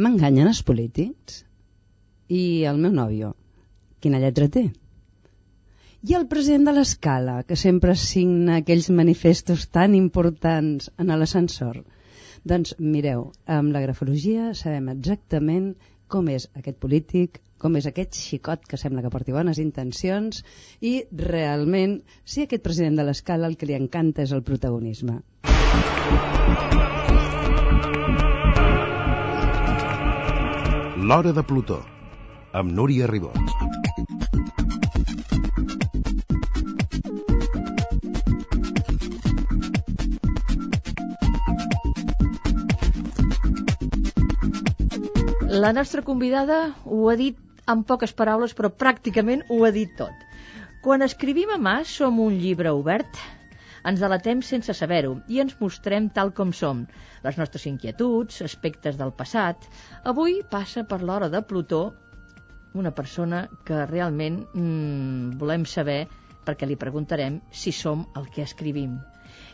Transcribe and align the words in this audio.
m'enganyen 0.00 0.48
els 0.50 0.62
polítics? 0.66 1.42
I 2.30 2.64
el 2.70 2.78
meu 2.82 2.92
nòvio, 2.96 3.34
quina 4.00 4.20
lletra 4.22 4.48
té? 4.48 4.70
I 6.08 6.16
el 6.16 6.26
president 6.32 6.64
de 6.68 6.72
l'escala, 6.76 7.42
que 7.44 7.58
sempre 7.60 7.94
signa 8.02 8.60
aquells 8.60 8.88
manifestos 9.00 9.66
tan 9.68 9.96
importants 9.98 10.88
en 10.96 11.12
l'ascensor. 11.12 11.82
Doncs 12.52 12.72
mireu, 12.80 13.26
amb 13.58 13.74
la 13.74 13.82
grafologia 13.84 14.54
sabem 14.56 14.88
exactament 14.94 15.74
com 16.10 16.30
és 16.32 16.48
aquest 16.56 16.80
polític, 16.80 17.42
com 17.60 17.76
és 17.76 17.86
aquest 17.90 18.16
xicot 18.16 18.64
que 18.70 18.80
sembla 18.80 19.04
que 19.04 19.12
porti 19.12 19.36
bones 19.36 19.60
intencions 19.60 20.40
i 20.80 20.94
realment 21.26 21.98
si 22.24 22.46
aquest 22.46 22.64
president 22.64 22.96
de 22.96 23.06
l'escala 23.10 23.50
el 23.52 23.60
que 23.60 23.68
li 23.68 23.76
encanta 23.76 24.24
és 24.24 24.32
el 24.32 24.46
protagonisme. 24.46 25.20
L'Hora 31.10 31.32
de 31.34 31.42
Plutó, 31.42 31.76
amb 32.54 32.70
Núria 32.70 33.08
Ribot. 33.10 33.34
La 45.50 45.72
nostra 45.72 46.04
convidada 46.06 46.76
ho 46.84 47.08
ha 47.10 47.16
dit 47.18 47.42
en 47.66 47.82
poques 47.82 48.14
paraules, 48.14 48.54
però 48.54 48.70
pràcticament 48.70 49.42
ho 49.50 49.64
ha 49.66 49.74
dit 49.74 49.90
tot. 49.98 50.14
Quan 50.86 51.02
escrivim 51.02 51.50
a 51.50 51.58
mà 51.58 51.80
som 51.82 52.22
un 52.22 52.38
llibre 52.38 52.70
obert, 52.70 53.18
ens 53.86 54.00
delatem 54.02 54.42
sense 54.46 54.74
saber-ho 54.76 55.16
i 55.28 55.40
ens 55.44 55.56
mostrem 55.60 56.08
tal 56.16 56.32
com 56.36 56.52
som, 56.52 56.84
les 57.24 57.38
nostres 57.40 57.66
inquietuds, 57.70 58.42
aspectes 58.46 58.98
del 59.00 59.12
passat. 59.16 59.68
Avui 60.04 60.40
passa 60.50 60.84
per 60.84 61.00
l'hora 61.02 61.30
de 61.32 61.42
Plutó 61.42 61.82
una 62.74 62.92
persona 62.94 63.46
que 63.66 63.86
realment 63.86 64.42
mmm, 64.54 65.38
volem 65.40 65.64
saber 65.66 66.04
perquè 66.46 66.66
li 66.68 66.78
preguntarem 66.80 67.40
si 67.50 67.72
som 67.72 68.06
el 68.16 68.28
que 68.34 68.46
escrivim. 68.46 68.98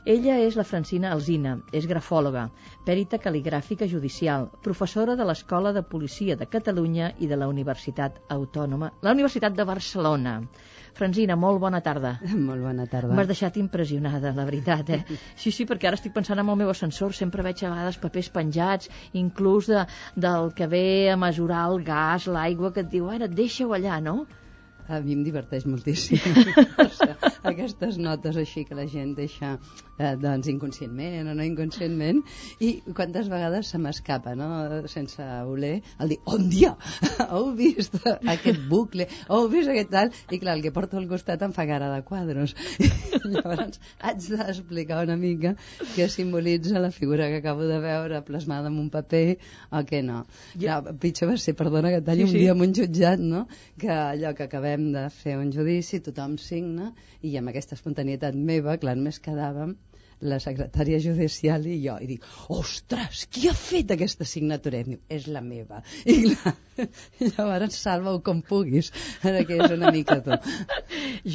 Ella 0.06 0.36
és 0.40 0.54
la 0.56 0.64
Francina 0.64 1.10
Alzina, 1.12 1.56
és 1.74 1.86
grafòloga, 1.90 2.44
pèrita 2.86 3.18
cal·ligràfica 3.24 3.88
judicial, 3.90 4.46
professora 4.66 5.16
de 5.18 5.26
l'Escola 5.26 5.72
de 5.76 5.82
Policia 5.82 6.36
de 6.42 6.46
Catalunya 6.52 7.10
i 7.18 7.28
de 7.32 7.38
la 7.40 7.48
Universitat 7.50 8.20
Autònoma, 8.36 8.92
la 9.02 9.14
Universitat 9.16 9.58
de 9.58 9.66
Barcelona. 9.68 10.36
Francina, 10.96 11.36
molt 11.36 11.60
bona 11.60 11.82
tarda. 11.84 12.14
Molt 12.48 12.64
bona 12.64 12.86
tarda. 12.92 13.12
M'has 13.16 13.28
deixat 13.28 13.58
impressionada, 13.60 14.32
la 14.36 14.46
veritat, 14.48 14.92
eh? 14.96 15.18
Sí, 15.42 15.52
sí, 15.52 15.66
perquè 15.68 15.90
ara 15.90 15.98
estic 16.00 16.14
pensant 16.16 16.40
en 16.40 16.48
el 16.48 16.58
meu 16.62 16.72
ascensor, 16.72 17.12
sempre 17.18 17.44
veig 17.46 17.60
a 17.62 17.72
vegades 17.74 18.00
papers 18.00 18.32
penjats, 18.32 18.88
inclús 19.20 19.68
de, 19.72 19.84
del 20.26 20.50
que 20.56 20.70
ve 20.72 20.86
a 21.12 21.20
mesurar 21.20 21.66
el 21.72 21.84
gas, 21.84 22.30
l'aigua, 22.38 22.72
que 22.72 22.86
et 22.86 22.90
diu, 22.96 23.10
ara, 23.12 23.28
deixa-ho 23.42 23.76
allà, 23.76 24.00
no? 24.08 24.22
A 24.88 25.00
mi 25.02 25.16
em 25.16 25.24
diverteix 25.26 25.66
moltíssim 25.66 26.20
aquestes 27.50 27.98
notes 27.98 28.36
així 28.40 28.64
que 28.66 28.76
la 28.76 28.86
gent 28.90 29.14
deixa 29.18 29.54
eh, 29.54 30.14
doncs 30.20 30.48
inconscientment 30.50 31.30
o 31.30 31.34
no 31.36 31.44
inconscientment 31.46 32.22
i 32.64 32.72
quantes 32.96 33.30
vegades 33.32 33.70
se 33.72 33.80
m'escapa 33.82 34.34
no? 34.38 34.48
sense 34.90 35.24
voler 35.46 35.80
el 36.02 36.14
dir 36.14 36.18
on 36.32 36.48
dia, 36.50 36.74
heu 37.30 37.52
vist 37.58 37.96
aquest 38.06 38.62
bucle, 38.70 39.08
heu 39.30 39.48
vist 39.52 39.72
aquest 39.72 39.92
tal 39.94 40.12
i 40.30 40.40
clar, 40.42 40.56
el 40.56 40.64
que 40.64 40.74
porto 40.74 40.98
al 41.00 41.08
costat 41.10 41.42
em 41.46 41.54
fa 41.56 41.66
cara 41.68 41.90
de 41.92 42.02
quadros 42.06 42.56
i 42.82 42.90
llavors 43.34 43.80
haig 44.00 44.28
d'explicar 44.32 45.02
una 45.06 45.18
mica 45.20 45.54
què 45.94 46.08
simbolitza 46.12 46.82
la 46.82 46.92
figura 46.94 47.30
que 47.32 47.40
acabo 47.42 47.66
de 47.68 47.80
veure 47.82 48.22
plasmada 48.26 48.72
en 48.72 48.80
un 48.82 48.90
paper 48.90 49.38
o 49.70 49.84
què 49.86 50.02
no 50.06 50.24
ja. 50.58 50.80
Pitjor 51.00 51.32
va 51.32 51.38
ser, 51.40 51.56
perdona 51.58 51.92
que 51.94 52.02
talli 52.04 52.26
sí, 52.26 52.30
sí. 52.30 52.36
un 52.36 52.42
dia 52.42 52.56
en 52.56 52.66
un 52.66 52.74
jutjat 52.76 53.22
no? 53.22 53.46
que 53.80 53.90
allò 53.92 54.34
que 54.36 54.46
acabem 54.46 54.75
de 54.94 55.06
fer 55.12 55.36
un 55.40 55.52
judici 55.54 56.00
tothom 56.08 56.36
signa 56.42 56.90
i 57.22 57.34
amb 57.40 57.52
aquesta 57.52 57.76
espontanietat 57.78 58.38
meva, 58.50 58.76
clar, 58.82 58.96
només 58.98 59.22
quedàvem 59.28 59.76
la 60.24 60.38
secretària 60.40 60.98
judicial 61.02 61.66
i 61.68 61.76
jo, 61.82 61.96
i 62.00 62.06
dic, 62.08 62.24
ostres, 62.52 63.26
qui 63.32 63.50
ha 63.50 63.54
fet 63.56 63.90
aquesta 63.92 64.24
signatura? 64.24 64.80
I 64.80 64.86
diu, 64.88 65.00
és 65.12 65.26
la 65.28 65.42
meva. 65.44 65.82
I 66.08 66.32
clar, 66.32 66.54
llavors 67.20 67.76
salva-ho 67.82 68.22
com 68.24 68.40
puguis, 68.46 68.88
ara 69.26 69.44
que 69.48 69.58
és 69.60 69.74
una 69.74 69.92
mica 69.92 70.18
tu. 70.24 70.38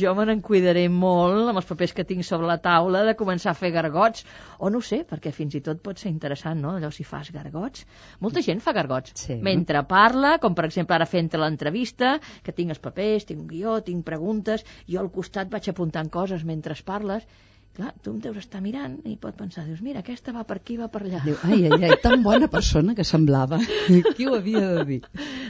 Jo 0.02 0.16
me 0.18 0.26
n'en 0.26 0.42
cuidaré 0.46 0.88
molt 0.90 1.52
amb 1.52 1.62
els 1.62 1.70
papers 1.70 1.94
que 1.98 2.06
tinc 2.10 2.26
sobre 2.26 2.50
la 2.50 2.58
taula 2.64 3.04
de 3.06 3.16
començar 3.20 3.54
a 3.54 3.60
fer 3.60 3.72
gargots, 3.76 4.26
o 4.58 4.72
no 4.74 4.82
sé, 4.86 5.04
perquè 5.08 5.34
fins 5.36 5.60
i 5.60 5.64
tot 5.66 5.84
pot 5.86 6.02
ser 6.02 6.10
interessant, 6.10 6.62
no?, 6.62 6.74
allò 6.80 6.90
si 6.94 7.06
fas 7.06 7.30
gargots. 7.36 7.86
Molta 8.20 8.42
gent 8.46 8.64
fa 8.66 8.74
gargots. 8.78 9.14
Sí. 9.28 9.38
Mentre 9.46 9.86
parla, 9.90 10.38
com 10.42 10.58
per 10.58 10.66
exemple 10.70 10.98
ara 10.98 11.10
fent 11.10 11.30
l'entrevista, 11.38 12.16
que 12.44 12.52
tinc 12.56 12.74
els 12.74 12.82
papers, 12.82 13.30
tinc 13.30 13.46
un 13.46 13.48
guió, 13.48 13.78
tinc 13.86 14.04
preguntes, 14.06 14.66
jo 14.90 15.00
al 15.00 15.14
costat 15.14 15.54
vaig 15.54 15.70
apuntant 15.70 16.10
coses 16.12 16.44
mentre 16.48 16.74
parles, 16.86 17.28
clar, 17.76 17.92
tu 18.04 18.12
em 18.12 18.20
deus 18.24 18.38
estar 18.42 18.60
mirant 18.64 18.98
i 19.08 19.16
pot 19.20 19.36
pensar, 19.38 19.64
dius, 19.68 19.82
mira, 19.86 20.02
aquesta 20.04 20.34
va 20.36 20.44
per 20.48 20.58
aquí, 20.60 20.76
va 20.80 20.90
per 20.92 21.02
allà. 21.06 21.22
Diu, 21.26 21.38
ai, 21.48 21.66
ai, 21.68 21.80
ai, 21.88 21.98
tan 22.04 22.24
bona 22.26 22.50
persona 22.52 22.96
que 22.98 23.06
semblava. 23.08 23.60
Qui 24.18 24.28
ho 24.28 24.36
havia 24.36 24.64
de 24.78 24.86
dir? 24.90 25.00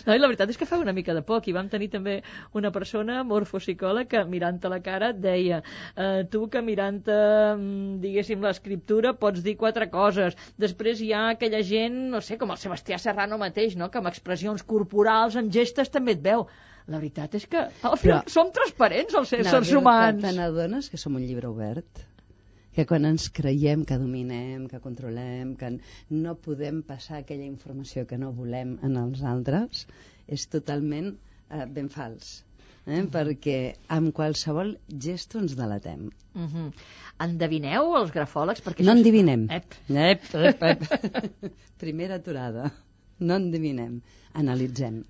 No, 0.06 0.14
i 0.14 0.22
la 0.22 0.30
veritat 0.30 0.54
és 0.54 0.60
que 0.60 0.68
fa 0.70 0.80
una 0.82 0.94
mica 0.98 1.16
de 1.18 1.24
poc. 1.26 1.50
I 1.50 1.56
vam 1.58 1.70
tenir 1.72 1.90
també 1.94 2.20
una 2.58 2.72
persona, 2.76 3.22
morfopsicòleg, 3.28 4.10
que 4.12 4.24
mirant-te 4.30 4.72
la 4.72 4.82
cara 4.86 5.12
deia 5.18 5.62
eh, 5.62 6.24
tu 6.32 6.46
que 6.52 6.64
mirant-te, 6.66 7.18
mm, 7.56 8.00
diguéssim, 8.06 8.42
l'escriptura 8.46 9.16
pots 9.18 9.42
dir 9.46 9.58
quatre 9.60 9.90
coses. 9.94 10.38
Després 10.62 11.02
hi 11.02 11.12
ha 11.14 11.28
aquella 11.36 11.64
gent, 11.66 11.98
no 12.14 12.22
sé, 12.22 12.38
com 12.42 12.54
el 12.54 12.62
Sebastià 12.62 13.02
Serrano 13.02 13.42
mateix, 13.42 13.78
no?, 13.80 13.90
que 13.90 14.02
amb 14.02 14.12
expressions 14.12 14.66
corporals, 14.68 15.40
amb 15.40 15.54
gestes, 15.54 15.90
també 15.90 16.18
et 16.18 16.24
veu. 16.26 16.46
La 16.90 16.98
veritat 16.98 17.36
és 17.38 17.46
que 17.48 17.60
al 17.62 17.98
final 18.02 18.24
però, 18.24 18.34
som 18.34 18.50
transparents 18.54 19.18
els 19.20 19.34
éssers 19.38 19.70
no, 19.72 19.82
humans. 19.82 20.24
Te 20.24 20.34
n'adones 20.38 20.90
que 20.92 21.00
som 21.02 21.18
un 21.18 21.26
llibre 21.26 21.50
obert? 21.52 22.08
Que 22.76 22.86
quan 22.88 23.08
ens 23.10 23.28
creiem 23.36 23.84
que 23.88 23.98
dominem, 24.00 24.68
que 24.72 24.80
controlem, 24.84 25.56
que 25.60 25.74
no 26.24 26.36
podem 26.46 26.82
passar 26.88 27.20
aquella 27.20 27.48
informació 27.48 28.06
que 28.08 28.20
no 28.22 28.32
volem 28.38 28.78
en 28.88 28.96
els 29.02 29.24
altres, 29.34 29.86
és 30.28 30.48
totalment 30.56 31.12
eh, 31.12 31.66
ben 31.68 31.92
fals. 31.92 32.40
Eh? 32.82 32.98
-huh. 32.98 33.10
perquè 33.14 33.58
amb 33.94 34.14
qualsevol 34.18 34.78
gesto 35.06 35.40
ens 35.40 35.56
delatem. 35.56 36.10
Uh 36.34 36.48
-huh. 36.50 36.72
Endevineu 37.20 37.96
els 37.98 38.12
grafòlegs? 38.12 38.64
Perquè 38.66 38.84
no 38.84 38.94
endevinem. 38.94 39.48
Ep. 39.50 39.76
Ep, 39.90 40.24
ep, 40.34 40.64
ep. 40.64 40.82
Primera 41.84 42.16
aturada. 42.16 42.72
No 43.20 43.36
endevinem. 43.36 44.02
Analitzem. 44.34 45.04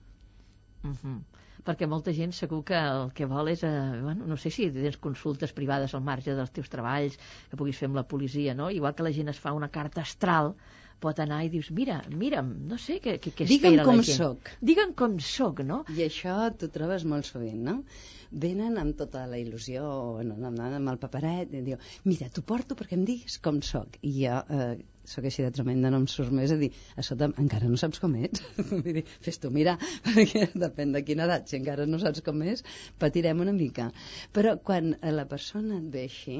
Uh 0.84 0.92
-huh 0.92 1.20
perquè 1.66 1.88
molta 1.90 2.14
gent 2.18 2.34
segur 2.36 2.62
que 2.68 2.78
el 2.78 3.12
que 3.18 3.28
vol 3.30 3.52
és, 3.54 3.64
eh, 3.68 3.72
bueno, 4.02 4.28
no 4.28 4.38
sé 4.38 4.52
si 4.54 4.70
tens 4.76 4.98
consultes 4.98 5.54
privades 5.58 5.96
al 5.96 6.06
marge 6.06 6.36
dels 6.38 6.54
teus 6.56 6.70
treballs, 6.74 7.18
que 7.50 7.60
puguis 7.60 7.78
fer 7.78 7.90
amb 7.92 8.00
la 8.02 8.08
policia, 8.08 8.56
no? 8.58 8.70
Igual 8.72 8.96
que 8.96 9.08
la 9.08 9.16
gent 9.16 9.30
es 9.34 9.42
fa 9.42 9.54
una 9.58 9.70
carta 9.70 10.02
astral, 10.02 10.56
pot 11.02 11.20
anar 11.24 11.42
i 11.46 11.50
dius, 11.50 11.72
mira, 11.74 11.98
mira'm, 12.14 12.52
no 12.70 12.78
sé 12.78 13.00
què, 13.02 13.18
què, 13.22 13.34
què 13.34 13.48
Digue'm 13.50 13.74
espera 13.74 13.86
com 13.88 14.02
la 14.02 14.06
gent. 14.06 14.18
soc. 14.22 14.52
Digue'm 14.70 14.94
com 14.98 15.18
soc, 15.26 15.64
no? 15.66 15.82
I 15.90 16.06
això 16.06 16.36
t'ho 16.54 16.70
trobes 16.74 17.06
molt 17.10 17.26
sovint, 17.30 17.62
no? 17.66 17.80
Venen 18.44 18.78
amb 18.80 18.96
tota 19.00 19.26
la 19.28 19.40
il·lusió, 19.42 19.84
no, 20.28 20.38
amb, 20.52 20.62
amb 20.68 20.94
el 20.94 21.02
paperet, 21.02 21.52
i 21.58 21.64
diu, 21.66 21.82
mira, 22.06 22.30
t'ho 22.30 22.46
porto 22.48 22.78
perquè 22.80 22.96
em 23.00 23.06
diguis 23.08 23.40
com 23.44 23.60
soc. 23.66 23.98
I 24.08 24.14
jo 24.22 24.38
eh, 24.58 24.76
sóc 25.08 25.26
així 25.28 25.46
de 25.46 25.52
tremenda, 25.56 25.92
no 25.94 26.02
em 26.02 26.08
surt 26.12 26.34
més 26.36 26.54
a 26.54 26.58
dir, 26.62 26.72
a 26.98 27.06
sota 27.06 27.30
encara 27.42 27.70
no 27.70 27.80
saps 27.82 28.02
com 28.04 28.16
ets. 28.20 28.44
Dir, 28.86 29.06
fes-t'ho 29.26 29.52
mirar, 29.54 29.78
perquè 30.08 30.50
depèn 30.54 30.94
de 30.96 31.04
quina 31.08 31.28
edat, 31.30 31.48
si 31.50 31.58
encara 31.60 31.88
no 31.90 32.02
saps 32.02 32.24
com 32.26 32.44
és, 32.46 32.66
patirem 33.02 33.42
una 33.46 33.56
mica. 33.56 33.90
Però 34.36 34.58
quan 34.68 34.94
la 35.20 35.26
persona 35.32 35.80
et 35.80 35.90
ve 35.96 36.06
així, 36.10 36.38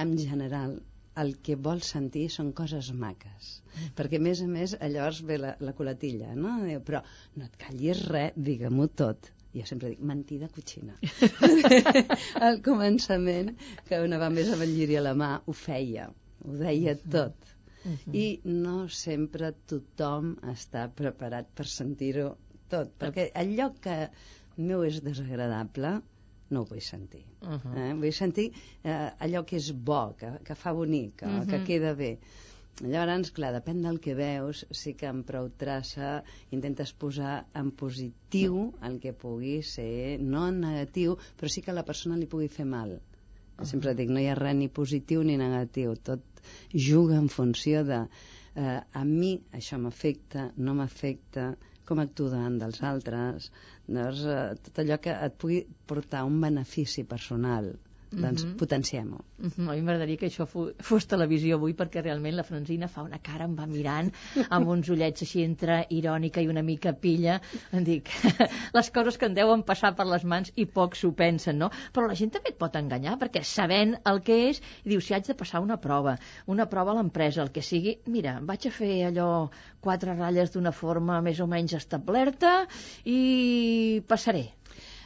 en 0.00 0.16
general, 0.18 0.80
el 1.22 1.36
que 1.46 1.54
vol 1.66 1.80
sentir 1.86 2.24
són 2.34 2.50
coses 2.58 2.90
maques. 2.98 3.50
Perquè, 3.98 4.18
a 4.18 4.24
més 4.26 4.42
a 4.42 4.48
més, 4.50 4.74
llavors 4.82 5.22
ve 5.28 5.38
la, 5.38 5.54
la 5.62 5.74
colatilla, 5.78 6.34
no? 6.34 6.56
Però 6.86 7.04
no 7.38 7.46
et 7.46 7.56
callis 7.60 8.02
res, 8.10 8.34
digue-m'ho 8.48 8.88
tot. 9.02 9.30
Jo 9.54 9.62
sempre 9.68 9.92
dic, 9.92 10.02
mentida 10.02 10.48
cotxina. 10.50 10.96
Al 12.46 12.58
començament, 12.66 13.52
que 13.86 14.02
una 14.02 14.18
va 14.18 14.30
més 14.34 14.50
amb 14.50 14.66
el 14.66 14.74
lliri 14.74 14.98
a 14.98 15.04
la 15.06 15.14
mà, 15.18 15.30
ho 15.46 15.54
feia, 15.54 16.08
ho 16.42 16.56
deia 16.58 16.96
tot. 16.98 17.53
Uh. 17.84 17.90
-huh. 17.90 18.14
I 18.14 18.40
no 18.44 18.88
sempre 18.88 19.52
tothom 19.66 20.36
està 20.54 20.88
preparat 20.88 21.46
per 21.54 21.66
sentir-ho 21.66 22.36
tot, 22.68 22.90
perquè 22.98 23.30
allò 23.34 23.72
que 23.80 24.08
meu 24.56 24.84
és 24.84 25.02
desagradable, 25.02 26.00
no 26.50 26.62
ho 26.62 26.68
vull 26.70 26.80
sentir. 26.80 27.24
Uh 27.42 27.58
-huh. 27.58 27.76
eh? 27.76 27.92
Vull 27.94 28.12
sentir 28.12 28.52
eh, 28.84 29.10
allò 29.18 29.44
que 29.44 29.56
és 29.56 29.70
bo, 29.72 30.14
que, 30.18 30.30
que 30.44 30.54
fa 30.54 30.72
bonic, 30.72 31.22
uh 31.22 31.28
-huh. 31.28 31.46
que 31.50 31.64
queda 31.64 31.94
bé. 31.94 32.18
Llavors, 32.82 33.30
clar, 33.30 33.52
depèn 33.54 33.82
del 33.82 34.00
que 34.00 34.14
veus, 34.18 34.64
sí 34.70 34.94
que 34.94 35.06
amb 35.06 35.24
prou 35.26 35.48
traça 35.48 36.24
intentes 36.50 36.92
posar 36.92 37.46
en 37.54 37.70
positiu 37.70 38.72
el 38.82 38.98
que 38.98 39.12
pugui 39.12 39.62
ser, 39.62 40.18
no 40.20 40.48
en 40.48 40.60
negatiu, 40.60 41.16
però 41.38 41.48
sí 41.48 41.62
que 41.62 41.70
a 41.70 41.74
la 41.74 41.84
persona 41.84 42.16
li 42.16 42.26
pugui 42.26 42.48
fer 42.48 42.66
mal. 42.66 42.90
Uh 42.90 42.98
-huh. 43.58 43.64
Sempre 43.64 43.94
dic, 43.94 44.08
no 44.10 44.18
hi 44.18 44.26
ha 44.26 44.34
res 44.34 44.56
ni 44.56 44.68
positiu 44.68 45.22
ni 45.22 45.36
negatiu, 45.36 45.94
tot 45.94 46.20
juga 46.72 47.18
en 47.20 47.28
funció 47.32 47.84
de 47.88 48.00
eh, 48.54 48.80
a 49.00 49.04
mi 49.04 49.32
això 49.58 49.78
m'afecta, 49.82 50.50
no 50.56 50.74
m'afecta, 50.78 51.52
com 51.84 52.00
actuo 52.00 52.30
davant 52.32 52.58
dels 52.60 52.80
altres, 52.90 53.50
doncs, 53.86 54.22
eh, 54.34 54.44
tot 54.66 54.80
allò 54.82 55.00
que 55.06 55.16
et 55.26 55.40
pugui 55.40 55.60
portar 55.90 56.24
un 56.28 56.40
benefici 56.44 57.04
personal, 57.14 57.72
doncs 58.20 58.44
Mhm. 58.44 58.56
potenciem-ho. 58.56 59.24
Mm 59.38 59.48
-hmm. 59.48 59.70
A 59.70 59.74
mi 59.74 59.82
m'agradaria 59.82 60.16
que 60.16 60.26
això 60.26 60.46
fos, 60.46 61.06
televisió 61.06 61.56
avui 61.56 61.74
perquè 61.74 62.02
realment 62.02 62.36
la 62.36 62.42
Francina 62.42 62.88
fa 62.88 63.02
una 63.02 63.18
cara, 63.18 63.44
em 63.44 63.54
va 63.56 63.66
mirant 63.66 64.12
amb 64.50 64.68
uns 64.68 64.88
ullets 64.88 65.22
així 65.22 65.42
entre 65.42 65.86
irònica 65.90 66.40
i 66.40 66.48
una 66.48 66.62
mica 66.62 66.92
pilla. 66.92 67.40
Em 67.72 67.84
dic, 67.84 68.08
les 68.74 68.90
coses 68.90 69.18
que 69.18 69.26
en 69.26 69.34
deuen 69.34 69.62
passar 69.62 69.94
per 69.96 70.06
les 70.06 70.24
mans 70.24 70.52
i 70.56 70.66
poc 70.66 70.94
s'ho 70.96 71.12
pensen, 71.12 71.58
no? 71.58 71.70
Però 71.92 72.06
la 72.06 72.14
gent 72.14 72.30
també 72.30 72.50
et 72.50 72.58
pot 72.58 72.74
enganyar 72.76 73.18
perquè 73.18 73.42
sabent 73.42 73.96
el 74.04 74.20
que 74.22 74.48
és, 74.50 74.60
i 74.84 74.88
diu, 74.88 75.00
si 75.00 75.14
haig 75.14 75.26
de 75.26 75.34
passar 75.34 75.60
una 75.60 75.76
prova, 75.76 76.18
una 76.46 76.66
prova 76.66 76.92
a 76.92 76.94
l'empresa, 76.94 77.42
el 77.42 77.50
que 77.50 77.62
sigui, 77.62 77.98
mira, 78.06 78.40
vaig 78.42 78.66
a 78.66 78.70
fer 78.70 79.06
allò 79.06 79.50
quatre 79.80 80.14
ratlles 80.14 80.52
d'una 80.52 80.72
forma 80.72 81.20
més 81.20 81.40
o 81.40 81.46
menys 81.46 81.74
establerta 81.74 82.66
i 83.04 84.02
passaré. 84.08 84.48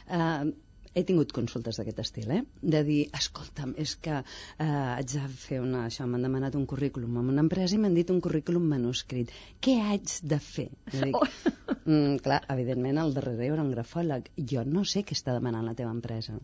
Uh, 0.09 0.51
he 0.99 1.05
tingut 1.07 1.31
consultes 1.35 1.79
d'aquest 1.79 2.01
estil, 2.03 2.31
eh? 2.35 2.41
De 2.75 2.81
dir, 2.87 2.99
escolta'm, 3.19 3.73
és 3.83 3.95
que 4.03 4.19
uh, 4.19 4.67
haig 4.67 5.15
de 5.15 5.25
fer 5.41 5.61
una... 5.63 5.85
Això, 5.89 6.07
m'han 6.09 6.25
demanat 6.27 6.57
un 6.59 6.65
currículum 6.69 7.19
amb 7.21 7.33
una 7.33 7.43
empresa 7.45 7.77
i 7.77 7.81
m'han 7.81 7.97
dit 7.97 8.13
un 8.13 8.21
currículum 8.25 8.67
manuscrit. 8.73 9.33
Què 9.63 9.77
haig 9.85 10.15
de 10.33 10.39
fer? 10.43 10.69
Dic, 10.93 11.17
mm, 11.89 12.19
clar, 12.25 12.41
evidentment, 12.55 13.01
al 13.01 13.15
darrere 13.17 13.45
hi 13.45 13.51
haurà 13.53 13.65
un 13.65 13.73
grafòleg. 13.75 14.31
Jo 14.53 14.65
no 14.67 14.85
sé 14.93 15.05
què 15.05 15.17
està 15.17 15.35
demanant 15.37 15.67
la 15.67 15.75
teva 15.79 15.95
empresa. 15.95 16.37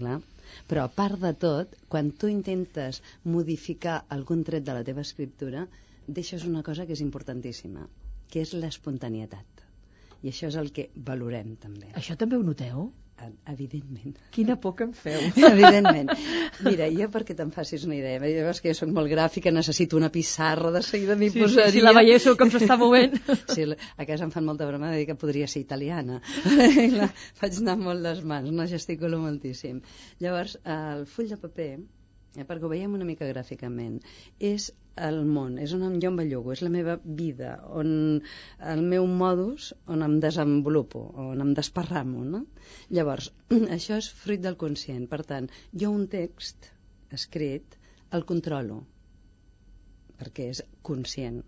Clar. 0.00 0.20
Però 0.70 0.84
a 0.86 0.90
part 0.92 1.20
de 1.22 1.32
tot, 1.44 1.74
quan 1.92 2.10
tu 2.20 2.30
intentes 2.30 3.00
modificar 3.24 4.00
algun 4.16 4.44
tret 4.46 4.66
de 4.66 4.76
la 4.76 4.84
teva 4.86 5.04
escriptura, 5.06 5.66
deixes 6.06 6.46
una 6.48 6.62
cosa 6.66 6.86
que 6.86 6.96
és 6.96 7.02
importantíssima, 7.04 7.86
que 8.30 8.42
és 8.44 8.54
l'espontanietat. 8.56 9.66
I 10.22 10.32
això 10.32 10.50
és 10.50 10.56
el 10.60 10.72
que 10.76 10.90
valorem, 11.10 11.54
també. 11.60 11.92
Això 11.96 12.16
també 12.20 12.36
ho 12.36 12.44
noteu? 12.44 12.90
Evidentment. 13.50 14.16
Quina 14.34 14.56
por 14.60 14.74
que 14.76 14.84
em 14.88 14.92
feu. 14.96 15.20
Evidentment. 15.50 16.10
Mira, 16.64 16.88
jo 16.94 17.08
perquè 17.12 17.36
te'n 17.36 17.52
facis 17.54 17.84
una 17.88 17.96
idea, 17.98 18.18
veus 18.22 18.60
que 18.62 18.72
jo 18.72 18.78
soc 18.78 18.92
molt 18.96 19.10
gràfica, 19.12 19.52
necessito 19.52 19.98
una 19.98 20.10
pissarra, 20.14 20.70
de 20.74 20.82
seguida 20.86 21.16
m'hi 21.20 21.30
Sí, 21.30 21.38
sí, 21.38 21.44
posaria. 21.44 21.72
si 21.74 21.84
la 21.84 21.94
veiéssiu 21.96 22.36
com 22.40 22.50
s'està 22.52 22.78
movent. 22.80 23.16
Sí, 23.54 23.66
a 23.96 24.06
casa 24.08 24.24
em 24.24 24.32
fan 24.34 24.46
molta 24.46 24.66
broma 24.68 24.90
de 24.92 25.00
dir 25.02 25.06
que 25.10 25.18
podria 25.18 25.48
ser 25.50 25.62
italiana. 25.64 26.20
I 26.46 26.90
la, 26.98 27.10
faig 27.40 27.60
anar 27.60 27.76
molt 27.80 28.04
les 28.04 28.22
mans, 28.24 28.50
no 28.50 28.66
gesticulo 28.70 29.18
moltíssim. 29.22 29.80
Llavors, 30.20 30.56
el 30.64 31.06
full 31.10 31.28
de 31.30 31.38
paper, 31.40 31.72
eh, 32.36 32.44
perquè 32.46 32.64
ho 32.64 32.72
veiem 32.72 32.94
una 32.96 33.08
mica 33.08 33.28
gràficament, 33.28 34.00
és 34.38 34.70
el 35.06 35.18
món, 35.26 35.56
és 35.64 35.72
on 35.76 35.98
jo 36.02 36.10
em 36.10 36.18
bellugo, 36.20 36.52
és 36.54 36.62
la 36.64 36.70
meva 36.74 36.96
vida, 37.20 37.52
on 37.80 37.90
el 38.72 38.82
meu 38.92 39.06
modus, 39.22 39.70
on 39.94 40.04
em 40.06 40.18
desenvolupo, 40.24 41.02
on 41.24 41.44
em 41.44 41.52
desparramo, 41.58 42.24
no? 42.34 42.42
Llavors, 42.98 43.30
això 43.76 43.98
és 44.00 44.10
fruit 44.22 44.42
del 44.44 44.58
conscient. 44.64 45.06
Per 45.12 45.22
tant, 45.32 45.48
jo 45.82 45.92
un 45.96 46.06
text 46.14 46.70
escrit 47.18 47.78
el 48.16 48.26
controlo, 48.28 48.82
perquè 50.20 50.50
és 50.54 50.62
conscient. 50.86 51.40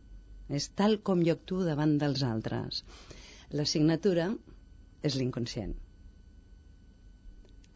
És 0.53 0.69
tal 0.79 0.99
com 1.07 1.23
jo 1.27 1.37
actuo 1.39 1.65
davant 1.67 1.97
dels 2.01 2.25
altres. 2.29 2.83
La 3.59 3.65
signatura 3.69 4.29
és 5.09 5.17
l'inconscient. 5.19 5.73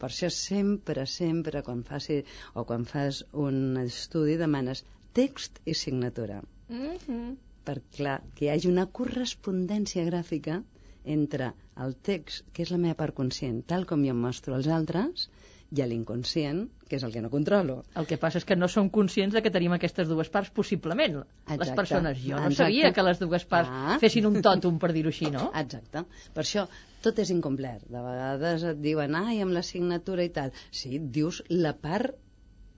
Per 0.00 0.08
això 0.10 0.28
sempre, 0.36 1.06
sempre, 1.08 1.62
quan, 1.66 1.82
faci, 1.90 2.18
o 2.60 2.64
quan 2.68 2.84
fas 2.88 3.22
un 3.46 3.78
estudi, 3.82 4.34
demanes 4.42 4.82
text 5.18 5.60
i 5.64 5.74
signatura. 5.74 6.42
Mm 6.68 6.96
-hmm. 7.06 7.34
Per, 7.66 7.80
clar, 7.96 8.20
que 8.34 8.44
hi 8.46 8.48
hagi 8.52 8.68
una 8.68 8.86
correspondència 8.86 10.04
gràfica 10.06 10.62
entre 11.04 11.52
el 11.84 11.96
text, 11.96 12.44
que 12.52 12.62
és 12.62 12.70
la 12.70 12.78
meva 12.78 12.94
part 12.94 13.14
conscient, 13.14 13.62
tal 13.66 13.86
com 13.86 14.02
jo 14.04 14.10
em 14.14 14.20
mostro 14.20 14.54
als 14.54 14.66
altres, 14.66 15.28
i 15.74 15.82
a 15.82 15.86
l'inconscient, 15.86 16.68
que 16.88 16.96
és 16.96 17.02
el 17.02 17.12
que 17.12 17.20
no 17.20 17.30
controlo. 17.30 17.80
El 17.98 18.06
que 18.06 18.18
passa 18.22 18.38
és 18.38 18.44
que 18.44 18.56
no 18.56 18.68
som 18.68 18.88
conscients 18.94 19.34
de 19.34 19.42
que 19.42 19.50
tenim 19.50 19.72
aquestes 19.74 20.08
dues 20.08 20.28
parts, 20.28 20.50
possiblement, 20.50 21.16
les 21.16 21.54
Exacte. 21.56 21.74
persones. 21.74 22.18
Jo 22.22 22.36
no 22.36 22.46
Exacte. 22.46 22.54
sabia 22.56 22.92
que 22.92 23.02
les 23.02 23.18
dues 23.18 23.44
parts 23.44 23.70
Ah. 23.72 23.96
fessin 24.00 24.26
un 24.26 24.40
tòtum, 24.42 24.78
per 24.78 24.92
dir-ho 24.92 25.08
així, 25.08 25.30
no? 25.30 25.50
Exacte. 25.54 26.04
Per 26.34 26.44
això 26.44 26.68
tot 27.02 27.18
és 27.18 27.30
incomplet. 27.30 27.82
De 27.88 27.98
vegades 27.98 28.62
et 28.62 28.78
diuen, 28.80 29.14
ai, 29.14 29.40
amb 29.40 29.52
la 29.52 29.62
signatura 29.62 30.24
i 30.24 30.28
tal. 30.30 30.52
Sí, 30.70 30.98
dius 30.98 31.42
la 31.48 31.72
part, 31.74 32.14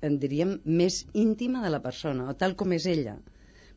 en 0.03 0.19
diríem, 0.23 0.59
més 0.65 1.03
íntima 1.13 1.63
de 1.65 1.73
la 1.75 1.83
persona, 1.85 2.29
o 2.31 2.37
tal 2.39 2.57
com 2.57 2.73
és 2.77 2.87
ella. 2.87 3.19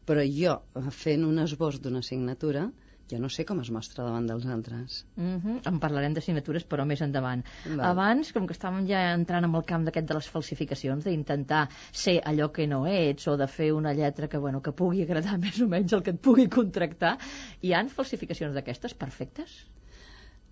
Però 0.05 0.23
jo, 0.25 0.59
fent 1.03 1.25
un 1.27 1.41
esbós 1.43 1.79
d'una 1.81 2.01
signatura, 2.05 2.69
jo 3.11 3.19
no 3.19 3.29
sé 3.29 3.43
com 3.47 3.59
es 3.59 3.69
mostra 3.75 4.05
davant 4.05 4.27
dels 4.29 4.45
altres. 4.47 5.01
Mm 5.15 5.37
-hmm. 5.37 5.67
En 5.67 5.79
parlarem 5.79 6.13
de 6.13 6.21
signatures, 6.21 6.65
però 6.67 6.85
més 6.85 7.01
endavant. 7.01 7.43
Val. 7.65 7.85
Abans, 7.91 8.31
com 8.31 8.47
que 8.47 8.53
estàvem 8.53 8.87
ja 8.87 9.13
entrant 9.13 9.45
en 9.45 9.55
el 9.55 9.65
camp 9.65 9.85
d'aquest 9.85 10.07
de 10.07 10.13
les 10.13 10.29
falsificacions, 10.29 11.03
d'intentar 11.03 11.67
ser 11.91 12.21
allò 12.23 12.51
que 12.51 12.67
no 12.67 12.85
ets, 12.87 13.27
o 13.27 13.37
de 13.37 13.47
fer 13.47 13.71
una 13.73 13.93
lletra 13.93 14.27
que, 14.27 14.37
bueno, 14.37 14.61
que 14.61 14.71
pugui 14.71 15.03
agradar 15.03 15.37
més 15.45 15.61
o 15.61 15.67
menys 15.67 15.93
el 15.93 16.03
que 16.03 16.11
et 16.11 16.21
pugui 16.21 16.47
contractar, 16.47 17.17
hi 17.61 17.73
han 17.73 17.89
falsificacions 17.89 18.53
d'aquestes 18.53 18.93
perfectes? 18.93 19.67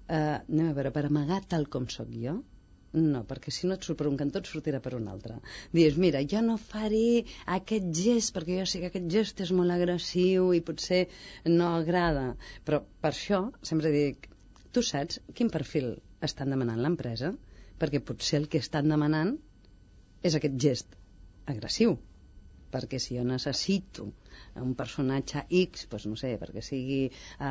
Uh, 0.10 0.42
anem 0.50 0.70
a 0.70 0.74
veure, 0.74 0.92
per 0.92 1.06
amagar 1.06 1.42
tal 1.48 1.68
com 1.68 1.88
sóc 1.88 2.08
jo, 2.10 2.44
no, 2.94 3.22
perquè 3.30 3.52
si 3.54 3.68
no 3.68 3.76
et 3.78 3.86
surt 3.86 4.00
per 4.00 4.08
un 4.10 4.18
cantó 4.18 4.42
et 4.42 4.50
sortirà 4.50 4.80
per 4.82 4.96
un 4.98 5.08
altre. 5.12 5.38
Dius, 5.76 5.98
mira, 6.02 6.22
jo 6.34 6.42
no 6.46 6.58
faré 6.58 7.24
aquest 7.58 7.90
gest 7.94 8.34
perquè 8.36 8.58
jo 8.60 8.66
sé 8.70 8.82
que 8.82 8.90
aquest 8.90 9.10
gest 9.14 9.44
és 9.46 9.52
molt 9.54 9.76
agressiu 9.76 10.50
i 10.58 10.64
potser 10.66 11.04
no 11.46 11.76
agrada. 11.78 12.34
Però 12.66 12.82
per 13.02 13.14
això 13.14 13.44
sempre 13.62 13.94
dic, 13.94 14.30
tu 14.74 14.82
saps 14.86 15.22
quin 15.38 15.54
perfil 15.54 15.96
estan 16.26 16.50
demanant 16.56 16.82
l'empresa? 16.82 17.34
Perquè 17.80 18.02
potser 18.04 18.42
el 18.42 18.50
que 18.52 18.62
estan 18.64 18.90
demanant 18.90 19.36
és 20.26 20.36
aquest 20.36 20.58
gest 20.60 20.98
agressiu. 21.46 21.98
Perquè 22.74 23.00
si 23.02 23.16
jo 23.18 23.24
necessito 23.26 24.10
un 24.62 24.76
personatge 24.78 25.46
X, 25.64 25.88
doncs 25.90 26.10
no 26.10 26.18
sé, 26.20 26.36
perquè 26.42 26.62
sigui 26.66 27.04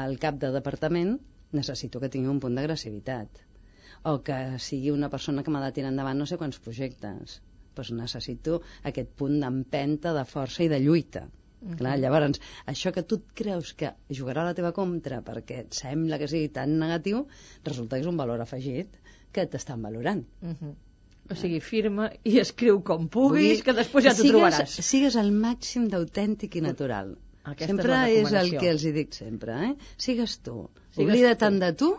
el 0.03 0.19
cap 0.23 0.39
de 0.39 0.51
departament, 0.55 1.17
necessito 1.55 2.03
que 2.03 2.11
tingui 2.13 2.31
un 2.31 2.43
punt 2.43 2.59
d'agressivitat 2.59 3.47
o 4.03 4.19
que 4.27 4.39
sigui 4.59 4.91
una 4.95 5.11
persona 5.11 5.43
que 5.43 5.51
m'ha 5.51 5.65
de 5.67 5.73
tirar 5.79 5.93
endavant 5.95 6.19
no 6.19 6.27
sé 6.27 6.41
quants 6.41 6.61
projectes 6.65 7.41
doncs 7.79 7.93
necessito 7.95 8.61
aquest 8.91 9.11
punt 9.15 9.37
d'empenta, 9.41 10.13
de 10.13 10.25
força 10.27 10.65
i 10.65 10.73
de 10.73 10.81
lluita 10.83 11.29
Mhm. 11.61 11.77
Clar, 11.79 11.99
llavors, 11.99 12.41
això 12.71 12.93
que 12.95 13.03
tu 13.03 13.19
et 13.19 13.31
creus 13.41 13.73
que 13.79 13.91
jugarà 14.15 14.45
a 14.45 14.51
la 14.51 14.57
teva 14.59 14.73
contra 14.75 15.23
perquè 15.27 15.63
et 15.65 15.79
sembla 15.79 16.19
que 16.21 16.29
sigui 16.31 16.51
tan 16.55 16.77
negatiu, 16.79 17.25
resulta 17.67 17.97
que 17.97 18.05
és 18.07 18.11
un 18.11 18.21
valor 18.21 18.43
afegit 18.45 18.99
que 19.33 19.47
t'estan 19.47 19.83
valorant. 19.83 20.25
Mm 20.41 20.55
-hmm. 20.55 20.75
O 21.31 21.35
sigui, 21.35 21.61
firma 21.61 22.11
i 22.25 22.39
escriu 22.39 22.83
com 22.83 23.09
puguis, 23.09 23.49
Vull 23.49 23.57
dir, 23.57 23.65
que 23.65 23.73
després 23.73 24.05
ja 24.05 24.15
t'ho 24.15 24.29
trobaràs. 24.29 24.81
Sigues 24.81 25.17
el 25.17 25.33
màxim 25.33 25.89
d'autèntic 25.89 26.57
i 26.57 26.61
natural. 26.61 27.19
Aquesta 27.43 27.67
sempre 27.67 28.11
és 28.13 28.33
és, 28.33 28.33
el 28.33 28.59
que 28.59 28.71
els 28.71 28.85
hi 28.85 28.93
dic 28.93 29.13
sempre, 29.13 29.53
eh? 29.69 29.75
Sigues 29.97 30.39
tu. 30.39 30.71
Sigues 30.91 31.09
Oblida 31.09 31.35
tu. 31.35 31.39
tant 31.39 31.59
de 31.59 31.73
tu 31.73 31.99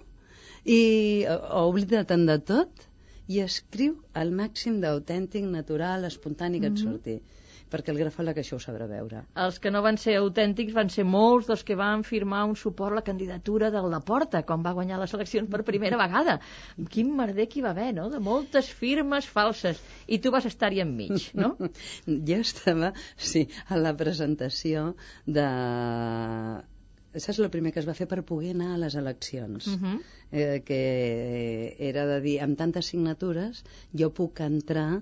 i, 0.70 1.26
o 1.26 1.66
oblida 1.72 2.04
tant 2.06 2.28
de 2.30 2.38
tot 2.54 2.86
i 3.30 3.42
escriu 3.46 3.98
el 4.18 4.32
màxim 4.34 4.80
d'autèntic, 4.82 5.44
natural, 5.50 6.06
espontani 6.10 6.60
que 6.62 6.68
et 6.72 6.78
Mhm. 6.80 6.84
surti. 6.86 7.20
Perquè 7.70 7.92
el 7.94 8.00
grafòleg 8.02 8.40
això 8.42 8.56
ho 8.58 8.60
sabrà 8.64 8.88
veure. 8.90 9.20
Els 9.38 9.60
que 9.62 9.70
no 9.70 9.84
van 9.86 9.98
ser 10.02 10.16
autèntics 10.18 10.74
van 10.74 10.90
ser 10.90 11.04
molts 11.06 11.46
dels 11.46 11.62
que 11.64 11.76
van 11.78 12.02
firmar 12.04 12.40
un 12.50 12.56
suport 12.58 12.94
a 12.94 12.96
la 12.96 13.04
candidatura 13.06 13.70
del 13.70 13.92
Laporta 13.92 14.42
quan 14.42 14.64
va 14.66 14.72
guanyar 14.74 14.98
les 15.00 15.14
eleccions 15.14 15.48
per 15.52 15.62
primera 15.68 15.98
vegada. 16.04 16.40
Quin 16.90 17.12
merder 17.16 17.46
que 17.48 17.60
hi 17.60 17.62
va 17.62 17.70
haver, 17.76 17.94
no? 17.94 18.10
De 18.10 18.18
moltes 18.20 18.72
firmes 18.74 19.28
falses. 19.30 19.78
I 20.08 20.18
tu 20.18 20.32
vas 20.34 20.46
estar-hi 20.50 20.82
enmig, 20.82 21.30
no? 21.36 21.56
Jo 22.32 22.40
estava, 22.42 22.92
sí, 23.16 23.48
a 23.68 23.78
la 23.78 23.94
presentació 23.96 24.96
de... 25.28 25.46
Això 27.14 27.34
és 27.34 27.40
el 27.42 27.50
primer 27.54 27.72
que 27.74 27.82
es 27.82 27.88
va 27.90 27.96
fer 27.98 28.06
per 28.10 28.22
poder 28.26 28.52
anar 28.54 28.74
a 28.74 28.82
les 28.84 28.96
eleccions. 28.96 29.68
Uh 29.68 29.80
-huh. 29.82 29.96
eh, 30.32 30.62
que 30.66 31.76
era 31.80 32.06
de 32.06 32.20
dir, 32.22 32.40
amb 32.42 32.58
tantes 32.58 32.86
signatures 32.86 33.64
jo 33.94 34.12
puc 34.14 34.40
entrar 34.40 35.02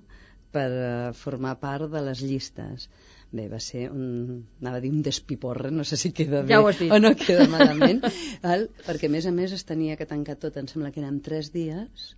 per 0.51 0.69
eh, 0.71 1.13
formar 1.13 1.59
part 1.59 1.91
de 1.91 2.01
les 2.01 2.21
llistes. 2.21 2.89
Bé, 3.29 3.49
va 3.51 3.59
ser 3.59 3.89
un, 3.91 4.45
anava 4.61 4.77
a 4.77 4.83
dir 4.83 4.89
un 4.89 5.01
despiporre, 5.01 5.69
no 5.71 5.83
sé 5.83 5.97
si 5.97 6.13
queda 6.15 6.43
bé 6.43 6.53
Ja 6.53 6.61
o 6.63 6.99
no 6.99 7.13
queda 7.15 7.47
malament, 7.51 7.99
val? 8.45 8.69
perquè 8.85 9.09
a 9.09 9.09
més 9.09 9.25
a 9.25 9.33
més 9.35 9.51
es 9.51 9.65
tenia 9.67 9.97
que 9.99 10.05
tancar 10.05 10.37
tot, 10.43 10.55
em 10.55 10.67
sembla 10.67 10.91
que 10.91 11.01
eren 11.01 11.19
tres 11.25 11.51
dies, 11.51 12.15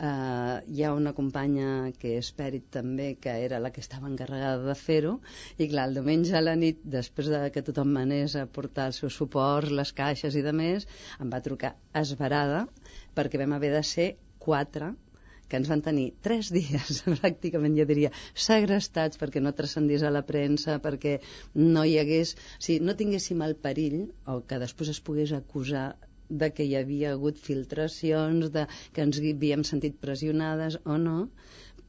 Uh, 0.00 0.62
hi 0.72 0.84
ha 0.86 0.94
una 0.96 1.10
companya 1.16 1.90
que 2.00 2.14
és 2.16 2.30
pèrit 2.36 2.70
també, 2.72 3.10
que 3.20 3.34
era 3.48 3.58
la 3.60 3.68
que 3.74 3.82
estava 3.84 4.08
encarregada 4.08 4.62
de 4.64 4.76
fer-ho, 4.82 5.10
i 5.60 5.66
clar, 5.68 5.84
el 5.90 5.98
diumenge 5.98 6.32
a 6.38 6.40
la 6.40 6.54
nit, 6.56 6.80
després 6.94 7.28
de 7.28 7.40
que 7.52 7.64
tothom 7.66 7.92
m'anés 7.96 8.38
a 8.40 8.46
portar 8.58 8.86
els 8.88 9.02
seus 9.02 9.18
suports, 9.20 9.74
les 9.82 9.92
caixes 10.00 10.40
i 10.40 10.46
de 10.46 10.56
més, 10.62 10.88
em 11.20 11.28
va 11.34 11.42
trucar 11.44 11.74
esverada, 12.02 12.64
perquè 13.18 13.42
vam 13.44 13.52
haver 13.58 13.74
de 13.76 13.84
ser 13.90 14.08
quatre 14.46 14.94
que 15.50 15.58
ens 15.60 15.68
van 15.68 15.84
tenir 15.84 16.06
tres 16.24 16.48
dies, 16.56 17.02
pràcticament 17.20 17.76
ja 17.76 17.84
diria, 17.92 18.14
segrestats 18.48 19.20
perquè 19.20 19.44
no 19.44 19.52
transcendís 19.60 20.06
a 20.06 20.14
la 20.16 20.24
premsa, 20.24 20.78
perquè 20.80 21.18
no 21.60 21.84
hi 21.84 21.98
hagués... 22.00 22.38
Sigui, 22.56 22.80
no 22.86 22.96
tinguéssim 22.96 23.44
el 23.44 23.58
perill, 23.66 24.06
o 24.24 24.40
que 24.48 24.64
després 24.64 24.94
es 24.94 25.04
pogués 25.04 25.36
acusar 25.36 25.90
de 26.30 26.50
que 26.54 26.64
hi 26.64 26.76
havia 26.78 27.12
hagut 27.16 27.38
filtracions, 27.38 28.50
de 28.54 28.66
que 28.94 29.02
ens 29.06 29.18
havíem 29.20 29.64
sentit 29.66 29.96
pressionades 30.00 30.78
o 30.84 30.98
no, 30.98 31.16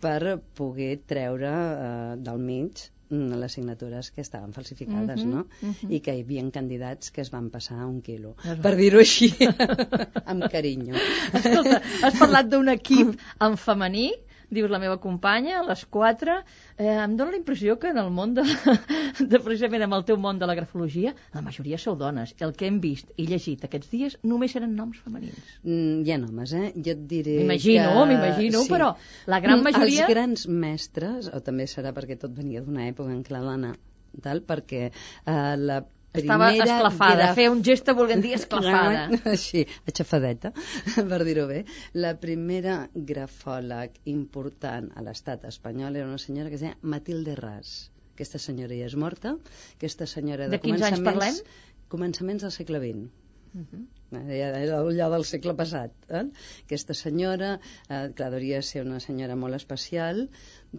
per 0.01 0.39
poder 0.57 0.95
treure 1.07 1.51
eh, 1.51 2.15
del 2.25 2.39
mig 2.41 2.79
mm, 3.11 3.35
les 3.43 3.53
signatures 3.57 4.09
que 4.15 4.21
estaven 4.25 4.53
falsificades, 4.55 5.21
Mhm, 5.23 5.29
no? 5.35 5.45
mhm. 5.61 5.91
I 5.93 5.99
que 5.99 6.15
hi 6.17 6.23
havia 6.25 6.45
candidats 6.55 7.11
que 7.11 7.21
es 7.21 7.29
van 7.31 7.49
passar 7.53 7.85
un 7.85 8.01
quilo, 8.01 8.33
per 8.63 8.73
dir-ho 8.79 8.99
així, 9.03 9.29
amb 10.31 10.47
carinyo. 10.51 10.95
Escolta, 11.33 11.81
has 12.01 12.17
parlat 12.17 12.49
d'un 12.49 12.69
equip 12.73 13.13
en 13.47 13.57
femení, 13.57 14.09
dius 14.51 14.69
la 14.71 14.79
meva 14.79 14.97
companya, 15.01 15.59
a 15.61 15.63
les 15.67 15.85
4. 15.89 16.35
Eh, 16.77 16.87
em 17.05 17.15
dóna 17.17 17.31
la 17.31 17.39
impressió 17.39 17.77
que 17.79 17.89
en 17.93 17.97
el 18.01 18.09
món 18.11 18.33
de, 18.37 18.43
de, 19.31 19.39
precisament 19.39 19.85
amb 19.87 19.95
el 19.97 20.03
teu 20.07 20.17
món 20.21 20.39
de 20.41 20.47
la 20.49 20.55
grafologia, 20.57 21.13
la 21.33 21.41
majoria 21.45 21.79
sou 21.81 21.95
dones. 21.99 22.35
El 22.39 22.53
que 22.57 22.67
hem 22.67 22.79
vist 22.83 23.11
i 23.17 23.27
llegit 23.29 23.63
aquests 23.67 23.89
dies 23.91 24.17
només 24.23 24.55
eren 24.59 24.75
noms 24.75 24.99
femenins. 25.05 25.39
Mm, 25.63 26.01
hi 26.05 26.11
ha 26.15 26.19
homes, 26.21 26.53
eh? 26.57 26.71
Jo 26.75 26.95
et 26.97 27.05
diré 27.07 27.37
M'imagino, 27.41 27.93
que... 27.95 28.05
m'imagino, 28.11 28.65
però 28.69 28.91
la 29.27 29.39
gran 29.39 29.59
Mm, 29.61 29.69
majoria- 29.71 30.05
Els 30.05 30.13
grans 30.13 30.47
mestres, 30.47 31.31
o 31.33 31.39
també 31.45 31.67
serà 31.67 31.91
perquè 31.95 32.17
tot 32.19 32.31
venia 32.35 32.61
d'una 32.61 32.87
època 32.89 33.11
en 33.13 33.23
què 33.23 33.33
la 33.35 33.41
dona, 33.45 33.73
tal, 34.21 34.41
perquè 34.47 34.87
eh, 34.91 35.55
la 35.57 35.81
Estava 36.13 36.49
primera 36.49 36.65
esclafada, 36.75 37.27
feia 37.37 37.51
un 37.53 37.61
gest 37.63 37.87
volent 37.95 38.21
dir 38.23 38.33
esclafada. 38.35 39.03
Així, 39.33 39.61
aixafadeta, 39.87 40.51
per 41.11 41.19
dir-ho 41.27 41.45
bé. 41.47 41.61
La 41.95 42.11
primera 42.19 42.75
grafòleg 43.11 43.95
important 44.11 44.89
a 44.99 45.05
l'estat 45.05 45.45
espanyol 45.47 45.95
era 45.95 46.09
una 46.09 46.19
senyora 46.19 46.51
que 46.51 46.59
es 46.59 46.65
deia 46.65 46.75
Matilde 46.81 47.37
Ras. 47.39 47.71
Aquesta 48.17 48.41
senyora 48.43 48.75
ja 48.75 48.89
és 48.91 48.97
morta. 48.99 49.37
Aquesta 49.77 50.05
senyora 50.05 50.49
de, 50.49 50.57
De 50.57 50.59
quins 50.65 50.83
anys 50.83 50.99
començaments- 50.99 51.41
parlem? 51.41 51.87
Començaments 51.95 52.43
del 52.47 52.51
segle 52.57 52.83
XX. 52.83 53.07
Uh 53.53 53.63
-huh. 53.63 53.85
Eh, 54.11 54.37
Ja 54.39 54.47
era 54.59 54.79
allò 54.79 55.09
del 55.15 55.23
segle 55.25 55.53
passat. 55.55 55.91
Eh? 56.09 56.25
Aquesta 56.65 56.93
senyora, 56.93 57.59
eh, 57.89 58.11
clar, 58.15 58.33
hauria 58.33 58.57
de 58.57 58.63
ser 58.63 58.83
una 58.85 58.99
senyora 58.99 59.35
molt 59.35 59.55
especial 59.55 60.27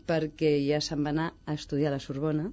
perquè 0.07 0.53
ja 0.69 0.81
se'n 0.81 1.05
va 1.05 1.11
anar 1.11 1.33
a 1.47 1.55
estudiar 1.55 1.89
a 1.89 1.97
la 1.97 2.01
Sorbona 2.01 2.53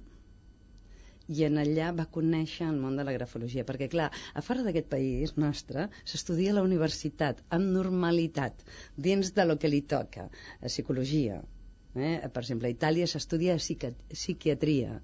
i 1.30 1.44
en 1.46 1.60
allà 1.62 1.90
va 2.00 2.08
conèixer 2.16 2.66
el 2.68 2.78
món 2.82 2.98
de 2.98 3.06
la 3.06 3.14
grafologia, 3.16 3.64
perquè 3.68 3.88
clar, 3.92 4.10
a 4.10 4.42
fora 4.46 4.64
d'aquest 4.66 4.90
país 4.92 5.36
nostre 5.44 5.86
s'estudia 6.02 6.52
a 6.54 6.58
la 6.58 6.66
universitat 6.66 7.42
amb 7.56 7.70
normalitat, 7.78 8.64
dins 9.08 9.34
de 9.36 9.46
lo 9.46 9.58
que 9.62 9.70
li 9.72 9.82
toca, 9.94 10.28
a 10.60 10.72
psicologia. 10.72 11.40
Eh? 11.94 12.16
Per 12.34 12.42
exemple, 12.42 12.70
a 12.70 12.74
Itàlia 12.76 13.06
s'estudia 13.10 13.58
psiqui 13.58 13.94
psiquiatria 14.14 15.00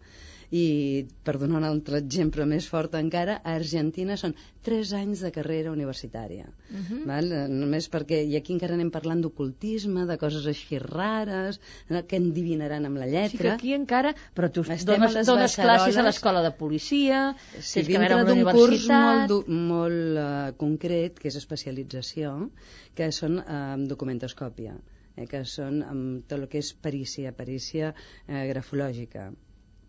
i, 0.50 1.06
per 1.24 1.36
donar 1.40 1.58
un 1.58 1.66
altre 1.68 1.98
exemple 2.02 2.46
més 2.46 2.68
fort 2.70 2.94
encara, 2.98 3.40
a 3.42 3.56
Argentina 3.58 4.16
són 4.20 4.34
3 4.66 4.92
anys 4.98 5.22
de 5.22 5.30
carrera 5.34 5.72
universitària. 5.72 6.46
Uh 6.46 6.78
-huh. 6.78 7.00
Val? 7.06 7.30
Només 7.50 7.90
perquè, 7.90 8.22
i 8.26 8.36
aquí 8.36 8.52
encara 8.52 8.74
anem 8.74 8.90
parlant 8.90 9.20
d'ocultisme, 9.22 10.06
de 10.06 10.16
coses 10.18 10.46
així 10.46 10.78
rares, 10.78 11.60
eh, 11.88 12.02
que 12.02 12.16
endivinaran 12.16 12.84
amb 12.86 12.96
la 12.96 13.06
Sí 13.06 13.12
que 13.12 13.22
lletra. 13.22 13.54
aquí 13.54 13.72
encara... 13.74 14.14
Però 14.34 14.50
tu 14.50 14.60
Estem 14.60 15.00
dones, 15.00 15.26
dones 15.26 15.56
classes 15.56 15.96
a 15.96 16.02
l'escola 16.02 16.42
de 16.42 16.50
policia, 16.50 17.36
Sí, 17.60 17.82
dintre 17.82 18.24
d'un 18.24 18.42
curs 18.44 18.88
molt, 18.88 19.48
molt 19.48 20.18
uh, 20.18 20.56
concret, 20.56 21.18
que 21.18 21.28
és 21.28 21.36
especialització, 21.36 22.50
que 22.94 23.10
són 23.12 23.38
uh, 23.38 23.76
documentoscòpia, 23.86 24.76
eh, 25.16 25.26
que 25.26 25.44
són 25.44 25.82
amb 25.82 26.28
tot 26.28 26.38
el 26.38 26.48
que 26.48 26.58
és 26.58 26.72
perícia, 26.72 27.32
perícia 27.32 27.94
eh, 28.28 28.46
grafològica. 28.52 29.30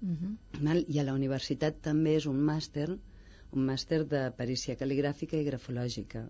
Uh 0.01 0.09
-huh. 0.09 0.35
Val? 0.61 0.83
I 0.87 0.99
a 0.99 1.03
la 1.03 1.13
universitat 1.13 1.81
també 1.81 2.15
és 2.15 2.25
un 2.25 2.39
màster, 2.49 2.89
un 3.51 3.65
màster 3.65 4.03
de 4.07 4.31
perícia 4.37 4.77
cal·ligràfica 4.77 5.37
i 5.37 5.45
grafològica. 5.45 6.27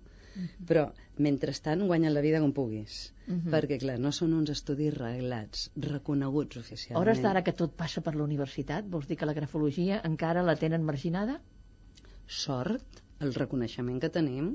Però, 0.70 0.94
mentrestant, 1.18 1.82
guanyen 1.88 2.14
la 2.14 2.22
vida 2.22 2.40
com 2.40 2.52
puguis. 2.54 3.14
Mhm. 3.26 3.50
Perquè, 3.54 3.80
clar, 3.80 4.00
no 4.00 4.12
són 4.12 4.34
uns 4.34 4.50
estudis 4.50 4.94
reglats, 4.94 5.72
reconeguts 5.76 6.58
oficialment. 6.58 7.02
hores 7.02 7.22
d'ara 7.22 7.44
que 7.44 7.54
tot 7.54 7.74
passa 7.76 8.02
per 8.02 8.16
la 8.16 8.24
universitat, 8.24 8.86
vols 8.86 9.08
dir 9.08 9.18
que 9.18 9.26
la 9.26 9.34
grafologia 9.34 10.02
encara 10.04 10.44
la 10.44 10.56
tenen 10.56 10.84
marginada? 10.84 11.42
sort, 12.28 13.02
el 13.24 13.34
reconeixement 13.34 14.00
que 14.04 14.10
tenim, 14.10 14.52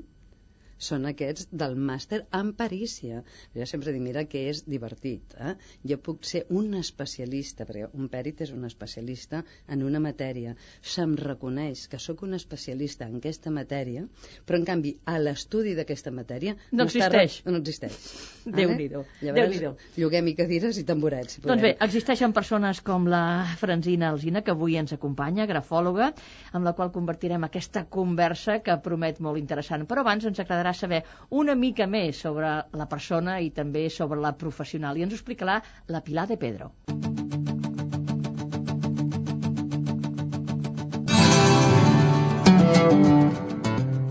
són 0.83 1.05
aquests 1.09 1.47
del 1.51 1.75
màster 1.89 2.21
en 2.39 2.51
perícia. 2.59 3.21
Jo 3.55 3.65
sempre 3.69 3.93
dic, 3.95 4.01
mira 4.03 4.25
que 4.29 4.41
és 4.51 4.63
divertit. 4.69 5.35
Eh? 5.39 5.53
Jo 5.93 5.97
puc 6.03 6.23
ser 6.27 6.43
un 6.49 6.73
especialista, 6.79 7.65
perquè 7.69 7.87
un 7.93 8.09
pèrit 8.11 8.41
és 8.45 8.51
un 8.55 8.65
especialista 8.67 9.43
en 9.71 9.83
una 9.87 10.01
matèria. 10.03 10.55
Se'm 10.81 11.15
reconeix 11.19 11.87
que 11.91 11.99
sóc 11.99 12.23
un 12.27 12.33
especialista 12.37 13.07
en 13.07 13.17
aquesta 13.21 13.51
matèria, 13.53 14.05
però 14.45 14.59
en 14.59 14.65
canvi 14.67 14.95
a 15.05 15.17
l'estudi 15.19 15.73
d'aquesta 15.77 16.11
matèria 16.11 16.55
No 16.71 16.83
re- 16.83 16.89
existeix. 16.89 17.39
No 17.45 17.57
existeix. 17.61 17.97
Déu-n'hi-do, 18.57 19.03
Llavors, 19.21 19.37
Déu-n'hi-do. 19.39 19.73
lloguem 20.01 20.27
i 20.27 20.35
cadires 20.35 20.77
i 20.77 20.83
tamborets. 20.87 21.37
Si 21.37 21.41
Doncs 21.45 21.61
bé, 21.63 21.73
podem. 21.73 21.87
existeixen 21.87 22.33
persones 22.35 22.81
com 22.83 23.07
la 23.07 23.23
Franzina 23.61 24.09
Alzina, 24.11 24.41
que 24.43 24.51
avui 24.51 24.75
ens 24.79 24.91
acompanya, 24.97 25.45
grafòloga, 25.49 26.11
amb 26.51 26.65
la 26.67 26.73
qual 26.75 26.91
convertirem 26.91 27.45
aquesta 27.47 27.85
conversa 27.89 28.59
que 28.65 28.75
promet 28.83 29.21
molt 29.23 29.39
interessant. 29.39 29.87
Però 29.87 30.03
abans 30.03 30.25
ens 30.27 30.39
agradarà 30.43 30.72
saber 30.73 31.03
una 31.29 31.55
mica 31.55 31.87
més 31.87 32.19
sobre 32.25 32.53
la 32.71 32.89
persona 32.89 33.39
i 33.39 33.49
també 33.51 33.89
sobre 33.89 34.19
la 34.21 34.33
professional. 34.37 34.97
I 34.97 35.07
ens 35.07 35.13
ho 35.13 35.19
explicarà 35.19 35.61
la 35.87 36.01
Pilar 36.01 36.27
de 36.27 36.37
Pedro. 36.37 36.73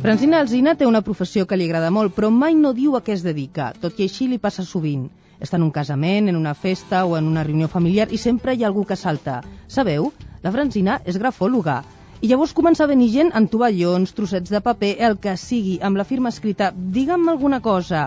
Francina 0.02 0.40
Alzina 0.42 0.73
té 0.75 0.87
una 0.87 1.00
professió 1.07 1.47
que 1.47 1.57
li 1.57 1.69
agrada 1.69 1.92
molt, 1.95 2.11
però 2.16 2.28
mai 2.35 2.57
no 2.59 2.73
diu 2.75 2.97
a 2.99 3.00
què 3.07 3.14
es 3.14 3.23
dedica, 3.23 3.69
tot 3.85 4.00
i 4.00 4.09
així 4.09 4.26
li 4.26 4.38
passa 4.42 4.64
sovint. 4.66 5.04
Està 5.38 5.61
en 5.61 5.66
un 5.69 5.71
casament, 5.71 6.26
en 6.26 6.38
una 6.40 6.57
festa 6.59 7.04
o 7.07 7.14
en 7.19 7.28
una 7.31 7.45
reunió 7.47 7.69
familiar 7.71 8.09
i 8.11 8.19
sempre 8.19 8.57
hi 8.57 8.64
ha 8.64 8.69
algú 8.73 8.83
que 8.85 8.99
salta. 8.99 9.40
Sabeu? 9.71 10.11
La 10.42 10.50
Francina 10.50 10.99
és 11.07 11.19
grafòloga. 11.23 11.76
I 12.23 12.29
llavors 12.31 12.52
comença 12.55 12.85
a 12.85 12.87
venir 12.87 13.09
gent 13.11 13.33
en 13.35 13.49
tovallons, 13.50 14.12
trossets 14.14 14.52
de 14.55 14.61
paper, 14.62 14.91
el 15.07 15.17
que 15.23 15.33
sigui, 15.45 15.73
amb 15.88 15.99
la 15.99 16.05
firma 16.07 16.31
escrita 16.31 16.69
«Digue'm 16.97 17.25
alguna 17.33 17.59
cosa». 17.64 18.02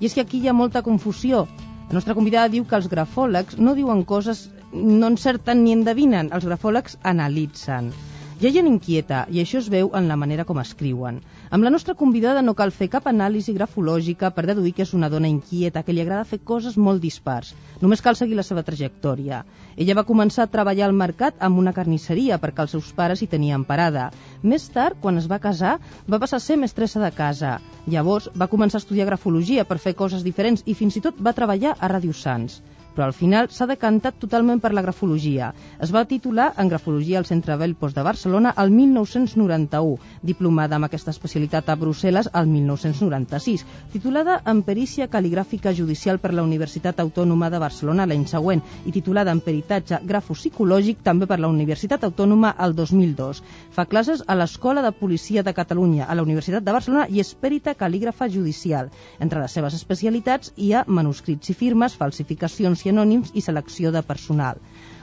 I 0.00 0.06
és 0.08 0.14
que 0.16 0.22
aquí 0.22 0.38
hi 0.40 0.48
ha 0.48 0.54
molta 0.56 0.80
confusió. 0.86 1.42
La 1.90 1.98
nostra 1.98 2.16
convidada 2.16 2.48
diu 2.54 2.64
que 2.64 2.78
els 2.78 2.88
grafòlegs 2.88 3.58
no 3.60 3.74
diuen 3.76 4.00
coses, 4.08 4.46
no 4.72 5.10
encerten 5.12 5.60
ni 5.60 5.74
endevinen, 5.76 6.30
els 6.32 6.48
grafòlegs 6.48 6.96
analitzen. 7.12 7.92
Hi 8.40 8.48
ha 8.48 8.54
gent 8.54 8.70
inquieta 8.72 9.26
i 9.28 9.44
això 9.44 9.60
es 9.60 9.68
veu 9.68 9.92
en 9.92 10.08
la 10.08 10.16
manera 10.16 10.48
com 10.48 10.64
escriuen. 10.64 11.20
Amb 11.50 11.64
la 11.66 11.70
nostra 11.74 11.96
convidada 11.98 12.42
no 12.46 12.52
cal 12.54 12.70
fer 12.70 12.86
cap 12.90 13.08
anàlisi 13.10 13.50
grafològica 13.56 14.28
per 14.34 14.44
deduir 14.46 14.70
que 14.76 14.84
és 14.84 14.92
una 14.94 15.08
dona 15.10 15.26
inquieta, 15.26 15.82
que 15.82 15.96
li 15.96 16.02
agrada 16.04 16.28
fer 16.32 16.38
coses 16.50 16.76
molt 16.78 17.02
dispars. 17.02 17.48
Només 17.80 18.04
cal 18.06 18.14
seguir 18.20 18.38
la 18.38 18.44
seva 18.46 18.62
trajectòria. 18.68 19.40
Ella 19.74 19.96
va 19.98 20.06
començar 20.12 20.46
a 20.46 20.52
treballar 20.52 20.86
al 20.86 20.94
mercat 21.02 21.42
amb 21.48 21.58
una 21.58 21.74
carnisseria 21.74 22.38
perquè 22.38 22.62
els 22.62 22.76
seus 22.76 22.92
pares 22.94 23.24
hi 23.24 23.30
tenien 23.34 23.66
parada. 23.66 24.12
Més 24.46 24.70
tard, 24.70 25.02
quan 25.02 25.18
es 25.18 25.26
va 25.26 25.42
casar, 25.42 25.80
va 26.06 26.22
passar 26.22 26.38
a 26.38 26.46
ser 26.46 26.60
mestressa 26.62 27.02
de 27.02 27.10
casa. 27.18 27.56
Llavors 27.90 28.30
va 28.38 28.52
començar 28.54 28.78
a 28.78 28.84
estudiar 28.84 29.10
grafologia 29.10 29.66
per 29.66 29.82
fer 29.82 29.98
coses 30.04 30.22
diferents 30.22 30.62
i 30.70 30.78
fins 30.78 31.02
i 31.02 31.02
tot 31.08 31.18
va 31.18 31.34
treballar 31.34 31.74
a 31.74 31.90
Ràdio 31.90 32.14
Sants 32.14 32.62
però 32.94 33.06
al 33.06 33.14
final 33.16 33.48
s'ha 33.50 33.68
decantat 33.70 34.18
totalment 34.20 34.60
per 34.60 34.72
la 34.74 34.82
grafologia. 34.82 35.52
Es 35.80 35.92
va 35.94 36.04
titular 36.04 36.50
en 36.58 36.68
grafologia 36.68 37.18
al 37.18 37.26
Centre 37.26 37.56
Belpos 37.56 37.94
de 37.94 38.02
Barcelona 38.02 38.52
el 38.58 38.70
1991, 38.74 39.98
diplomada 40.22 40.76
amb 40.76 40.88
aquesta 40.88 41.14
especialitat 41.14 41.68
a 41.68 41.76
Brussel·les 41.80 42.30
el 42.34 42.48
1996, 42.50 43.64
titulada 43.92 44.40
en 44.52 44.62
perícia 44.66 45.08
cal·ligràfica 45.10 45.74
judicial 45.76 46.18
per 46.18 46.32
la 46.34 46.44
Universitat 46.46 47.00
Autònoma 47.00 47.50
de 47.50 47.62
Barcelona 47.62 48.06
l'any 48.06 48.26
següent 48.26 48.62
i 48.86 48.92
titulada 48.92 49.32
en 49.32 49.42
peritatge 49.44 50.00
grafopsicològic 50.04 51.04
també 51.06 51.28
per 51.30 51.40
la 51.40 51.50
Universitat 51.52 52.04
Autònoma 52.08 52.54
el 52.58 52.74
2002. 52.74 53.42
Fa 53.76 53.86
classes 53.86 54.24
a 54.26 54.36
l'Escola 54.38 54.82
de 54.82 54.92
Policia 54.92 55.44
de 55.46 55.54
Catalunya, 55.54 56.06
a 56.06 56.14
la 56.14 56.26
Universitat 56.26 56.64
de 56.64 56.74
Barcelona 56.76 57.06
i 57.08 57.20
és 57.20 57.34
perita 57.34 57.76
cal·lígrafa 57.78 58.28
judicial. 58.28 58.90
Entre 59.20 59.40
les 59.40 59.52
seves 59.56 59.76
especialitats 59.78 60.52
hi 60.56 60.72
ha 60.74 60.84
manuscrits 60.86 61.52
i 61.52 61.56
firmes, 61.56 61.96
falsificacions 61.96 62.79
i 62.86 62.92
anònims 62.92 63.32
i 63.34 63.42
selecció 63.44 63.92
de 63.92 64.02
personal. 64.02 64.60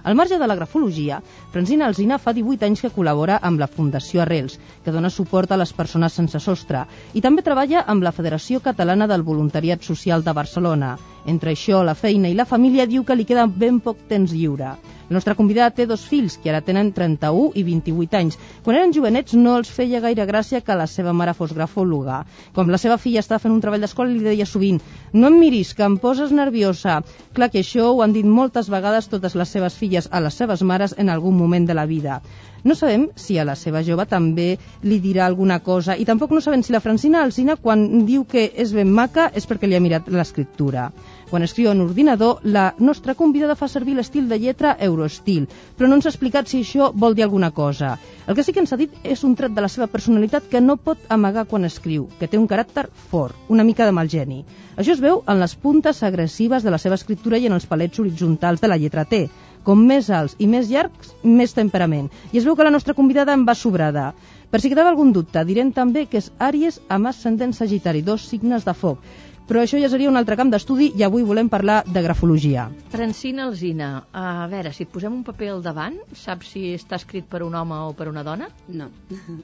Al 0.08 0.16
marge 0.16 0.38
de 0.40 0.48
la 0.48 0.56
grafologia, 0.56 1.18
Francina 1.52 1.88
Alzina 1.88 2.18
fa 2.18 2.32
18 2.32 2.64
anys 2.68 2.84
que 2.86 2.92
col·labora 2.96 3.40
amb 3.50 3.60
la 3.60 3.68
Fundació 3.68 4.22
Arrels, 4.24 4.56
que 4.86 4.94
dona 4.96 5.10
suport 5.12 5.52
a 5.52 5.58
les 5.60 5.74
persones 5.76 6.16
sense 6.16 6.40
sostre, 6.40 6.86
i 7.14 7.24
també 7.26 7.44
treballa 7.44 7.84
amb 7.94 8.06
la 8.08 8.14
Federació 8.16 8.62
Catalana 8.64 9.08
del 9.12 9.26
Voluntariat 9.28 9.84
Social 9.84 10.24
de 10.24 10.36
Barcelona. 10.38 10.96
Entre 11.28 11.52
això, 11.52 11.82
la 11.84 11.94
feina 12.00 12.30
i 12.32 12.36
la 12.40 12.46
família 12.48 12.86
diu 12.88 13.04
que 13.04 13.16
li 13.20 13.26
queda 13.28 13.50
ben 13.64 13.82
poc 13.84 14.06
temps 14.08 14.32
lliure. 14.32 14.78
La 15.10 15.16
nostra 15.16 15.36
convidada 15.40 15.72
té 15.72 15.86
dos 15.88 16.02
fills, 16.08 16.38
que 16.44 16.50
ara 16.52 16.60
tenen 16.64 16.90
31 16.96 17.52
i 17.56 17.64
28 17.68 18.18
anys. 18.20 18.38
Quan 18.64 18.76
eren 18.76 18.94
jovenets 18.96 19.36
no 19.40 19.58
els 19.60 19.70
feia 19.72 20.02
gaire 20.04 20.26
gràcia 20.28 20.60
que 20.64 20.76
la 20.76 20.88
seva 20.88 21.14
mare 21.16 21.36
fos 21.36 21.54
grafòloga. 21.56 22.22
Com 22.56 22.72
la 22.72 22.80
seva 22.80 22.98
filla 23.00 23.24
estava 23.24 23.40
fent 23.44 23.56
un 23.56 23.62
treball 23.64 23.84
d'escola, 23.84 24.12
li 24.12 24.24
deia 24.24 24.48
sovint 24.48 24.82
«No 25.14 25.28
em 25.32 25.40
miris, 25.40 25.74
que 25.76 25.84
em 25.88 25.96
poses 26.04 26.32
nerviosa». 26.36 27.02
Clar 27.36 27.52
que 27.54 27.64
això 27.64 27.92
ho 27.92 28.04
han 28.04 28.16
dit 28.16 28.28
moltes 28.28 28.72
vegades 28.72 29.08
totes 29.08 29.36
les 29.40 29.56
seves 29.56 29.80
filles 29.80 30.08
a 30.12 30.24
les 30.24 30.36
seves 30.44 30.64
mares 30.64 30.96
en 30.98 31.12
algun 31.12 31.36
moment 31.40 31.68
de 31.68 31.76
la 31.76 31.88
vida. 31.88 32.22
No 32.68 32.76
sabem 32.76 33.06
si 33.16 33.38
a 33.40 33.46
la 33.48 33.56
seva 33.56 33.80
jove 33.88 34.04
també 34.12 34.48
li 34.84 34.98
dirà 35.00 35.24
alguna 35.26 35.62
cosa 35.64 35.96
i 35.96 36.08
tampoc 36.10 36.34
no 36.36 36.42
sabem 36.44 36.64
si 36.68 36.74
la 36.76 36.84
Francina 36.84 37.22
Alcina 37.24 37.56
quan 37.56 37.86
diu 38.08 38.26
que 38.28 38.44
és 38.64 38.74
ben 38.76 38.92
maca 38.92 39.30
és 39.34 39.48
perquè 39.48 39.70
li 39.70 39.78
ha 39.78 39.84
mirat 39.84 40.10
l'escriptura. 40.12 40.90
Quan 41.30 41.44
escriu 41.44 41.68
en 41.74 41.82
ordinador, 41.84 42.38
la 42.44 42.70
nostra 42.80 43.14
convidada 43.20 43.58
fa 43.60 43.68
servir 43.68 43.98
l'estil 43.98 44.30
de 44.32 44.38
lletra 44.40 44.78
Euroestil, 44.80 45.50
però 45.76 45.90
no 45.90 45.98
ens 45.98 46.06
ha 46.08 46.12
explicat 46.14 46.48
si 46.48 46.62
això 46.64 46.88
vol 46.96 47.18
dir 47.18 47.26
alguna 47.26 47.50
cosa. 47.52 47.98
El 48.28 48.38
que 48.38 48.46
sí 48.48 48.54
que 48.56 48.64
ens 48.64 48.72
ha 48.72 48.80
dit 48.80 48.96
és 49.04 49.26
un 49.28 49.36
tret 49.36 49.52
de 49.52 49.66
la 49.66 49.68
seva 49.68 49.90
personalitat 49.92 50.48
que 50.48 50.62
no 50.64 50.78
pot 50.78 51.04
amagar 51.12 51.44
quan 51.52 51.68
escriu, 51.68 52.08
que 52.20 52.32
té 52.32 52.40
un 52.40 52.48
caràcter 52.48 52.86
fort, 53.12 53.36
una 53.50 53.68
mica 53.68 53.84
de 53.84 53.98
mal 53.98 54.08
geni. 54.08 54.46
Això 54.78 54.96
es 54.96 55.04
veu 55.04 55.20
en 55.28 55.44
les 55.44 55.58
puntes 55.60 56.00
agressives 56.08 56.64
de 56.64 56.72
la 56.72 56.80
seva 56.80 56.96
escriptura 56.96 57.38
i 57.44 57.52
en 57.52 57.60
els 57.60 57.68
palets 57.68 58.00
horitzontals 58.00 58.64
de 58.64 58.72
la 58.72 58.80
lletra 58.80 59.04
T. 59.04 59.26
Com 59.68 59.84
més 59.84 60.08
alts 60.08 60.38
i 60.40 60.48
més 60.48 60.72
llargs, 60.72 61.12
més 61.28 61.52
temperament. 61.52 62.08
I 62.32 62.40
es 62.40 62.48
veu 62.48 62.56
que 62.56 62.64
la 62.64 62.72
nostra 62.72 62.96
convidada 62.96 63.36
en 63.36 63.44
va 63.44 63.56
sobrada. 63.56 64.14
Per 64.48 64.62
si 64.64 64.70
quedava 64.72 64.94
algun 64.94 65.10
dubte, 65.12 65.44
direm 65.44 65.74
també 65.76 66.06
que 66.08 66.22
és 66.22 66.30
Àries 66.40 66.78
amb 66.88 67.10
ascendent 67.10 67.52
Sagitari, 67.52 68.00
dos 68.00 68.30
signes 68.32 68.64
de 68.64 68.72
foc. 68.72 69.02
Però 69.48 69.62
això 69.64 69.78
ja 69.80 69.88
seria 69.88 70.10
un 70.12 70.20
altre 70.20 70.36
camp 70.36 70.50
d'estudi 70.52 70.90
i 71.00 71.04
avui 71.06 71.24
volem 71.24 71.48
parlar 71.48 71.78
de 71.88 72.02
grafologia. 72.04 72.66
Francina 72.92 73.46
Alzina, 73.48 73.86
a 74.12 74.48
veure, 74.52 74.74
si 74.76 74.84
et 74.84 74.90
posem 74.92 75.14
un 75.16 75.22
paper 75.24 75.54
al 75.54 75.62
davant, 75.64 75.96
saps 76.20 76.50
si 76.52 76.64
està 76.76 76.98
escrit 77.00 77.30
per 77.32 77.40
un 77.46 77.56
home 77.56 77.78
o 77.86 77.94
per 77.96 78.10
una 78.12 78.26
dona? 78.28 78.50
No. 78.68 78.90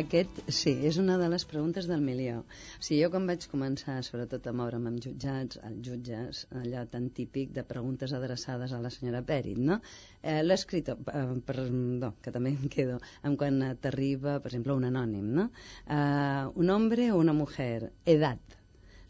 Aquest, 0.00 0.42
sí, 0.52 0.74
és 0.90 0.98
una 1.00 1.16
de 1.16 1.30
les 1.32 1.46
preguntes 1.48 1.88
del 1.88 2.04
milió. 2.04 2.42
O 2.42 2.82
sigui, 2.84 2.98
jo 3.00 3.08
quan 3.14 3.24
vaig 3.30 3.46
començar, 3.48 3.94
sobretot 4.04 4.44
a 4.44 4.52
moure'm 4.60 4.90
amb 4.90 5.00
jutjats, 5.06 5.62
als 5.64 5.80
jutges, 5.88 6.42
allò 6.60 6.84
tan 6.92 7.08
típic 7.16 7.56
de 7.56 7.64
preguntes 7.64 8.12
adreçades 8.12 8.76
a 8.76 8.82
la 8.84 8.92
senyora 8.92 9.24
Pèrit, 9.24 9.56
no? 9.56 9.80
Eh, 10.20 10.42
L'escriptor, 10.44 11.00
eh, 11.14 11.24
perdó, 11.48 12.12
que 12.20 12.34
també 12.36 12.52
em 12.52 12.68
quedo, 12.76 13.00
en 13.24 13.40
quan 13.40 13.64
t'arriba, 13.80 14.36
per 14.36 14.52
exemple, 14.52 14.76
un 14.76 14.84
anònim, 14.92 15.32
no? 15.40 15.48
Eh, 15.88 16.44
un 16.60 16.76
hombre 16.76 17.08
o 17.14 17.24
una 17.24 17.32
mujer, 17.40 17.94
edat, 18.04 18.55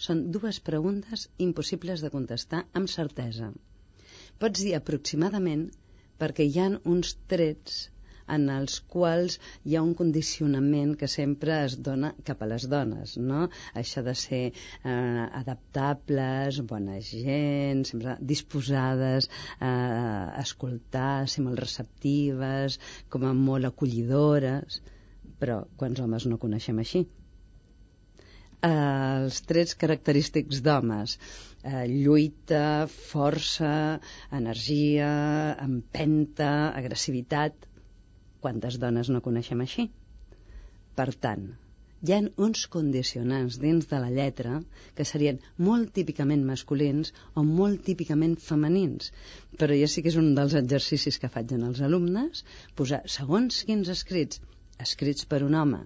són 0.04 0.22
dues 0.36 0.60
preguntes 0.68 1.26
impossibles 1.48 2.04
de 2.04 2.12
contestar 2.14 2.62
amb 2.80 2.92
certesa. 2.92 3.50
Pots 4.42 4.62
dir 4.66 4.74
aproximadament 4.76 5.68
perquè 6.20 6.44
hi 6.46 6.58
ha 6.60 6.70
uns 6.94 7.14
trets 7.32 7.84
en 8.34 8.48
els 8.52 8.78
quals 8.92 9.36
hi 9.64 9.76
ha 9.76 9.82
un 9.86 9.92
condicionament 9.98 10.94
que 11.00 11.08
sempre 11.12 11.58
es 11.66 11.76
dona 11.88 12.12
cap 12.28 12.42
a 12.42 12.48
les 12.52 12.66
dones, 12.72 13.14
no? 13.30 13.44
Això 13.82 14.02
de 14.06 14.14
ser 14.22 14.42
eh, 14.50 15.26
adaptables, 15.40 16.60
bona 16.72 16.98
gent, 17.10 17.84
sempre 17.90 18.16
disposades 18.34 19.30
a 19.60 19.72
escoltar, 20.42 21.28
ser 21.30 21.46
molt 21.46 21.62
receptives, 21.62 22.80
com 23.14 23.28
a 23.28 23.34
molt 23.46 23.70
acollidores, 23.70 24.82
però 25.38 25.62
quants 25.78 26.02
homes 26.02 26.26
no 26.26 26.42
coneixem 26.42 26.82
així? 26.82 27.06
Eh, 28.62 28.70
els 28.70 29.42
trets 29.50 29.74
característics 29.82 30.62
d'homes. 30.66 31.18
Eh, 31.66 31.84
lluita, 31.90 32.86
força, 33.10 33.74
energia, 34.40 35.10
empenta, 35.66 36.50
agressivitat. 36.82 37.68
Quantes 38.40 38.78
dones 38.78 39.10
no 39.10 39.24
coneixem 39.24 39.62
així? 39.64 39.88
Per 40.96 41.08
tant, 41.26 41.48
hi 42.06 42.12
ha 42.14 42.20
uns 42.46 42.62
condicionants 42.72 43.58
dins 43.60 43.86
de 43.92 43.98
la 44.02 44.10
lletra 44.16 44.58
que 44.98 45.06
serien 45.10 45.40
molt 45.68 45.92
típicament 45.98 46.44
masculins 46.50 47.12
o 47.34 47.44
molt 47.48 47.82
típicament 47.88 48.36
femenins. 48.48 49.10
Però 49.60 49.78
ja 49.80 49.88
sí 49.92 50.04
que 50.04 50.12
és 50.12 50.18
un 50.22 50.30
dels 50.38 50.54
exercicis 50.60 51.18
que 51.22 51.32
faig 51.36 51.56
en 51.56 51.64
els 51.70 51.82
alumnes, 51.88 52.44
posar 52.80 53.02
segons 53.18 53.62
quins 53.70 53.92
escrits, 53.96 54.42
escrits 54.86 55.28
per 55.32 55.42
un 55.48 55.56
home, 55.62 55.82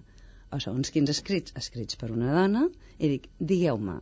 o 0.51 0.59
segons 0.63 0.91
quins 0.93 1.11
escrits, 1.13 1.53
escrits 1.59 1.97
per 1.99 2.11
una 2.13 2.33
dona, 2.35 2.67
i 2.99 3.09
dic, 3.15 3.27
digueu-me, 3.39 3.99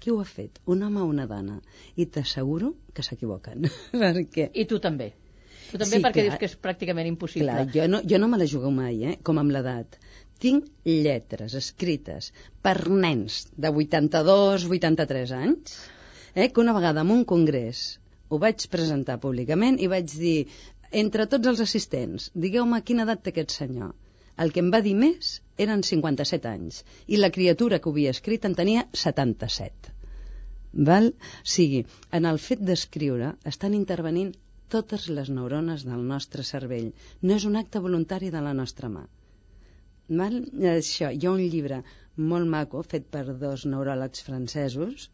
qui 0.00 0.12
ho 0.12 0.18
ha 0.20 0.26
fet, 0.28 0.60
un 0.72 0.82
home 0.86 1.00
o 1.02 1.06
una 1.10 1.26
dona? 1.30 1.60
I 1.96 2.06
t'asseguro 2.14 2.74
que 2.94 3.04
s'equivoquen. 3.06 3.68
perquè... 4.02 4.50
I 4.54 4.66
tu 4.70 4.78
també. 4.82 5.12
Tu 5.70 5.80
també 5.80 5.96
Sí, 5.96 6.02
perquè 6.04 6.20
clar. 6.20 6.26
dius 6.28 6.40
que 6.40 6.48
és 6.50 6.56
pràcticament 6.62 7.08
impossible. 7.10 7.48
Clar, 7.48 7.66
jo 7.74 7.88
no, 7.90 8.02
jo 8.12 8.20
no 8.22 8.28
me 8.30 8.38
la 8.38 8.48
jugo 8.52 8.70
mai, 8.74 9.00
eh? 9.10 9.16
com 9.26 9.40
amb 9.42 9.54
l'edat. 9.54 9.98
Tinc 10.42 10.68
lletres 10.86 11.56
escrites 11.58 12.30
per 12.62 12.76
nens 12.92 13.46
de 13.56 13.72
82, 13.72 14.68
83 14.68 15.32
anys, 15.40 15.76
eh? 16.34 16.50
que 16.50 16.62
una 16.62 16.76
vegada 16.76 17.02
en 17.06 17.12
un 17.16 17.24
congrés 17.24 17.86
ho 18.28 18.38
vaig 18.42 18.68
presentar 18.70 19.18
públicament 19.22 19.80
i 19.80 19.88
vaig 19.90 20.12
dir, 20.12 20.38
entre 21.02 21.26
tots 21.30 21.50
els 21.50 21.62
assistents, 21.64 22.30
digueu-me 22.34 22.82
quina 22.86 23.06
edat 23.08 23.24
té 23.24 23.32
aquest 23.34 23.56
senyor. 23.56 23.94
El 24.36 24.52
que 24.52 24.60
em 24.62 24.70
va 24.74 24.82
dir 24.84 24.94
més 24.98 25.38
eren 25.64 25.82
57 25.88 26.48
anys 26.50 26.82
i 27.06 27.20
la 27.20 27.32
criatura 27.36 27.78
que 27.80 27.90
ho 27.90 27.94
havia 27.94 28.14
escrit 28.16 28.44
en 28.48 28.56
tenia 28.60 28.86
77. 29.04 29.92
Val? 30.88 31.12
O 31.16 31.50
sigui, 31.56 31.84
en 32.18 32.28
el 32.30 32.38
fet 32.46 32.64
d'escriure 32.70 33.32
estan 33.52 33.76
intervenint 33.78 34.34
totes 34.74 35.06
les 35.18 35.30
neurones 35.30 35.84
del 35.88 36.02
nostre 36.10 36.44
cervell. 36.44 36.90
No 37.22 37.36
és 37.40 37.46
un 37.50 37.56
acte 37.60 37.82
voluntari 37.84 38.32
de 38.34 38.42
la 38.44 38.52
nostra 38.60 38.90
mà. 38.92 39.04
Val? 40.20 40.40
Això, 40.72 41.10
hi 41.12 41.26
ha 41.26 41.32
un 41.32 41.44
llibre 41.54 41.82
molt 42.32 42.50
maco 42.56 42.82
fet 42.94 43.06
per 43.16 43.24
dos 43.44 43.64
neuròlegs 43.72 44.24
francesos, 44.26 45.10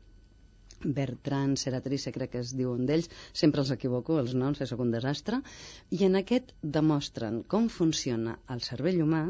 Bertrand 0.98 1.61
Seratrice, 1.62 2.11
crec 2.14 2.33
que 2.33 2.40
es 2.42 2.52
diu 2.59 2.72
un 2.72 2.87
d'ells, 2.87 3.09
sempre 3.40 3.62
els 3.62 3.70
equivoco, 3.74 4.18
els 4.18 4.35
noms, 4.35 4.62
sóc 4.66 4.83
un 4.83 4.90
desastre, 4.94 5.38
i 5.94 6.02
en 6.09 6.18
aquest 6.18 6.52
demostren 6.78 7.42
com 7.55 7.68
funciona 7.70 8.38
el 8.55 8.64
cervell 8.66 9.02
humà 9.05 9.22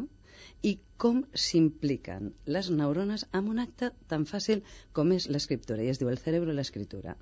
i 0.70 0.72
com 1.02 1.22
s'impliquen 1.44 2.30
les 2.56 2.70
neurones 2.80 3.24
en 3.38 3.48
un 3.52 3.60
acte 3.62 3.90
tan 4.12 4.24
fàcil 4.32 4.62
com 4.98 5.12
és 5.16 5.28
l'escriptura, 5.34 5.82
i 5.82 5.90
es 5.92 6.00
diu 6.02 6.10
el 6.12 6.20
cerebro 6.24 6.52
i 6.52 6.58
l'escriptura. 6.58 7.16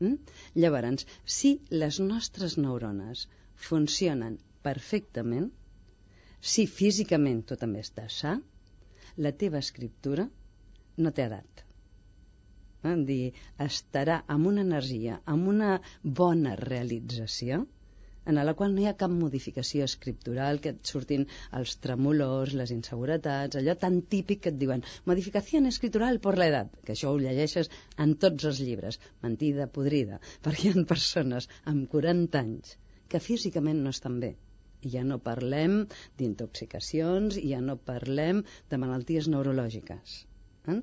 Mm? 0.00 0.14
Llavors, 0.62 1.06
si 1.38 1.54
les 1.82 1.98
nostres 2.10 2.56
neurones 2.58 3.26
funcionen 3.68 4.38
perfectament, 4.62 5.48
si 6.40 6.66
físicament 6.70 7.42
tu 7.48 7.58
també 7.58 7.82
estàs 7.82 8.20
sa, 8.22 8.36
la 9.26 9.32
teva 9.42 9.58
escriptura 9.58 10.28
no 11.02 11.10
té 11.14 11.26
edat. 11.26 11.64
Eh? 12.86 12.94
Dir, 13.08 13.32
estarà 13.66 14.20
amb 14.34 14.52
una 14.52 14.62
energia, 14.66 15.18
amb 15.34 15.50
una 15.54 15.72
bona 16.22 16.54
realització, 16.62 17.64
en 18.28 18.38
la 18.48 18.54
qual 18.54 18.74
no 18.74 18.82
hi 18.82 18.88
ha 18.90 18.96
cap 19.02 19.12
modificació 19.12 19.86
escriptural, 19.90 20.60
que 20.64 20.74
et 20.74 20.90
surtin 20.92 21.24
els 21.60 21.76
tremolors, 21.84 22.54
les 22.60 22.72
inseguretats, 22.74 23.56
allò 23.60 23.74
tan 23.84 24.02
típic 24.14 24.42
que 24.44 24.52
et 24.52 24.58
diuen 24.62 24.84
modificació 25.10 25.62
escritural 25.70 26.20
per 26.26 26.34
l'edat, 26.40 26.74
que 26.84 26.94
això 26.94 27.12
ho 27.12 27.22
llegeixes 27.22 27.72
en 28.04 28.14
tots 28.24 28.50
els 28.50 28.60
llibres, 28.66 29.00
mentida 29.24 29.70
podrida, 29.78 30.20
perquè 30.44 30.68
hi 30.68 30.74
ha 30.74 30.84
persones 30.92 31.48
amb 31.72 31.88
40 31.96 32.44
anys 32.44 32.76
que 33.08 33.24
físicament 33.24 33.82
no 33.84 33.96
estan 33.96 34.20
bé. 34.24 34.34
I 34.86 34.92
ja 34.92 35.02
no 35.02 35.18
parlem 35.24 35.80
d'intoxicacions, 36.20 37.40
ja 37.52 37.58
no 37.64 37.80
parlem 37.90 38.44
de 38.70 38.78
malalties 38.78 39.26
neurològiques. 39.32 40.18
Eh? 40.74 40.80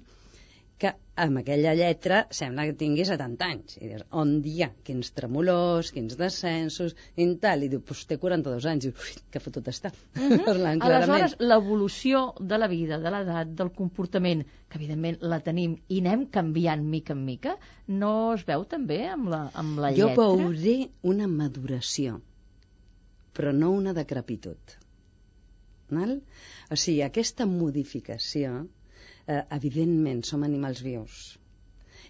Que 0.77 0.91
amb 1.23 1.39
aquella 1.39 1.71
lletra 1.77 2.17
sembla 2.35 2.65
que 2.67 2.75
tingui 2.79 3.05
70 3.07 3.47
anys. 3.47 3.77
I 3.79 3.87
dius, 3.87 4.03
on 4.21 4.33
hi 4.43 4.55
ha? 4.65 4.67
Quins 4.87 5.13
tremolors, 5.15 5.91
quins 5.95 6.17
descensos, 6.19 6.95
i 7.15 7.27
tal. 7.41 7.63
I 7.63 7.69
diu, 7.71 7.81
pues 7.87 8.03
té 8.09 8.17
42 8.19 8.67
anys. 8.71 8.89
I 8.89 8.91
diu, 8.91 9.05
ui, 9.05 9.15
que 9.31 9.41
fotut 9.43 9.69
està. 9.71 9.93
Uh 10.15 10.19
-huh. 10.27 10.43
Parlant. 10.49 10.83
Aleshores, 10.83 11.37
l'evolució 11.39 12.25
de 12.39 12.59
la 12.59 12.67
vida, 12.67 12.99
de 12.99 13.11
l'edat, 13.15 13.55
del 13.61 13.71
comportament, 13.71 14.43
que 14.69 14.77
evidentment 14.77 15.17
la 15.21 15.39
tenim 15.39 15.77
i 15.87 15.99
anem 16.03 16.27
canviant 16.27 16.83
mica 16.83 17.13
en 17.13 17.25
mica, 17.25 17.57
no 17.87 18.33
es 18.33 18.45
veu 18.45 18.65
també 18.65 19.07
amb 19.07 19.29
la, 19.29 19.49
amb 19.53 19.79
la 19.79 19.91
jo 19.95 20.09
lletra? 20.09 20.23
veuré 20.23 20.89
una 21.03 21.27
maduració, 21.27 22.21
però 23.33 23.53
no 23.53 23.71
una 23.71 23.93
decrepitud. 23.93 24.57
Val? 25.89 26.21
O 26.71 26.75
sigui, 26.75 27.01
aquesta 27.05 27.45
modificació, 27.45 28.65
eh, 29.27 29.41
evidentment, 29.57 30.25
som 30.29 30.43
animals 30.47 30.81
vius. 30.85 31.21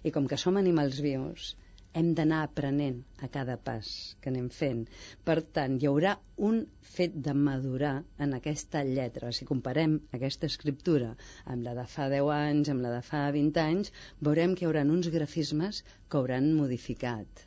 I 0.08 0.12
com 0.15 0.28
que 0.32 0.39
som 0.41 0.58
animals 0.62 0.99
vius, 1.06 1.54
hem 1.99 2.10
d'anar 2.17 2.41
aprenent 2.45 2.97
a 3.25 3.30
cada 3.36 3.56
pas 3.67 3.89
que 4.21 4.32
anem 4.32 4.49
fent. 4.56 4.82
Per 5.30 5.38
tant, 5.58 5.78
hi 5.80 5.88
haurà 5.91 6.15
un 6.49 6.60
fet 6.95 7.15
de 7.28 7.36
madurar 7.47 7.93
en 8.25 8.36
aquesta 8.39 8.84
lletra. 8.89 9.32
Si 9.38 9.47
comparem 9.51 9.95
aquesta 10.19 10.51
escriptura 10.51 11.13
amb 11.45 11.63
la 11.69 11.78
de 11.80 11.88
fa 11.95 12.10
10 12.17 12.34
anys, 12.38 12.73
amb 12.75 12.88
la 12.88 12.93
de 12.97 13.01
fa 13.12 13.25
20 13.39 13.63
anys, 13.63 13.95
veurem 14.30 14.56
que 14.56 14.65
hi 14.65 14.71
haurà 14.71 14.84
uns 14.99 15.12
grafismes 15.17 15.84
que 16.10 16.21
hauran 16.21 16.51
modificat 16.60 17.44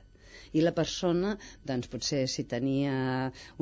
i 0.52 0.64
la 0.64 0.72
persona, 0.76 1.34
doncs 1.68 1.90
potser 1.92 2.22
si 2.30 2.44
tenia 2.52 2.94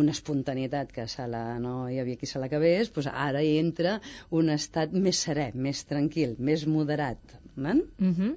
una 0.02 0.14
espontanietat 0.16 0.92
que 0.92 1.06
se 1.10 1.26
la, 1.30 1.42
no 1.62 1.74
hi 1.90 1.98
havia 2.02 2.20
qui 2.20 2.30
se 2.30 2.42
l'acabés, 2.42 2.92
doncs 2.94 3.10
ara 3.12 3.42
hi 3.42 3.56
entra 3.62 3.98
un 4.40 4.52
estat 4.54 4.94
més 5.06 5.24
serè, 5.26 5.50
més 5.68 5.84
tranquil, 5.90 6.36
més 6.50 6.66
moderat, 6.66 7.36
man? 7.56 7.84
Mm 7.98 8.14
-hmm. 8.14 8.36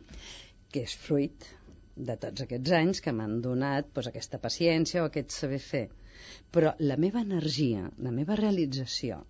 que 0.72 0.84
és 0.86 0.96
fruit 0.96 1.46
de 1.96 2.16
tots 2.16 2.42
aquests 2.42 2.72
anys 2.72 3.02
que 3.02 3.12
m'han 3.12 3.42
donat 3.42 3.90
doncs, 3.94 4.08
aquesta 4.08 4.40
paciència 4.40 5.04
o 5.04 5.10
aquest 5.10 5.32
saber 5.32 5.60
fer. 5.60 5.90
Però 6.52 6.74
la 6.80 6.98
meva 6.98 7.22
energia, 7.22 7.90
la 8.06 8.12
meva 8.12 8.36
realització 8.36 9.24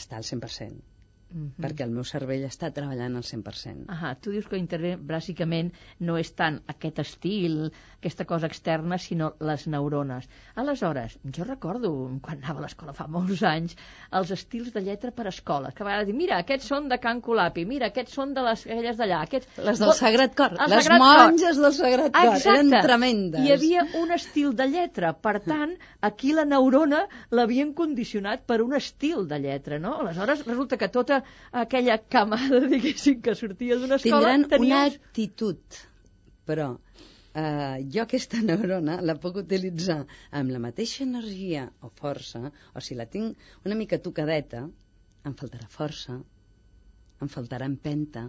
està 0.00 0.16
al 0.16 0.24
100%. 0.24 0.99
Perquè 1.30 1.84
el 1.86 1.92
meu 1.94 2.04
cervell 2.06 2.42
està 2.48 2.72
treballant 2.74 3.14
al 3.16 3.24
100%. 3.26 3.86
Ah, 3.94 4.14
tu 4.18 4.32
dius 4.34 4.48
que 4.50 4.56
l'intervé 4.58 4.96
bàsicament 4.96 5.70
no 6.02 6.16
és 6.18 6.32
tant 6.34 6.58
aquest 6.72 6.98
estil, 7.04 7.68
aquesta 8.00 8.26
cosa 8.26 8.48
externa, 8.50 8.98
sinó 8.98 9.34
les 9.46 9.66
neurones. 9.70 10.26
Aleshores, 10.58 11.18
jo 11.36 11.46
recordo, 11.46 11.92
quan 12.24 12.40
anava 12.40 12.62
a 12.62 12.64
l'escola 12.66 12.94
fa 12.96 13.06
molts 13.06 13.44
anys, 13.46 13.76
els 14.16 14.32
estils 14.34 14.72
de 14.74 14.82
lletra 14.82 15.12
per 15.14 15.28
escola, 15.30 15.70
que 15.70 15.84
a 15.84 15.86
vegades 15.86 16.08
dir, 16.10 16.16
mira, 16.18 16.40
aquests 16.42 16.66
són 16.72 16.88
de 16.90 16.98
Can 17.02 17.20
Colapi, 17.22 17.64
mira, 17.68 17.90
aquests 17.92 18.16
són 18.18 18.34
de 18.34 18.44
les 18.46 18.66
aquelles 18.66 18.98
d'allà, 18.98 19.22
aquests... 19.28 19.60
Les 19.70 19.82
del 19.82 19.94
Sagrat 20.00 20.34
Cor, 20.38 20.56
el 20.56 20.74
les 20.74 20.88
Sagrat 20.88 21.04
monges 21.04 21.54
Cor. 21.54 21.64
del 21.66 21.76
Sagrat 21.78 22.14
Cor, 22.16 22.32
Exacte. 22.34 22.56
eren 22.56 22.74
tremendes. 22.88 23.46
Hi 23.46 23.54
havia 23.54 23.86
un 24.00 24.14
estil 24.16 24.54
de 24.56 24.66
lletra, 24.72 25.12
per 25.14 25.36
tant, 25.46 25.76
aquí 26.10 26.34
la 26.34 26.46
neurona 26.48 27.04
l'havien 27.30 27.74
condicionat 27.76 28.42
per 28.48 28.60
un 28.64 28.74
estil 28.76 29.28
de 29.30 29.38
lletra, 29.42 29.78
no? 29.78 29.98
Aleshores, 30.00 30.46
resulta 30.48 30.80
que 30.80 30.88
tota 30.88 31.19
aquella 31.62 31.98
camada, 32.16 32.60
diguéssim, 32.74 33.20
que 33.24 33.34
sortia 33.38 33.78
d'una 33.80 33.98
escola... 34.00 34.32
Tindran 34.34 34.48
tenia 34.52 34.76
una 34.76 34.84
actitud, 34.90 35.80
però 36.48 36.70
eh, 37.34 37.78
jo 37.94 38.02
aquesta 38.04 38.42
neurona 38.48 38.98
la 39.04 39.16
puc 39.22 39.40
utilitzar 39.42 40.00
amb 40.40 40.54
la 40.54 40.62
mateixa 40.66 41.04
energia 41.06 41.68
o 41.86 41.92
força, 42.02 42.42
o 42.74 42.84
si 42.84 42.98
la 42.98 43.08
tinc 43.14 43.66
una 43.68 43.78
mica 43.78 44.00
tocadeta, 44.08 44.66
em 45.28 45.36
faltarà 45.36 45.68
força, 45.70 46.18
em 47.20 47.28
faltarà 47.28 47.68
empenta, 47.68 48.26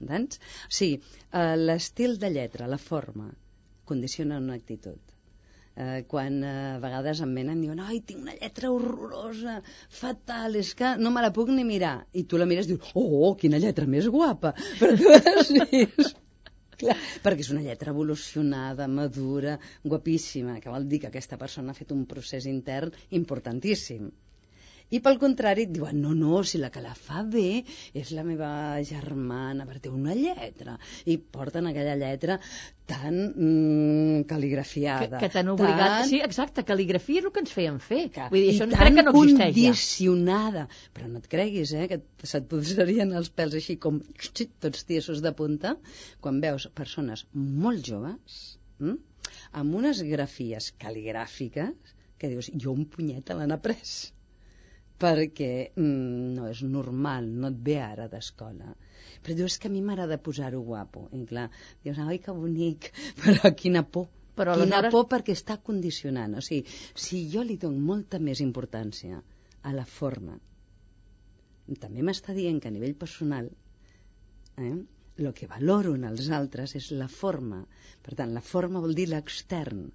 entens? 0.00 0.40
O 0.68 0.74
sigui, 0.78 1.00
eh, 1.30 1.56
l'estil 1.56 2.18
de 2.18 2.32
lletra, 2.36 2.70
la 2.70 2.80
forma, 2.90 3.30
condiciona 3.84 4.40
una 4.42 4.56
actitud. 4.58 5.13
Eh, 5.74 6.04
quan 6.06 6.36
eh, 6.46 6.50
a 6.76 6.80
vegades 6.82 7.20
em 7.24 7.32
venen 7.34 7.58
i 7.58 7.66
diuen 7.66 7.80
ai, 7.82 7.96
tinc 8.08 8.20
una 8.22 8.34
lletra 8.36 8.68
horrorosa, 8.70 9.56
fatal, 10.00 10.54
és 10.60 10.70
que 10.78 10.92
no 11.02 11.10
me 11.14 11.24
la 11.24 11.32
puc 11.34 11.50
ni 11.50 11.64
mirar. 11.66 11.96
I 12.14 12.22
tu 12.30 12.38
la 12.38 12.46
mires 12.46 12.68
i 12.68 12.74
dius, 12.74 12.92
oh, 12.94 13.32
quina 13.40 13.58
lletra 13.64 13.88
més 13.90 14.06
guapa. 14.16 14.54
Però 14.80 14.94
tu 15.00 15.16
has 15.16 15.50
vist... 15.72 16.20
Clar, 16.74 16.94
perquè 17.22 17.44
és 17.44 17.50
una 17.54 17.62
lletra 17.62 17.92
evolucionada, 17.94 18.88
madura, 18.90 19.54
guapíssima, 19.86 20.56
que 20.62 20.72
vol 20.74 20.88
dir 20.90 20.98
que 21.04 21.10
aquesta 21.10 21.38
persona 21.38 21.70
ha 21.70 21.78
fet 21.78 21.92
un 21.94 22.02
procés 22.10 22.48
intern 22.50 22.94
importantíssim. 23.18 24.08
I 24.92 25.00
pel 25.02 25.16
contrari, 25.18 25.64
et 25.66 25.72
diuen, 25.74 25.96
no, 26.02 26.12
no, 26.14 26.42
si 26.44 26.58
la 26.60 26.68
que 26.70 26.82
la 26.84 26.92
fa 26.94 27.22
bé 27.26 27.64
és 27.96 28.10
la 28.14 28.22
meva 28.26 28.48
germana, 28.84 29.64
perquè 29.66 29.86
té 29.86 29.90
una 29.92 30.14
lletra. 30.14 30.76
I 31.10 31.16
porten 31.18 31.66
aquella 31.70 31.96
lletra 31.98 32.36
tan 32.86 33.16
mm, 33.16 34.18
que, 34.20 34.28
cal·ligrafiada. 34.34 35.18
que 35.22 35.30
t'han 35.32 35.48
obligat... 35.54 35.94
Tan... 36.02 36.08
Sí, 36.10 36.20
exacte, 36.26 36.66
cal·ligrafia 36.68 37.22
és 37.22 37.28
el 37.30 37.32
que 37.34 37.42
ens 37.42 37.54
feien 37.56 37.80
fer. 37.80 38.02
que- 38.14 38.28
Vull 38.30 38.44
dir, 38.44 38.52
això 38.52 38.68
no 38.68 38.76
tan 38.76 38.84
crec 38.84 38.98
que 39.00 39.06
no 39.08 39.14
existeix 39.14 39.40
ja. 39.40 39.64
condicionada. 39.72 40.66
Però 40.94 41.08
no 41.10 41.22
et 41.24 41.28
creguis, 41.32 41.72
eh, 41.74 41.88
que 41.90 41.98
et- 42.02 42.28
se't 42.34 42.46
posarien 42.52 43.16
els 43.18 43.32
pèls 43.34 43.56
així 43.58 43.78
com 43.80 44.02
tots 44.60 44.84
tiesos 44.84 45.24
de 45.24 45.32
punta 45.32 45.74
quan 46.20 46.38
veus 46.44 46.68
persones 46.76 47.24
molt 47.34 47.82
joves 47.88 48.38
hm? 48.78 48.98
amb 49.60 49.74
unes 49.80 50.02
grafies 50.06 50.70
cal·ligràfiques 50.80 51.94
que 52.20 52.30
dius, 52.30 52.50
jo 52.54 52.72
un 52.72 52.84
punyeta 52.86 53.34
l'han 53.36 53.52
après 53.56 53.80
perquè 55.00 55.50
mm, 55.74 56.34
no 56.36 56.48
és 56.50 56.62
normal, 56.66 57.26
no 57.40 57.50
et 57.50 57.60
ve 57.68 57.78
ara 57.82 58.06
d'escola. 58.12 58.74
Però 59.24 59.36
dius 59.38 59.58
que 59.58 59.68
a 59.70 59.72
mi 59.72 59.82
m'agrada 59.82 60.20
posar-ho 60.22 60.60
guapo. 60.62 61.08
I 61.16 61.24
clar, 61.30 61.48
dius, 61.84 61.98
ai, 62.04 62.20
que 62.22 62.34
bonic, 62.36 62.90
però 63.22 63.54
quina 63.58 63.84
por. 63.84 64.08
Però 64.34 64.56
quina 64.58 64.80
aleshores- 64.80 64.94
por 64.94 65.06
perquè 65.12 65.36
està 65.36 65.58
condicionant. 65.62 66.38
O 66.38 66.42
sigui, 66.42 66.64
si 67.06 67.24
jo 67.32 67.44
li 67.46 67.58
dono 67.60 67.78
molta 67.92 68.18
més 68.18 68.42
importància 68.44 69.20
a 69.62 69.72
la 69.72 69.84
forma, 69.88 70.34
també 71.80 72.02
m'està 72.04 72.34
dient 72.36 72.58
que 72.60 72.68
a 72.68 72.74
nivell 72.74 72.96
personal 72.98 73.46
eh, 74.60 74.74
el 75.16 75.30
que 75.38 75.46
valoro 75.46 75.94
en 75.94 76.04
els 76.08 76.28
altres 76.38 76.74
és 76.80 76.90
la 76.92 77.08
forma. 77.08 77.62
Per 78.04 78.16
tant, 78.18 78.34
la 78.34 78.42
forma 78.44 78.82
vol 78.84 78.94
dir 78.98 79.06
l'extern. 79.10 79.86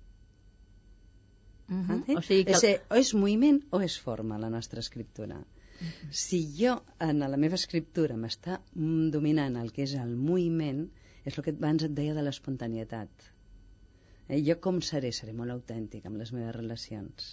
Mhm. 1.69 1.95
Entens? 1.99 2.17
O 2.17 2.21
sigui 2.25 2.45
que... 2.49 2.57
és, 2.57 2.83
o 2.89 2.99
és 2.99 3.13
moviment 3.13 3.61
o 3.71 3.81
és 3.85 3.97
forma 4.01 4.41
la 4.41 4.49
nostra 4.49 4.81
escriptura. 4.85 5.39
Si 6.11 6.39
jo 6.57 6.73
en 6.99 7.21
la 7.23 7.37
meva 7.39 7.55
escriptura 7.55 8.17
m'està 8.19 8.57
dominant 9.15 9.55
el 9.61 9.69
que 9.75 9.85
és 9.85 9.93
el 9.95 10.15
moviment, 10.29 10.81
és 11.23 11.37
el 11.37 11.45
que 11.45 11.53
abans 11.55 11.85
et 11.87 11.93
deia 11.95 12.15
de 12.17 12.23
l'espontanietat. 12.25 13.29
Eh, 14.27 14.41
jo 14.45 14.57
com 14.65 14.81
seré? 14.85 15.13
Seré 15.15 15.35
molt 15.37 15.55
autèntic 15.55 16.09
amb 16.09 16.19
les 16.21 16.33
meves 16.35 16.55
relacions. 16.57 17.29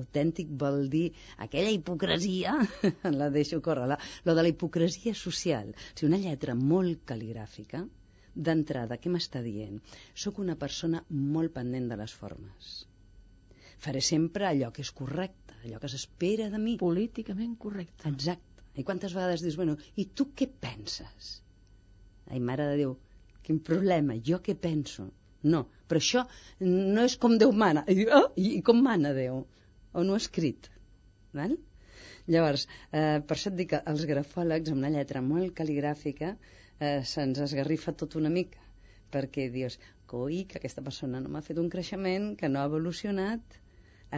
Autèntic 0.00 0.52
vol 0.60 0.86
dir 0.92 1.08
aquella 1.46 1.72
hipocresia, 1.74 2.54
la 3.20 3.28
deixo 3.34 3.60
córrer, 3.64 3.88
la, 3.90 3.98
lo 4.24 4.36
de 4.38 4.46
la 4.46 4.52
hipocresia 4.52 5.12
social. 5.14 5.74
O 5.74 5.96
sigui, 5.96 6.08
una 6.12 6.22
lletra 6.22 6.54
molt 6.56 7.02
cal·ligràfica, 7.10 7.82
d'entrada, 8.34 8.98
què 8.98 9.12
m'està 9.12 9.42
dient? 9.44 9.78
Soc 10.24 10.40
una 10.42 10.56
persona 10.60 11.02
molt 11.10 11.52
pendent 11.56 11.88
de 11.90 11.98
les 12.00 12.14
formes. 12.22 12.72
Faré 13.82 14.00
sempre 14.06 14.46
allò 14.46 14.70
que 14.74 14.84
és 14.86 14.92
correcte, 14.94 15.56
allò 15.64 15.80
que 15.82 15.90
s'espera 15.90 16.48
de 16.52 16.60
mi. 16.62 16.76
Políticament 16.82 17.56
correcte. 17.64 18.08
Exacte. 18.08 18.66
I 18.78 18.84
quantes 18.88 19.14
vegades 19.16 19.42
dius, 19.44 19.56
bueno, 19.60 19.76
i 20.00 20.06
tu 20.16 20.30
què 20.38 20.46
penses? 20.66 21.32
Ai, 22.30 22.38
mare 22.40 22.68
de 22.70 22.78
Déu, 22.80 22.94
quin 23.44 23.58
problema, 23.66 24.16
jo 24.28 24.38
què 24.44 24.54
penso? 24.56 25.08
No, 25.42 25.64
però 25.90 26.00
això 26.00 26.22
no 26.62 27.04
és 27.08 27.18
com 27.20 27.34
Déu 27.42 27.52
mana. 27.64 27.82
I, 27.90 28.06
oh, 28.06 28.30
i, 28.38 28.54
com 28.64 28.80
mana 28.86 29.12
Déu? 29.16 29.42
On 29.98 30.08
ho 30.08 30.16
ha 30.16 30.22
escrit? 30.22 30.70
Val? 31.36 31.58
Llavors, 32.30 32.68
eh, 32.94 33.18
per 33.26 33.36
això 33.36 33.50
et 33.50 33.58
dic 33.58 33.72
que 33.72 33.82
els 33.92 34.06
grafòlegs 34.08 34.70
amb 34.70 34.84
una 34.84 34.92
lletra 34.94 35.20
molt 35.26 35.56
cal·ligràfica 35.58 36.36
eh, 36.82 37.00
se'ns 37.14 37.40
esgarrifa 37.46 37.94
tot 38.02 38.18
una 38.20 38.32
mica 38.40 38.62
perquè 39.12 39.48
dius, 39.54 39.78
coi, 40.10 40.44
que 40.48 40.58
aquesta 40.58 40.84
persona 40.86 41.20
no 41.22 41.32
m'ha 41.32 41.44
fet 41.46 41.58
un 41.62 41.68
creixement, 41.72 42.32
que 42.40 42.48
no 42.52 42.60
ha 42.60 42.68
evolucionat, 42.70 43.58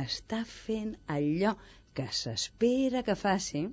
està 0.01 0.43
fent 0.51 0.95
allò 1.17 1.55
que 1.99 2.07
s'espera 2.21 3.03
que 3.07 3.17
faci 3.19 3.65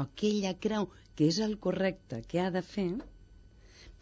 o 0.00 0.06
que 0.14 0.30
ella 0.30 0.54
creu 0.66 0.88
que 1.16 1.28
és 1.32 1.40
el 1.44 1.56
correcte 1.66 2.22
que 2.30 2.40
ha 2.42 2.50
de 2.54 2.62
fer, 2.72 2.90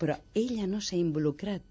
però 0.00 0.18
ella 0.44 0.66
no 0.70 0.82
s'ha 0.84 0.98
involucrat. 1.00 1.64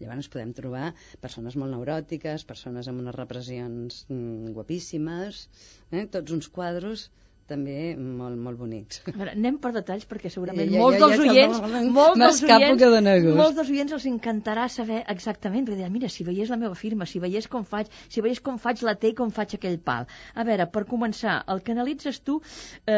Llavors 0.00 0.30
podem 0.34 0.54
trobar 0.58 0.86
persones 1.22 1.56
molt 1.60 1.74
neuròtiques, 1.76 2.46
persones 2.48 2.88
amb 2.90 3.02
unes 3.02 3.14
repressions 3.18 4.00
mm, 4.08 4.54
guapíssimes, 4.56 5.44
eh? 5.92 6.06
tots 6.14 6.34
uns 6.34 6.48
quadros 6.56 7.10
també 7.50 7.94
molt, 7.98 8.38
molt 8.38 8.58
bonics. 8.60 9.00
A 9.06 9.12
veure, 9.14 9.32
anem 9.34 9.58
per 9.62 9.72
detalls 9.74 10.06
perquè 10.08 10.30
segurament 10.32 10.70
Ja, 10.70 10.76
ja, 10.76 10.82
molts 10.82 10.98
ja, 10.98 11.08
dels 11.08 11.22
oients, 11.24 11.58
molts 11.96 12.20
dels 12.20 12.42
oients, 12.46 13.26
molts 13.38 13.56
dels 13.58 13.72
oients 13.74 13.96
els 13.98 14.06
encantarà 14.10 14.68
saber 14.72 15.02
exactament, 15.12 15.66
perquè 15.68 15.88
mira, 15.92 16.10
si 16.12 16.26
veiés 16.28 16.52
la 16.52 16.58
meva 16.60 16.78
firma, 16.78 17.08
si 17.08 17.22
veiés 17.22 17.48
com 17.52 17.66
faig, 17.68 17.90
si 18.08 18.24
veiés 18.24 18.40
com 18.44 18.60
faig 18.62 18.84
la 18.86 18.94
T 18.94 19.12
i 19.12 19.16
com 19.18 19.32
faig 19.34 19.56
aquell 19.58 19.78
pal. 19.82 20.08
A 20.34 20.46
veure, 20.48 20.68
per 20.72 20.84
començar, 20.90 21.40
el 21.52 21.64
que 21.66 21.74
analitzes 21.76 22.22
tu 22.26 22.38
eh, 22.86 22.94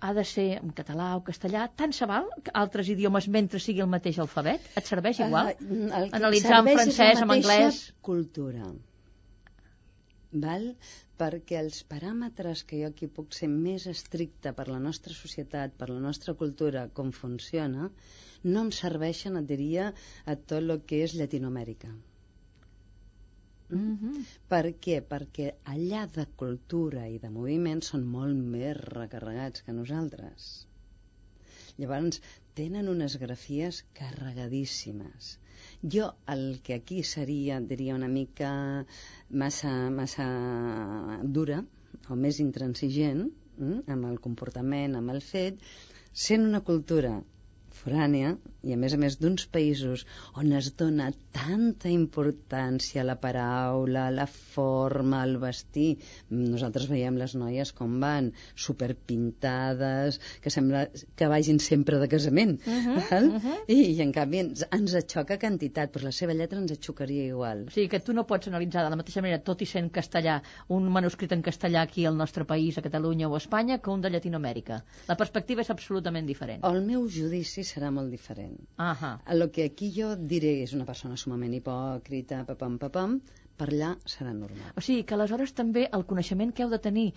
ha 0.00 0.14
de 0.20 0.26
ser 0.28 0.48
en 0.60 0.72
català 0.76 1.12
o 1.18 1.24
castellà, 1.26 1.66
tant 1.76 1.92
se 1.96 2.08
val 2.10 2.30
que 2.42 2.54
altres 2.62 2.88
idiomes 2.94 3.28
mentre 3.28 3.60
sigui 3.62 3.84
el 3.84 3.90
mateix 3.92 4.22
alfabet? 4.22 4.72
Et 4.78 4.88
serveix 4.88 5.20
igual? 5.26 5.52
Ah, 5.52 6.02
el 6.02 6.10
que 6.10 6.22
Analitzar 6.22 6.62
en 6.62 6.72
francès, 6.76 7.22
en 7.22 7.36
anglès. 7.36 7.82
cultura. 8.00 8.70
Val? 10.32 10.74
Perquè 11.22 11.58
els 11.62 11.80
paràmetres 11.94 12.62
que 12.68 12.82
jo 12.82 12.92
aquí 12.92 13.08
puc 13.16 13.34
ser 13.38 13.48
més 13.50 13.88
estricta 13.90 14.52
per 14.60 14.68
la 14.74 14.80
nostra 14.86 15.14
societat, 15.18 15.74
per 15.82 15.88
la 15.90 16.00
nostra 16.06 16.34
cultura, 16.44 16.86
com 17.00 17.12
funciona, 17.18 17.90
no 18.44 18.64
em 18.66 18.72
serveixen, 18.78 19.36
et 19.40 19.50
diria, 19.50 19.92
a 20.26 20.36
tot 20.52 20.58
el 20.62 20.80
que 20.92 21.04
és 21.08 21.14
Llatinoamèrica. 21.20 21.92
Mm 23.72 23.92
-hmm. 23.98 24.24
Per 24.48 24.64
què? 24.84 24.96
Perquè 25.12 25.46
allà 25.74 26.02
de 26.16 26.26
cultura 26.42 27.08
i 27.08 27.18
de 27.18 27.30
moviment 27.36 27.80
són 27.90 28.02
molt 28.16 28.36
més 28.54 28.76
recarregats 28.76 29.62
que 29.62 29.72
nosaltres. 29.78 30.50
Llavors, 31.78 32.20
tenen 32.58 32.88
unes 32.88 33.16
grafies 33.22 33.84
carregadíssimes. 34.00 35.38
Jo 35.82 36.12
el 36.30 36.60
que 36.62 36.74
aquí 36.74 37.02
seria, 37.02 37.60
diria, 37.60 37.94
una 37.94 38.08
mica 38.08 38.50
massa, 39.30 39.72
massa 39.90 40.26
dura 41.24 41.58
o 42.08 42.18
més 42.18 42.38
intransigent 42.44 43.24
mm, 43.58 43.80
amb 43.90 44.06
el 44.12 44.20
comportament, 44.22 44.94
amb 44.94 45.10
el 45.10 45.18
fet, 45.26 45.58
sent 46.12 46.46
una 46.46 46.60
cultura 46.62 47.16
forània 47.82 48.36
i 48.62 48.74
a 48.74 48.78
més 48.78 48.94
a 48.94 48.98
més 49.00 49.16
d'uns 49.18 49.44
països 49.50 50.04
on 50.38 50.52
es 50.54 50.68
dona 50.78 51.08
tanta 51.34 51.90
importància 51.90 53.02
a 53.02 53.06
la 53.08 53.16
paraula, 53.18 54.06
a 54.06 54.14
la 54.14 54.26
forma, 54.30 55.22
al 55.24 55.34
vestir. 55.42 55.96
Nosaltres 56.30 56.86
veiem 56.90 57.18
les 57.18 57.34
noies 57.38 57.72
com 57.74 57.96
van, 58.02 58.30
superpintades, 58.66 60.20
que 60.44 60.52
sembla 60.54 60.84
que 61.18 61.30
vagin 61.32 61.58
sempre 61.64 61.98
de 61.98 62.08
casament. 62.12 62.60
Uh 62.66 62.78
-huh, 62.78 63.02
val? 63.10 63.28
uh 63.28 63.42
-huh. 63.42 63.58
I, 63.66 63.78
I 63.96 64.02
en 64.06 64.12
canvi 64.12 64.38
ens, 64.44 64.64
ens 64.70 64.96
xoca 65.12 65.38
quantitat, 65.38 65.92
però 65.92 66.04
la 66.04 66.12
seva 66.12 66.32
lletra 66.34 66.58
ens 66.58 66.78
xocaria 66.78 67.26
igual. 67.26 67.66
O 67.66 67.70
sigui 67.70 67.88
que 67.88 68.00
tu 68.00 68.12
no 68.12 68.26
pots 68.26 68.48
analitzar 68.48 68.84
de 68.84 68.90
la 68.90 68.96
mateixa 68.96 69.22
manera, 69.22 69.42
tot 69.42 69.62
i 69.62 69.66
sent 69.66 69.90
castellà, 69.90 70.42
un 70.68 70.88
manuscrit 70.88 71.32
en 71.32 71.42
castellà 71.42 71.82
aquí 71.82 72.06
al 72.06 72.16
nostre 72.16 72.44
país, 72.44 72.78
a 72.78 72.82
Catalunya 72.82 73.28
o 73.28 73.34
a 73.34 73.38
Espanya, 73.38 73.78
que 73.78 73.90
un 73.90 74.00
de 74.00 74.10
Llatinoamèrica. 74.10 74.84
La 75.08 75.16
perspectiva 75.16 75.62
és 75.62 75.70
absolutament 75.70 76.26
diferent. 76.26 76.64
El 76.64 76.82
meu 76.82 77.08
judici 77.08 77.64
serà 77.72 77.90
molt 77.94 78.12
diferent. 78.14 78.58
Ahà. 78.86 79.12
El 79.34 79.46
que 79.54 79.66
aquí 79.70 79.90
jo 79.96 80.12
diré 80.32 80.52
és 80.64 80.74
una 80.78 80.86
persona 80.88 81.18
sumament 81.22 81.54
hipòcrita, 81.58 82.42
papam, 82.48 82.78
papam, 82.82 83.18
per 83.60 83.68
allà 83.70 83.90
serà 84.14 84.32
normal. 84.36 84.72
O 84.76 84.84
sigui 84.84 85.04
que 85.06 85.16
aleshores 85.16 85.54
també 85.58 85.86
el 85.98 86.06
coneixement 86.12 86.52
que 86.52 86.64
heu 86.64 86.72
de 86.72 86.80
tenir 86.86 87.08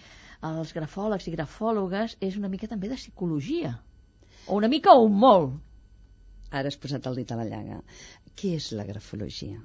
els 0.49 0.73
grafòlegs 0.77 1.29
i 1.29 1.35
grafòlogues 1.35 2.17
és 2.29 2.39
una 2.41 2.51
mica 2.55 2.69
també 2.71 2.91
de 2.91 2.99
psicologia. 2.99 3.75
O 4.47 4.59
una 4.59 4.69
mica 4.71 4.93
o 4.93 5.05
un 5.07 5.15
molt. 5.23 5.55
Ara 6.51 6.69
has 6.71 6.77
posat 6.81 7.07
el 7.09 7.17
dit 7.21 7.31
a 7.31 7.39
la 7.39 7.47
llaga. 7.49 7.79
Què 8.37 8.53
és 8.59 8.69
la 8.77 8.85
grafologia? 8.87 9.57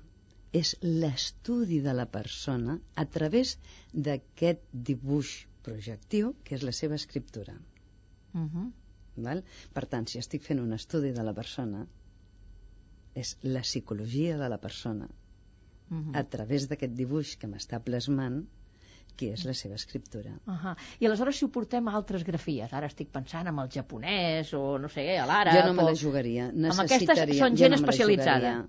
És 0.61 0.73
l'estudi 0.83 1.79
de 1.85 1.93
la 1.95 2.07
persona 2.11 2.79
a 2.99 3.05
través 3.17 3.57
d'aquest 3.93 4.65
dibuix 4.89 5.35
projectiu, 5.67 6.33
que 6.45 6.57
és 6.57 6.65
la 6.67 6.73
seva 6.73 6.97
escriptura. 6.99 7.55
Uh 8.35 8.47
-huh. 8.47 8.67
Val? 9.27 9.43
Per 9.75 9.87
tant, 9.87 10.07
si 10.07 10.19
estic 10.19 10.43
fent 10.47 10.61
un 10.61 10.73
estudi 10.77 11.13
de 11.17 11.25
la 11.27 11.35
persona, 11.35 11.87
és 13.15 13.37
la 13.43 13.65
psicologia 13.67 14.39
de 14.39 14.49
la 14.49 14.59
persona 14.59 15.09
Uh 15.91 15.97
-huh. 15.97 16.19
a 16.19 16.23
través 16.23 16.69
d'aquest 16.69 16.93
dibuix 16.95 17.37
que 17.37 17.49
m'està 17.51 17.81
plasmant 17.83 18.45
que 19.17 19.33
és 19.35 19.45
la 19.45 19.55
seva 19.61 19.75
escriptura. 19.75 20.31
Uh 20.47 20.55
-huh. 20.55 20.75
I 21.01 21.07
aleshores 21.07 21.37
si 21.37 21.45
ho 21.45 21.49
portem 21.49 21.89
a 21.89 21.93
altres 21.93 22.25
grafies, 22.25 22.73
ara 22.73 22.87
estic 22.87 23.09
pensant 23.11 23.47
en 23.49 23.59
el 23.59 23.69
japonès 23.69 24.55
o 24.55 24.79
no 24.79 24.89
sé, 24.89 25.19
a 25.19 25.27
l'àrab... 25.27 25.53
jo 25.57 25.67
no 25.67 25.75
me 25.75 25.83
la 25.83 25.97
jugaria. 25.97 26.45
Amb 26.49 26.65
aquestes 26.65 27.01
Necessitaria... 27.01 27.39
són 27.43 27.51
jo 27.51 27.57
gent 27.57 27.71
no 27.71 27.77
especialitzada. 27.77 28.69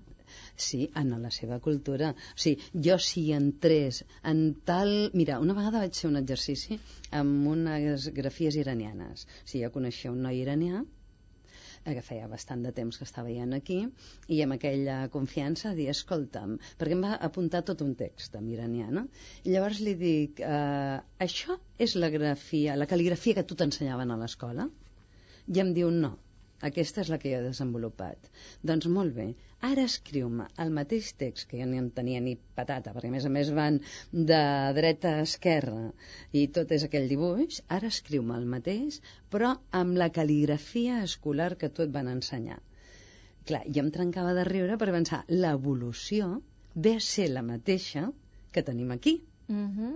Sí, 0.68 0.80
en 1.02 1.12
la 1.24 1.30
seva 1.34 1.60
cultura. 1.64 2.12
O 2.34 2.40
sigui, 2.44 2.70
jo 2.88 2.98
si 3.02 3.26
entrés 3.36 4.02
en 4.32 4.42
tal... 4.68 5.10
Mira, 5.18 5.38
una 5.44 5.58
vegada 5.58 5.84
vaig 5.84 5.98
fer 5.98 6.10
un 6.10 6.20
exercici 6.20 6.80
amb 7.22 7.52
unes 7.52 8.08
grafies 8.16 8.58
iranianes. 8.64 9.28
O 9.44 9.46
sigui, 9.46 9.64
jo 9.66 9.72
coneixia 9.78 10.12
un 10.14 10.22
noi 10.26 10.42
iranià 10.42 10.82
eh, 11.84 11.94
que 11.94 12.02
feia 12.04 12.28
bastant 12.30 12.62
de 12.64 12.72
temps 12.76 12.98
que 12.98 13.06
estava 13.08 13.28
veient 13.28 13.54
aquí, 13.56 13.78
i 14.34 14.40
amb 14.44 14.56
aquella 14.56 14.98
confiança 15.14 15.74
dir, 15.78 15.88
escolta'm, 15.92 16.56
perquè 16.80 16.96
em 16.96 17.04
va 17.06 17.14
apuntar 17.28 17.62
tot 17.68 17.82
un 17.86 17.94
text 17.98 18.36
en 18.38 18.48
iranià, 18.52 18.88
no? 18.94 19.06
I 19.44 19.54
llavors 19.54 19.82
li 19.86 19.96
dic, 19.98 20.42
eh, 20.46 20.98
això 21.26 21.58
és 21.78 21.96
la 21.98 22.12
grafia, 22.14 22.78
la 22.78 22.88
cal·ligrafia 22.90 23.40
que 23.40 23.46
tu 23.48 23.58
t'ensenyaven 23.58 24.14
a 24.14 24.20
l'escola? 24.20 24.68
I 25.52 25.64
em 25.64 25.72
diu, 25.74 25.90
no, 25.90 26.14
aquesta 26.68 27.02
és 27.02 27.10
la 27.12 27.18
que 27.22 27.30
jo 27.32 27.38
he 27.40 27.44
desenvolupat. 27.46 28.28
Doncs 28.70 28.88
molt 28.96 29.14
bé, 29.16 29.26
ara 29.68 29.86
escriu-me 29.90 30.46
el 30.64 30.72
mateix 30.78 31.10
text, 31.22 31.48
que 31.50 31.60
jo 31.60 31.66
ni 31.70 31.80
en 31.82 31.88
tenia 31.96 32.20
ni 32.24 32.34
patata, 32.58 32.94
perquè 32.94 33.10
a 33.10 33.14
més 33.16 33.26
a 33.28 33.32
més 33.36 33.50
van 33.58 33.80
de 34.32 34.42
dreta 34.78 35.16
a 35.16 35.24
esquerra 35.26 35.88
i 36.40 36.46
tot 36.58 36.74
és 36.76 36.86
aquell 36.86 37.08
dibuix, 37.10 37.60
ara 37.78 37.90
escriu-me 37.94 38.38
el 38.38 38.46
mateix, 38.54 39.00
però 39.34 39.54
amb 39.82 39.98
la 40.02 40.10
cal·ligrafia 40.20 41.02
escolar 41.08 41.52
que 41.58 41.70
tu 41.70 41.86
et 41.86 41.94
van 41.98 42.10
ensenyar. 42.14 42.60
Clar, 43.50 43.64
jo 43.74 43.82
em 43.82 43.90
trencava 43.94 44.36
de 44.38 44.46
riure 44.46 44.78
per 44.78 44.92
pensar, 44.94 45.24
l'evolució 45.28 46.36
ve 46.86 46.96
a 46.98 47.04
ser 47.12 47.28
la 47.32 47.42
mateixa 47.46 48.08
que 48.52 48.62
tenim 48.62 48.90
aquí. 48.94 49.18
Uh 49.48 49.66
-huh. 49.66 49.94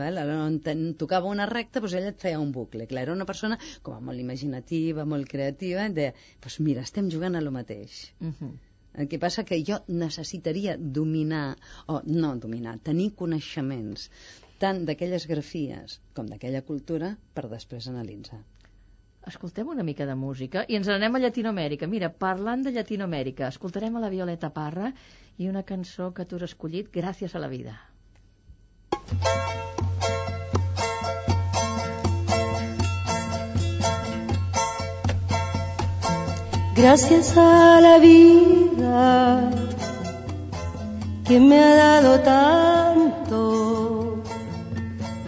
Val? 0.00 0.20
On 0.34 0.58
ten, 0.64 0.86
tocava 1.02 1.30
una 1.32 1.48
recta, 1.50 1.82
doncs 1.84 1.96
ella 1.98 2.14
et 2.14 2.24
feia 2.24 2.40
un 2.40 2.52
bucle. 2.54 2.86
Clar, 2.90 3.04
era 3.06 3.16
una 3.16 3.26
persona 3.28 3.58
com 3.82 3.96
a 3.96 4.00
molt 4.10 4.22
imaginativa, 4.22 5.04
molt 5.04 5.28
creativa, 5.30 5.84
i 5.86 5.94
deia, 6.00 6.16
doncs 6.44 6.58
mira, 6.64 6.86
estem 6.88 7.10
jugant 7.14 7.36
a 7.36 7.44
lo 7.44 7.54
mateix. 7.54 8.00
Uh 8.20 8.32
-huh. 8.32 8.52
El 8.94 9.08
que 9.08 9.18
passa 9.22 9.44
que 9.44 9.62
jo 9.66 9.78
necessitaria 9.88 10.76
dominar, 10.78 11.56
o 11.86 12.02
no 12.04 12.36
dominar, 12.36 12.78
tenir 12.78 13.12
coneixements 13.14 14.10
tant 14.58 14.84
d'aquelles 14.86 15.26
grafies 15.30 16.00
com 16.14 16.26
d'aquella 16.26 16.62
cultura 16.70 17.16
per 17.34 17.44
després 17.52 17.86
analitzar. 17.92 18.40
Escoltem 19.30 19.68
una 19.68 19.84
mica 19.84 20.06
de 20.08 20.16
música 20.18 20.64
i 20.68 20.78
ens 20.78 20.88
n'anem 20.88 21.14
a 21.14 21.20
Llatinoamèrica. 21.24 21.90
Mira, 21.94 22.08
parlant 22.24 22.64
de 22.64 22.72
Llatinoamèrica, 22.72 23.52
escoltarem 23.54 23.96
a 23.96 24.02
la 24.06 24.12
Violeta 24.14 24.50
Parra 24.60 24.92
i 25.36 25.52
una 25.52 25.66
cançó 25.72 26.12
que 26.14 26.24
tu 26.24 26.40
has 26.40 26.48
escollit, 26.50 26.90
Gràcies 26.98 27.34
a 27.34 27.44
la 27.44 27.52
vida. 27.52 27.78
Gracias 36.78 37.36
a 37.36 37.80
la 37.80 37.98
vida 37.98 39.50
que 41.24 41.40
me 41.40 41.58
ha 41.58 41.74
dado 41.74 42.20
tanto, 42.20 44.22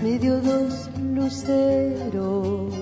me 0.01 0.17
dio 0.21 0.41
dos 0.41 0.89
luceros 1.13 2.73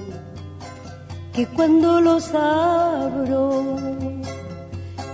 que 1.33 1.46
cuando 1.46 2.02
los 2.02 2.35
abro, 2.35 3.78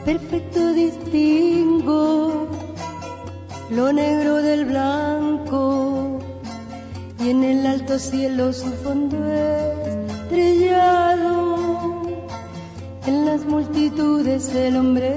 perfecto 0.04 0.72
distingo 0.72 2.48
lo 3.70 3.92
negro 3.92 4.42
del 4.42 4.64
blanco 4.64 6.18
y 7.20 7.30
en 7.30 7.44
el 7.44 7.64
alto 7.64 8.00
cielo 8.00 8.52
su 8.52 8.72
fondo 8.82 9.16
estrellado 9.28 11.63
en 13.06 13.26
las 13.26 13.44
multitudes 13.44 14.54
el 14.54 14.76
hombre 14.76 15.14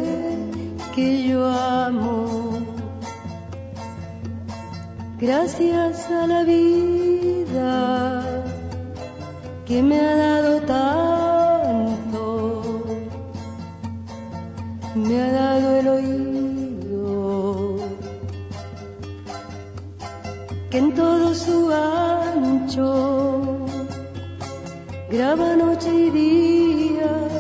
que 0.94 1.28
yo 1.28 1.46
amo. 1.46 2.60
Gracias 5.20 6.12
a 6.12 6.28
la 6.28 6.44
vida 6.44 8.24
que 9.66 9.82
me 9.82 10.00
ha 10.00 10.16
dado 10.16 10.62
tanto, 10.62 12.64
me 14.96 15.22
ha 15.22 15.32
dado 15.32 15.76
el 15.78 15.88
oído 15.88 17.78
que 20.70 20.78
en 20.78 20.94
todo 20.94 21.34
su 21.34 21.72
ancho 21.72 23.66
graba 25.10 25.56
noche 25.56 25.94
y 25.94 26.10
día 26.12 27.37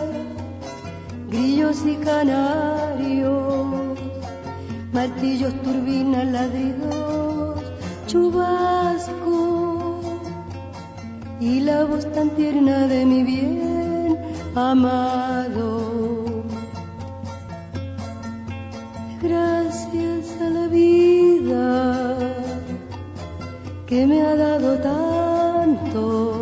grillos 1.37 1.85
y 1.85 1.95
canarios, 1.97 3.99
martillos, 4.91 5.53
turbinas, 5.61 6.25
ladridos, 6.25 7.61
chubasco 8.07 10.01
y 11.39 11.59
la 11.59 11.83
voz 11.83 12.11
tan 12.11 12.31
tierna 12.31 12.87
de 12.87 13.05
mi 13.05 13.21
bien 13.21 14.17
amado. 14.55 16.43
Gracias 19.21 20.41
a 20.41 20.49
la 20.49 20.67
vida 20.67 22.17
que 23.85 24.07
me 24.07 24.23
ha 24.23 24.35
dado 24.35 24.79
tanto, 24.79 26.36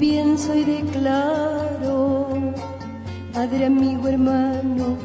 pienso 0.00 0.54
y 0.54 0.64
declaro, 0.64 2.26
Padre, 3.34 3.66
amigo, 3.66 4.08
hermano, 4.08 4.96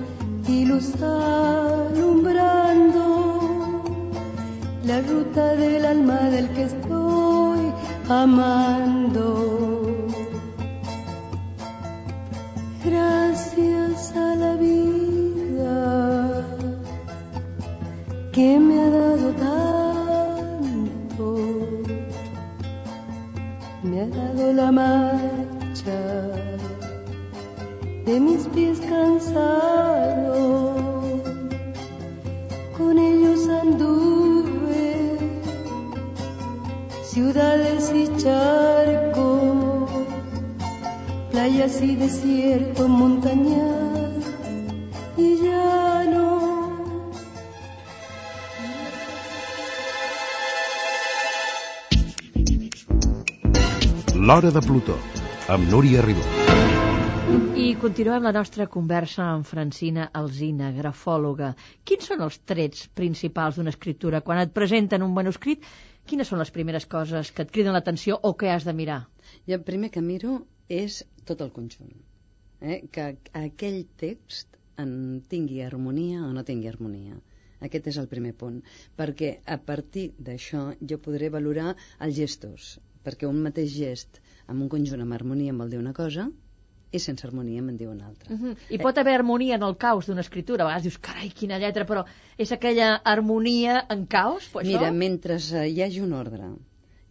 y 0.47 0.63
luz 0.63 0.93
alumbrando 1.01 2.53
la 4.85 5.01
ruta 5.01 5.53
del 5.55 5.85
alma 5.85 6.29
del 6.29 6.47
que 6.51 6.63
estoy 6.63 7.73
amando. 8.07 9.67
Gracias 12.85 14.15
a 14.15 14.35
la 14.35 14.55
vida 14.55 16.45
que 18.31 18.59
me 18.59 18.79
ha 18.79 18.89
dado 18.91 19.04
la 24.53 24.71
marcha 24.71 26.01
de 28.05 28.19
mis 28.19 28.47
pies 28.47 28.79
cansados, 28.81 30.73
con 32.77 32.97
ellos 32.97 33.47
anduve 33.47 35.17
ciudades 37.03 37.91
y 37.93 38.07
charcos, 38.17 39.89
playas 41.31 41.81
y 41.81 41.95
desierto, 41.95 42.87
montañas 42.87 43.74
L'Hora 54.25 54.49
de 54.49 54.61
Plutó, 54.65 54.93
amb 55.53 55.67
Núria 55.69 56.01
Ribó. 56.01 56.23
I 57.61 57.65
continuem 57.81 58.23
la 58.25 58.31
nostra 58.33 58.65
conversa 58.75 59.21
amb 59.23 59.45
Francina 59.45 60.07
Alzina, 60.21 60.71
grafòloga. 60.73 61.51
Quins 61.85 62.07
són 62.09 62.23
els 62.25 62.39
trets 62.51 62.87
principals 62.99 63.59
d'una 63.59 63.69
escriptura? 63.75 64.23
Quan 64.25 64.41
et 64.41 64.55
presenten 64.55 65.05
un 65.05 65.13
manuscrit, 65.13 65.67
quines 66.09 66.31
són 66.33 66.41
les 66.41 66.49
primeres 66.55 66.89
coses 66.93 67.29
que 67.35 67.45
et 67.45 67.51
criden 67.57 67.77
l'atenció 67.77 68.17
o 68.17 68.31
que 68.39 68.49
has 68.49 68.65
de 68.65 68.73
mirar? 68.79 68.97
I 69.45 69.59
el 69.59 69.61
primer 69.67 69.91
que 69.93 70.01
miro 70.07 70.39
és 70.79 70.97
tot 71.29 71.45
el 71.45 71.53
conjunt. 71.59 71.93
Eh? 72.61 72.79
Que 72.89 73.11
aquell 73.43 73.79
text 74.01 74.57
en 74.81 75.21
tingui 75.35 75.61
harmonia 75.67 76.23
o 76.25 76.31
no 76.33 76.47
tingui 76.49 76.73
harmonia. 76.73 77.21
Aquest 77.69 77.93
és 77.93 78.01
el 78.01 78.09
primer 78.09 78.33
punt, 78.41 78.57
perquè 78.97 79.35
a 79.45 79.61
partir 79.69 80.09
d'això 80.17 80.71
jo 80.81 81.01
podré 81.05 81.29
valorar 81.37 81.75
els 81.99 82.17
gestos, 82.17 82.73
perquè 83.05 83.29
un 83.29 83.41
mateix 83.45 83.71
gest 83.75 84.19
amb 84.47 84.61
un 84.61 84.69
conjunt 84.71 85.03
amb 85.05 85.15
harmonia 85.17 85.53
em 85.53 85.61
vol 85.63 85.71
dir 85.73 85.81
una 85.81 85.93
cosa 85.93 86.27
i 86.95 87.01
sense 87.03 87.25
harmonia 87.27 87.63
me'n 87.65 87.79
diu 87.79 87.89
una 87.91 88.07
altra. 88.07 88.33
Uh 88.33 88.39
-huh. 88.39 88.53
I 88.69 88.77
pot 88.79 88.97
haver 88.97 89.15
harmonia 89.15 89.55
en 89.55 89.63
el 89.63 89.75
caos 89.77 90.07
d'una 90.07 90.21
escriptura. 90.21 90.63
A 90.63 90.67
vegades 90.67 90.83
dius, 90.83 90.97
carai, 91.07 91.29
quina 91.29 91.59
lletra, 91.59 91.85
però 91.85 92.05
és 92.37 92.51
aquella 92.51 93.01
harmonia 93.03 93.85
en 93.89 94.05
caos? 94.05 94.47
Pues 94.53 94.67
Mira, 94.67 94.89
això? 94.89 94.95
mentre 94.95 95.35
eh, 95.35 95.67
hi 95.69 95.81
hagi 95.81 96.01
un 96.01 96.13
ordre, 96.13 96.53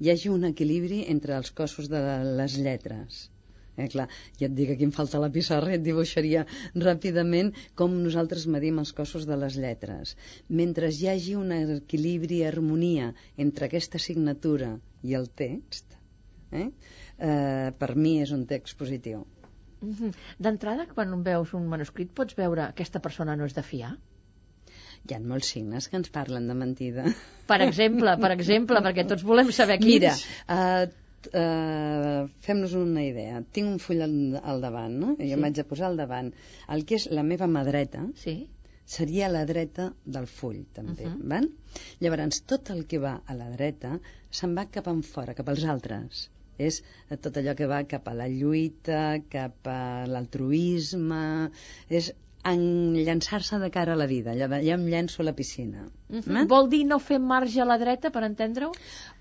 hi 0.00 0.10
hagi 0.10 0.28
un 0.28 0.44
equilibri 0.44 1.04
entre 1.08 1.36
els 1.36 1.50
cossos 1.50 1.88
de 1.88 2.00
les 2.38 2.56
lletres, 2.56 3.30
Eh, 3.76 3.88
clar, 3.88 4.06
ja 4.38 4.46
et 4.46 4.52
dic, 4.54 4.68
aquí 4.70 4.84
em 4.86 4.92
falta 4.94 5.18
la 5.18 5.30
pissarra 5.34 5.72
i 5.72 5.76
et 5.76 5.82
dibuixaria 5.82 6.44
ràpidament 6.76 7.48
com 7.80 7.96
nosaltres 8.02 8.46
medim 8.46 8.78
els 8.78 8.92
cossos 8.92 9.26
de 9.26 9.38
les 9.40 9.56
lletres. 9.64 10.16
Mentre 10.60 10.90
hi 10.94 11.08
hagi 11.10 11.34
un 11.34 11.50
equilibri 11.56 12.38
i 12.38 12.44
harmonia 12.50 13.08
entre 13.46 13.66
aquesta 13.66 13.98
signatura 13.98 14.76
i 15.04 15.14
el 15.18 15.28
text, 15.36 15.94
eh, 16.50 16.70
eh, 17.18 17.70
per 17.78 17.90
mi 17.96 18.16
és 18.24 18.32
un 18.36 18.46
text 18.50 18.78
positiu. 18.80 19.24
Uh 19.84 19.92
-huh. 19.92 20.12
D'entrada, 20.38 20.86
quan 20.94 21.22
veus 21.22 21.52
un 21.54 21.66
manuscrit, 21.68 22.10
pots 22.10 22.36
veure 22.36 22.62
aquesta 22.62 23.00
persona 23.00 23.36
no 23.36 23.44
és 23.44 23.54
de 23.54 23.62
fiar? 23.62 23.96
Hi 25.04 25.14
ha 25.14 25.20
molts 25.20 25.50
signes 25.52 25.88
que 25.88 25.96
ens 25.96 26.08
parlen 26.10 26.48
de 26.48 26.54
mentida. 26.54 27.04
Per 27.46 27.60
exemple, 27.60 28.16
per 28.16 28.30
exemple, 28.32 28.80
perquè 28.80 29.06
tots 29.06 29.22
volem 29.22 29.50
saber 29.52 29.78
quins. 29.78 29.92
Mira, 29.92 30.14
uh, 30.48 30.86
uh, 31.40 32.28
fem-nos 32.40 32.72
una 32.72 33.04
idea. 33.04 33.42
Tinc 33.52 33.68
un 33.68 33.78
full 33.78 34.00
al, 34.00 34.40
al 34.42 34.60
davant, 34.64 34.96
no? 35.02 35.16
Jo 35.18 35.34
sí. 35.34 35.40
m'haig 35.42 35.54
de 35.54 35.64
posar 35.64 35.90
al 35.90 35.96
davant. 36.00 36.32
El 36.68 36.86
que 36.88 36.94
és 36.94 37.10
la 37.10 37.22
meva 37.22 37.46
mà 37.46 37.64
dreta 37.64 38.06
Sí. 38.14 38.48
Seria 38.84 39.26
a 39.26 39.32
la 39.32 39.44
dreta 39.48 39.92
del 40.04 40.26
full, 40.26 40.62
també. 40.72 41.06
Mhm. 41.06 41.14
Uh 41.14 41.18
-huh. 41.18 41.28
val? 41.28 41.48
Llavors, 42.00 42.42
tot 42.42 42.70
el 42.70 42.86
que 42.86 42.98
va 42.98 43.22
a 43.26 43.34
la 43.34 43.50
dreta 43.50 43.98
se'n 44.30 44.54
va 44.56 44.66
cap 44.70 44.88
en 44.88 45.02
fora, 45.02 45.34
cap 45.34 45.48
als 45.48 45.64
altres. 45.64 46.30
És 46.58 46.82
eh, 47.10 47.16
tot 47.16 47.36
allò 47.36 47.54
que 47.56 47.66
va 47.66 47.84
cap 47.84 48.08
a 48.08 48.14
la 48.14 48.28
lluita, 48.28 49.20
cap 49.28 49.66
a 49.66 50.06
l'altruisme, 50.06 51.50
és 51.88 52.12
en 52.44 52.92
llançar-se 52.94 53.58
de 53.58 53.70
cara 53.70 53.94
a 53.94 53.96
la 53.96 54.06
vida. 54.06 54.34
De, 54.34 54.60
ja 54.66 54.74
em 54.74 54.86
llenço 54.86 55.22
a 55.22 55.24
la 55.24 55.32
piscina. 55.32 55.88
Uh 56.10 56.16
Eh? 56.16 56.20
-huh. 56.20 56.46
Vol 56.46 56.68
dir 56.68 56.84
no 56.86 56.98
fer 56.98 57.18
marge 57.18 57.60
a 57.60 57.64
la 57.64 57.78
dreta, 57.78 58.10
per 58.10 58.22
entendre-ho? 58.22 58.70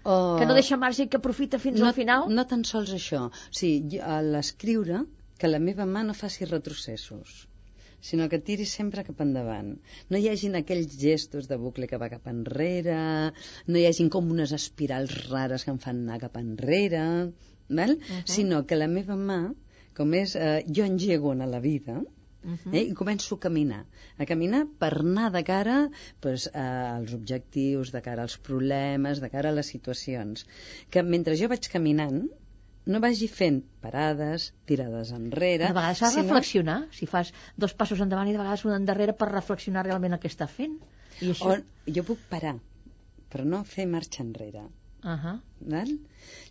O... 0.03 0.35
Que 0.37 0.45
no 0.45 0.53
deixa 0.53 0.77
marge 0.77 1.03
i 1.03 1.07
que 1.07 1.17
aprofita 1.17 1.57
fins 1.57 1.79
no, 1.79 1.87
al 1.87 1.93
final? 1.93 2.29
No 2.29 2.45
tan 2.45 2.63
sols 2.65 2.93
això. 2.93 3.27
O 3.27 3.31
sigui, 3.51 3.99
a 3.99 4.21
l'escriure, 4.21 5.05
que 5.37 5.47
la 5.47 5.59
meva 5.59 5.85
mà 5.85 6.03
no 6.03 6.13
faci 6.13 6.45
retrocessos 6.45 7.47
sinó 8.09 8.27
que 8.31 8.39
tiri 8.47 8.65
sempre 8.69 9.05
cap 9.07 9.21
endavant. 9.25 9.73
No 10.11 10.19
hi 10.19 10.29
hagin 10.31 10.57
aquells 10.59 10.97
gestos 11.03 11.47
de 11.51 11.57
bucle 11.61 11.87
que 11.91 11.99
va 12.01 12.11
cap 12.11 12.27
enrere, 12.31 12.97
no 13.67 13.79
hi 13.79 13.85
hagin 13.89 14.11
com 14.15 14.31
unes 14.37 14.55
espirals 14.59 15.13
rares 15.29 15.63
que 15.63 15.71
em 15.75 15.79
fan 15.85 16.03
anar 16.03 16.19
cap 16.25 16.35
enrere, 16.41 17.05
val? 17.69 17.95
Uh 17.95 18.01
-huh. 18.09 18.25
sinó 18.35 18.65
que 18.67 18.79
la 18.81 18.89
meva 18.97 19.15
mà, 19.15 19.39
com 19.97 20.13
és, 20.13 20.35
eh, 20.35 20.65
jo 20.67 20.83
engego 20.83 21.31
a 21.31 21.47
la 21.55 21.59
vida, 21.59 22.01
Uh 22.43 22.57
-huh. 22.57 22.75
eh, 22.75 22.89
i 22.91 22.93
començo 22.93 23.35
a 23.35 23.39
caminar. 23.39 23.85
A 24.17 24.25
caminar 24.25 24.67
per 24.79 24.99
anar 24.99 25.31
de 25.31 25.43
cara 25.43 25.89
pues, 26.19 26.49
als 26.53 27.13
objectius, 27.13 27.91
de 27.93 28.01
cara 28.01 28.21
als 28.23 28.37
problemes, 28.37 29.21
de 29.21 29.29
cara 29.29 29.49
a 29.49 29.53
les 29.53 29.67
situacions. 29.67 30.45
Que 30.89 31.03
mentre 31.03 31.37
jo 31.37 31.47
vaig 31.47 31.69
caminant, 31.71 32.27
no 32.85 32.99
vagi 33.03 33.27
fent 33.31 33.61
parades, 33.83 34.51
tirades 34.69 35.13
enrere... 35.15 35.67
De 35.67 35.75
vegades 35.75 36.01
has 36.01 36.15
de 36.15 36.21
sinó- 36.21 36.27
reflexionar, 36.27 36.77
si 36.91 37.07
fas 37.07 37.33
dos 37.57 37.73
passos 37.79 38.01
endavant 38.03 38.29
i 38.29 38.35
de 38.35 38.41
vegades 38.41 38.65
un 38.67 38.75
endarrere 38.75 39.15
per 39.17 39.29
reflexionar 39.31 39.85
realment 39.87 40.17
el 40.17 40.21
que 40.23 40.31
està 40.31 40.47
fent. 40.51 40.79
I 41.21 41.31
això... 41.31 41.53
O, 41.55 41.91
jo 41.97 42.03
puc 42.07 42.23
parar, 42.31 42.57
però 43.31 43.45
no 43.47 43.63
fer 43.63 43.87
marxa 43.87 44.23
enrere. 44.23 44.67
Uh 45.03 45.17
-huh. 45.19 45.39
Val? 45.73 45.91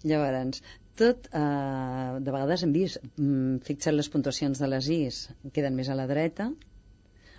Llavors, 0.05 0.63
tot, 0.97 1.29
eh, 1.33 2.19
de 2.21 2.31
vegades 2.31 2.63
hem 2.63 2.73
vist, 2.73 3.01
mm, 3.17 3.63
fixa't 3.69 3.97
les 3.97 4.09
puntuacions 4.09 4.59
de 4.59 4.69
les 4.69 4.89
Is, 4.89 5.29
queden 5.53 5.75
més 5.75 5.89
a 5.89 5.95
la 5.95 6.07
dreta, 6.07 6.53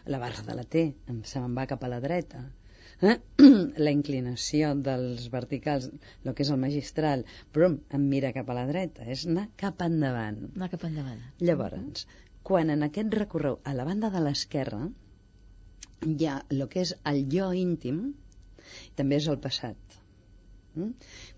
la 0.06 0.20
barra 0.20 0.42
de 0.42 0.56
la 0.56 0.64
T 0.64 0.96
em, 1.08 1.24
se 1.24 1.40
me'n 1.40 1.56
va 1.56 1.68
cap 1.70 1.84
a 1.84 1.88
la 1.88 2.00
dreta. 2.04 2.44
Eh? 3.04 3.20
La 3.86 3.92
inclinació 3.92 4.70
dels 4.88 5.26
verticals, 5.32 5.90
el 6.24 6.36
que 6.36 6.46
és 6.46 6.52
el 6.54 6.60
magistral, 6.62 7.26
però 7.56 7.68
em 7.98 8.06
mira 8.12 8.32
cap 8.38 8.52
a 8.52 8.56
la 8.56 8.64
dreta, 8.70 9.08
és 9.16 9.26
anar 9.32 9.50
cap 9.60 9.84
endavant. 9.84 10.40
Anar 10.54 10.70
cap 10.72 10.86
endavant. 10.88 11.20
Llavors, 11.44 12.06
quan 12.50 12.72
en 12.72 12.88
aquest 12.88 13.18
recorreu 13.20 13.60
a 13.68 13.76
la 13.76 13.88
banda 13.90 14.12
de 14.14 14.24
l'esquerra 14.24 14.82
hi 16.08 16.30
ha 16.30 16.38
el 16.56 16.64
que 16.72 16.84
és 16.86 16.96
el 17.12 17.22
jo 17.36 17.52
íntim, 17.60 18.02
també 19.00 19.20
és 19.20 19.28
el 19.34 19.40
passat. 19.44 20.00
Mm? 20.76 20.92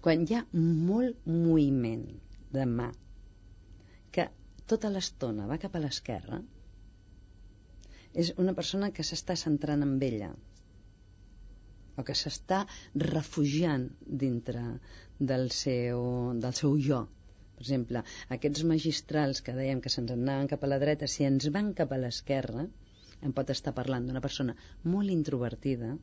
Quan 0.06 0.25
hi 0.25 0.38
ha 0.38 0.45
molt 0.54 1.25
moviment 1.25 2.08
de 2.54 2.65
mà, 2.78 2.91
que 4.13 4.30
tota 4.69 4.93
l'estona 4.93 5.49
va 5.49 5.62
cap 5.62 5.75
a 5.75 5.82
l'esquerra, 5.82 6.43
és 8.13 8.36
una 8.41 8.54
persona 8.58 8.93
que 8.95 9.04
s'està 9.04 9.36
centrant 9.39 9.82
en 9.86 9.97
ella 10.08 10.36
o 11.98 12.04
que 12.08 12.16
s'està 12.20 12.64
refugiant 13.04 13.90
dintre 14.24 14.64
del 15.20 15.50
seu, 15.52 16.02
del 16.46 16.58
seu 16.62 16.76
jo. 16.88 17.06
Per 17.56 17.64
exemple, 17.64 18.02
aquests 18.36 18.66
magistrals 18.68 19.42
que 19.46 19.56
dèiem 19.56 19.80
que 19.84 19.92
se'ns 19.94 20.12
anaven 20.16 20.50
cap 20.52 20.66
a 20.66 20.72
la 20.72 20.80
dreta, 20.82 21.08
si 21.08 21.24
ens 21.28 21.48
van 21.56 21.72
cap 21.78 21.94
a 21.96 22.00
l'esquerra, 22.02 22.66
em 23.24 23.34
pot 23.38 23.54
estar 23.54 23.74
parlant 23.78 24.08
d'una 24.08 24.22
persona 24.26 24.56
molt 24.96 25.14
introvertida, 25.14 25.94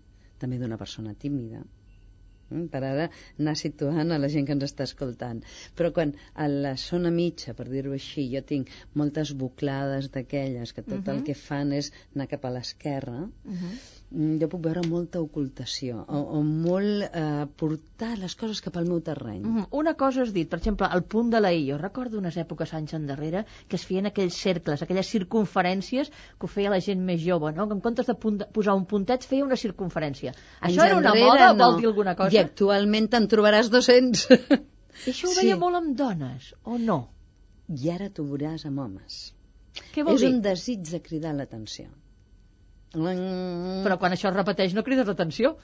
també 0.43 0.59
d'una 0.59 0.79
persona 0.81 1.13
tímida, 1.25 1.61
mm, 1.61 2.65
per 2.73 2.83
ara 2.89 3.05
anar 3.39 3.55
situant 3.61 4.11
a 4.11 4.19
la 4.23 4.31
gent 4.33 4.49
que 4.49 4.57
ens 4.57 4.65
està 4.71 4.89
escoltant. 4.89 5.43
Però 5.77 5.93
quan 5.99 6.15
a 6.35 6.49
la 6.49 6.73
zona 6.87 7.13
mitja, 7.15 7.55
per 7.59 7.69
dir-ho 7.69 7.93
així, 7.99 8.25
jo 8.33 8.43
tinc 8.53 8.73
moltes 9.03 9.35
buclades 9.45 10.09
d'aquelles 10.17 10.73
que 10.73 10.83
tot 10.83 10.99
uh 10.99 11.05
-huh. 11.05 11.17
el 11.17 11.25
que 11.29 11.37
fan 11.47 11.73
és 11.73 11.93
anar 12.15 12.29
cap 12.33 12.45
a 12.45 12.55
l'esquerra, 12.57 13.19
Uh 13.45 13.53
-huh. 13.53 14.02
Mm, 14.13 14.37
jo 14.43 14.49
puc 14.53 14.61
veure 14.65 14.83
molta 14.89 15.21
ocultació 15.25 16.03
o, 16.07 16.21
o 16.39 16.43
molt 16.45 17.07
eh, 17.09 17.47
portar 17.57 18.13
les 18.21 18.35
coses 18.37 18.61
cap 18.65 18.77
al 18.77 18.87
meu 18.89 19.01
terreny. 19.01 19.41
Mhm. 19.43 19.67
Una 19.81 19.95
cosa 19.95 20.23
has 20.23 20.33
dit, 20.33 20.49
per 20.51 20.59
exemple, 20.61 20.87
el 20.93 21.03
punt 21.03 21.31
de 21.33 21.41
la 21.41 21.53
I. 21.53 21.65
Jo 21.71 21.79
recordo 21.81 22.19
unes 22.19 22.37
èpoques 22.37 22.75
anys 22.79 22.95
endarrere 22.99 23.45
que 23.69 23.77
es 23.81 23.85
feien 23.89 24.07
aquells 24.11 24.37
cercles, 24.37 24.83
aquelles 24.83 25.09
circunferències 25.15 26.11
que 26.13 26.47
ho 26.47 26.51
feia 26.51 26.71
la 26.71 26.81
gent 26.81 27.01
més 27.05 27.21
jove, 27.25 27.53
no? 27.57 27.67
que 27.69 27.75
en 27.75 27.81
comptes 27.81 28.07
de 28.07 28.15
punt, 28.15 28.43
posar 28.53 28.75
un 28.79 28.85
puntet 28.87 29.25
feia 29.25 29.45
una 29.45 29.57
circunferència. 29.57 30.35
Anys 30.61 30.77
Això 30.77 30.87
era 30.87 30.99
una 31.01 31.15
moda? 31.15 31.53
no. 31.55 31.71
Vol 31.73 31.81
dir 31.81 31.87
alguna 31.93 32.15
cosa? 32.17 32.35
I 32.37 32.39
actualment 32.43 33.09
te'n 33.13 33.29
trobaràs 33.33 33.71
200. 33.73 34.27
I 35.07 35.11
això 35.15 35.29
ho 35.31 35.35
veia 35.39 35.55
Sí. 35.55 35.61
molt 35.61 35.77
amb 35.79 35.97
dones, 35.97 36.53
o 36.65 36.77
no? 36.79 36.99
I 37.73 37.91
ara 37.91 38.11
t'ho 38.11 38.25
veuràs 38.29 38.67
amb 38.69 38.79
homes. 38.85 39.33
Què 39.95 40.03
vol 40.05 40.15
és 40.19 40.21
dir? 40.21 40.29
un 40.35 40.43
desig 40.45 40.83
de 40.91 41.01
cridar 41.01 41.33
l'atenció. 41.35 41.87
Mm, 42.95 43.83
Però 43.87 43.97
quan 44.01 44.13
això 44.13 44.29
es 44.31 44.37
repeteix 44.37 44.75
no 44.77 44.83
crides 44.85 45.07
l'atenció. 45.09 45.55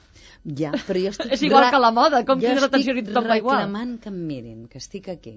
Ja, 0.59 0.71
però 0.87 1.01
jo 1.03 1.11
estic... 1.13 1.31
És 1.37 1.43
igual 1.45 1.69
que 1.69 1.79
la 1.81 1.91
moda, 1.93 2.23
com 2.25 2.39
jo 2.41 2.47
crides 2.47 2.63
l'atenció 2.65 2.95
estic 2.95 3.03
i 3.03 3.09
tothom 3.11 3.27
va 3.29 3.37
igual. 3.37 3.59
reclamant 3.63 3.97
que 4.01 4.09
em 4.13 4.21
mirin, 4.29 4.63
que 4.71 4.79
estic 4.81 5.09
aquí. 5.13 5.35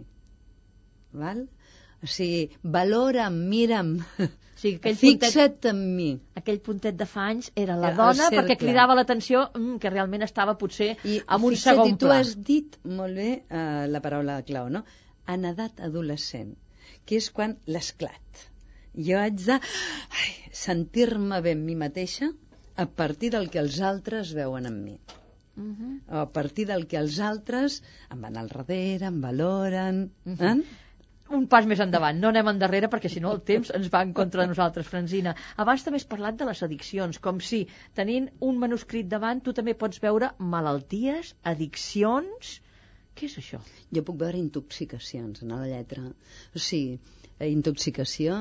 Val? 1.12 1.42
O 2.02 2.08
sigui, 2.10 2.46
valora'm, 2.64 3.36
mira'm, 3.50 3.90
O 4.22 4.62
sigui, 4.62 4.78
aquell 4.80 4.96
puntet, 4.98 5.28
fixa't 5.28 5.68
en 5.70 5.82
mi. 5.96 6.08
aquell 6.38 6.58
puntet 6.64 6.96
de 6.98 7.06
fa 7.06 7.28
anys 7.32 7.50
era 7.58 7.76
la 7.78 7.90
El 7.92 7.96
dona 8.00 8.26
cercle. 8.28 8.40
perquè 8.40 8.56
cridava 8.62 8.94
l'atenció 8.98 9.44
mm, 9.52 9.76
que 9.82 9.90
realment 9.90 10.22
estava 10.26 10.56
potser 10.58 10.92
I 11.04 11.18
en 11.20 11.44
un 11.44 11.54
fixa't, 11.54 11.76
segon 11.76 11.92
i 11.92 11.96
tu 11.98 12.06
pla. 12.08 12.18
has 12.22 12.32
dit 12.48 12.78
molt 12.84 13.14
bé 13.20 13.28
eh, 13.42 13.86
la 13.90 14.00
paraula 14.04 14.40
clau, 14.46 14.68
no? 14.70 14.84
En 15.28 15.44
edat 15.50 15.78
adolescent, 15.90 16.54
que 17.06 17.18
és 17.20 17.28
quan 17.30 17.56
l'esclat. 17.66 18.46
Jo 18.94 19.18
haig 19.18 19.40
de 19.46 19.58
sentir-me 20.52 21.40
bé 21.40 21.56
amb 21.56 21.64
mi 21.64 21.76
mateixa 21.80 22.30
a 22.76 22.86
partir 22.86 23.32
del 23.32 23.48
que 23.50 23.60
els 23.62 23.80
altres 23.80 24.32
veuen 24.36 24.68
en 24.68 24.78
mi. 24.84 24.96
Mhm. 25.56 26.00
O 26.08 26.16
a 26.26 26.28
partir 26.32 26.66
del 26.66 26.86
que 26.86 26.96
els 26.98 27.18
altres 27.20 27.82
em 28.10 28.20
van 28.20 28.36
al 28.36 28.48
darrere, 28.48 29.06
em 29.06 29.20
valoren... 29.20 30.08
Mhm. 30.24 30.40
eh? 30.40 30.80
un 31.32 31.46
pas 31.48 31.66
més 31.68 31.80
endavant, 31.80 32.18
no 32.20 32.28
anem 32.28 32.48
endarrere 32.50 32.88
perquè 32.92 33.08
si 33.08 33.20
no 33.24 33.30
el 33.32 33.40
temps 33.48 33.70
ens 33.76 33.88
va 33.92 34.02
en 34.06 34.12
contra 34.12 34.42
de 34.42 34.50
nosaltres, 34.50 34.88
Franzina. 34.88 35.34
Abans 35.64 35.84
també 35.84 36.00
has 36.00 36.08
parlat 36.10 36.36
de 36.36 36.48
les 36.48 36.62
addiccions, 36.66 37.18
com 37.26 37.40
si 37.40 37.62
tenint 37.94 38.28
un 38.40 38.58
manuscrit 38.60 39.08
davant 39.08 39.40
tu 39.40 39.54
també 39.56 39.74
pots 39.74 40.02
veure 40.02 40.34
malalties, 40.38 41.34
addiccions... 41.54 42.58
Què 43.16 43.28
és 43.28 43.38
això? 43.40 43.58
Jo 43.92 44.02
puc 44.08 44.16
veure 44.20 44.40
intoxicacions 44.40 45.42
en 45.44 45.50
la 45.52 45.66
lletra. 45.68 46.04
O 46.56 46.60
sigui, 46.66 46.98
eh, 47.38 47.48
intoxicació 47.48 48.38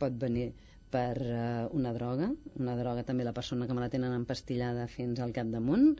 pot 0.00 0.16
venir 0.18 0.50
per 0.88 1.16
eh, 1.20 1.68
una 1.76 1.92
droga, 1.92 2.30
una 2.56 2.74
droga 2.78 3.04
també 3.04 3.24
la 3.26 3.34
persona 3.36 3.66
que 3.68 3.76
me 3.76 3.82
la 3.84 3.90
tenen 3.92 4.14
empastillada 4.16 4.86
fins 4.88 5.20
al 5.20 5.34
capdamunt, 5.36 5.98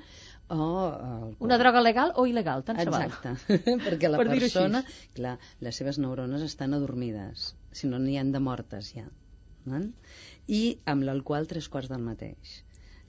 o... 0.49 0.59
alcohol. 0.59 1.37
Una 1.49 1.59
droga 1.61 1.83
legal 1.85 2.15
o 2.17 2.25
il·legal, 2.31 2.65
tant 2.65 2.81
se 2.81 2.89
val. 2.91 3.05
Exacte, 3.09 3.59
perquè 3.87 4.11
la 4.11 4.21
Per 4.23 4.29
persona, 4.33 4.83
clar, 5.19 5.37
les 5.65 5.81
seves 5.83 6.01
neurones 6.01 6.45
estan 6.47 6.77
adormides, 6.77 7.51
si 7.73 7.91
no 7.91 8.01
n'hi 8.03 8.17
han 8.21 8.33
de 8.33 8.41
mortes 8.45 8.95
ja. 8.97 9.05
Val? 9.69 9.91
I 10.49 10.63
amb 10.89 11.05
l'alcohol 11.05 11.51
tres 11.51 11.69
quarts 11.69 11.93
del 11.93 12.05
mateix. 12.05 12.63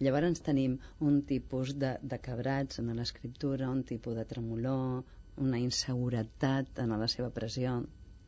Llavors 0.03 0.43
tenim 0.43 0.77
un 1.03 1.21
tipus 1.29 1.73
de, 1.79 1.95
de 2.11 2.19
quebrats 2.23 2.79
en 2.79 2.91
l'escriptura, 2.95 3.71
un 3.71 3.83
tipus 3.87 4.15
de 4.15 4.25
tremolor, 4.27 5.03
una 5.39 5.59
inseguretat 5.59 6.79
en 6.83 6.95
la 6.99 7.07
seva 7.11 7.31
pressió. 7.35 7.79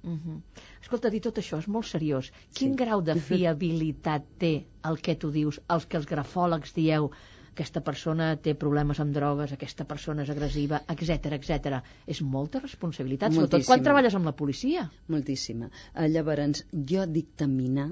Uh 0.03 0.11
-huh. 0.17 0.41
Escolta, 0.81 1.09
dir 1.09 1.21
tot 1.21 1.37
això 1.37 1.57
és 1.59 1.67
molt 1.67 1.85
seriós. 1.85 2.31
Quin 2.53 2.71
Sí. 2.71 2.75
grau 2.77 3.01
de 3.01 3.15
fiabilitat 3.15 4.23
té 4.39 4.65
el 4.83 4.97
que 5.01 5.15
tu 5.15 5.31
dius, 5.31 5.61
els 5.69 5.85
que 5.85 5.97
els 5.97 6.05
grafòlegs 6.07 6.73
dieu 6.73 7.11
aquesta 7.51 7.81
persona 7.81 8.35
té 8.37 8.55
problemes 8.55 8.99
amb 8.99 9.13
drogues, 9.13 9.51
aquesta 9.51 9.85
persona 9.85 10.23
és 10.23 10.29
agressiva, 10.29 10.81
etc 10.87 11.33
etc. 11.33 11.83
És 12.07 12.21
molta 12.21 12.59
responsabilitat, 12.59 13.31
sobretot 13.33 13.49
quan 13.51 13.59
Moltíssima. 13.59 13.83
treballes 13.83 14.15
amb 14.15 14.25
la 14.25 14.31
policia. 14.35 14.91
Moltíssima. 15.07 15.69
Eh, 15.95 16.07
llavors, 16.09 16.65
jo 16.71 17.05
dictaminar, 17.05 17.91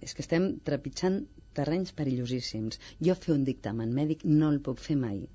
és 0.00 0.14
que 0.14 0.22
estem 0.22 0.58
trepitjant 0.64 1.26
terrenys 1.54 1.92
perillosíssims. 1.92 2.78
Jo 3.00 3.14
fer 3.14 3.34
un 3.34 3.44
dictamen 3.44 3.92
mèdic 3.94 4.24
no 4.24 4.50
el 4.50 4.60
puc 4.60 4.78
fer 4.78 4.96
mai. 4.96 5.28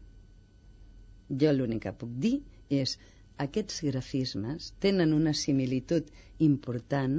Jo 1.29 1.51
l'únic 1.53 1.81
que 1.83 1.93
puc 1.93 2.09
dir 2.09 2.41
és 2.69 2.97
aquests 3.41 3.81
grafismes 3.85 4.71
tenen 4.85 5.13
una 5.13 5.33
similitud 5.33 6.09
important 6.39 7.17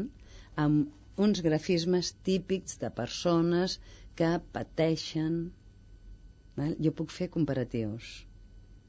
amb 0.65 1.21
uns 1.27 1.43
grafismes 1.47 2.13
típics 2.29 2.79
de 2.83 2.91
persones 2.91 3.79
que 4.19 4.31
pateixen. 4.53 5.53
Val? 6.57 6.77
Jo 6.87 6.93
puc 6.95 7.11
fer 7.11 7.29
comparatius, 7.35 8.27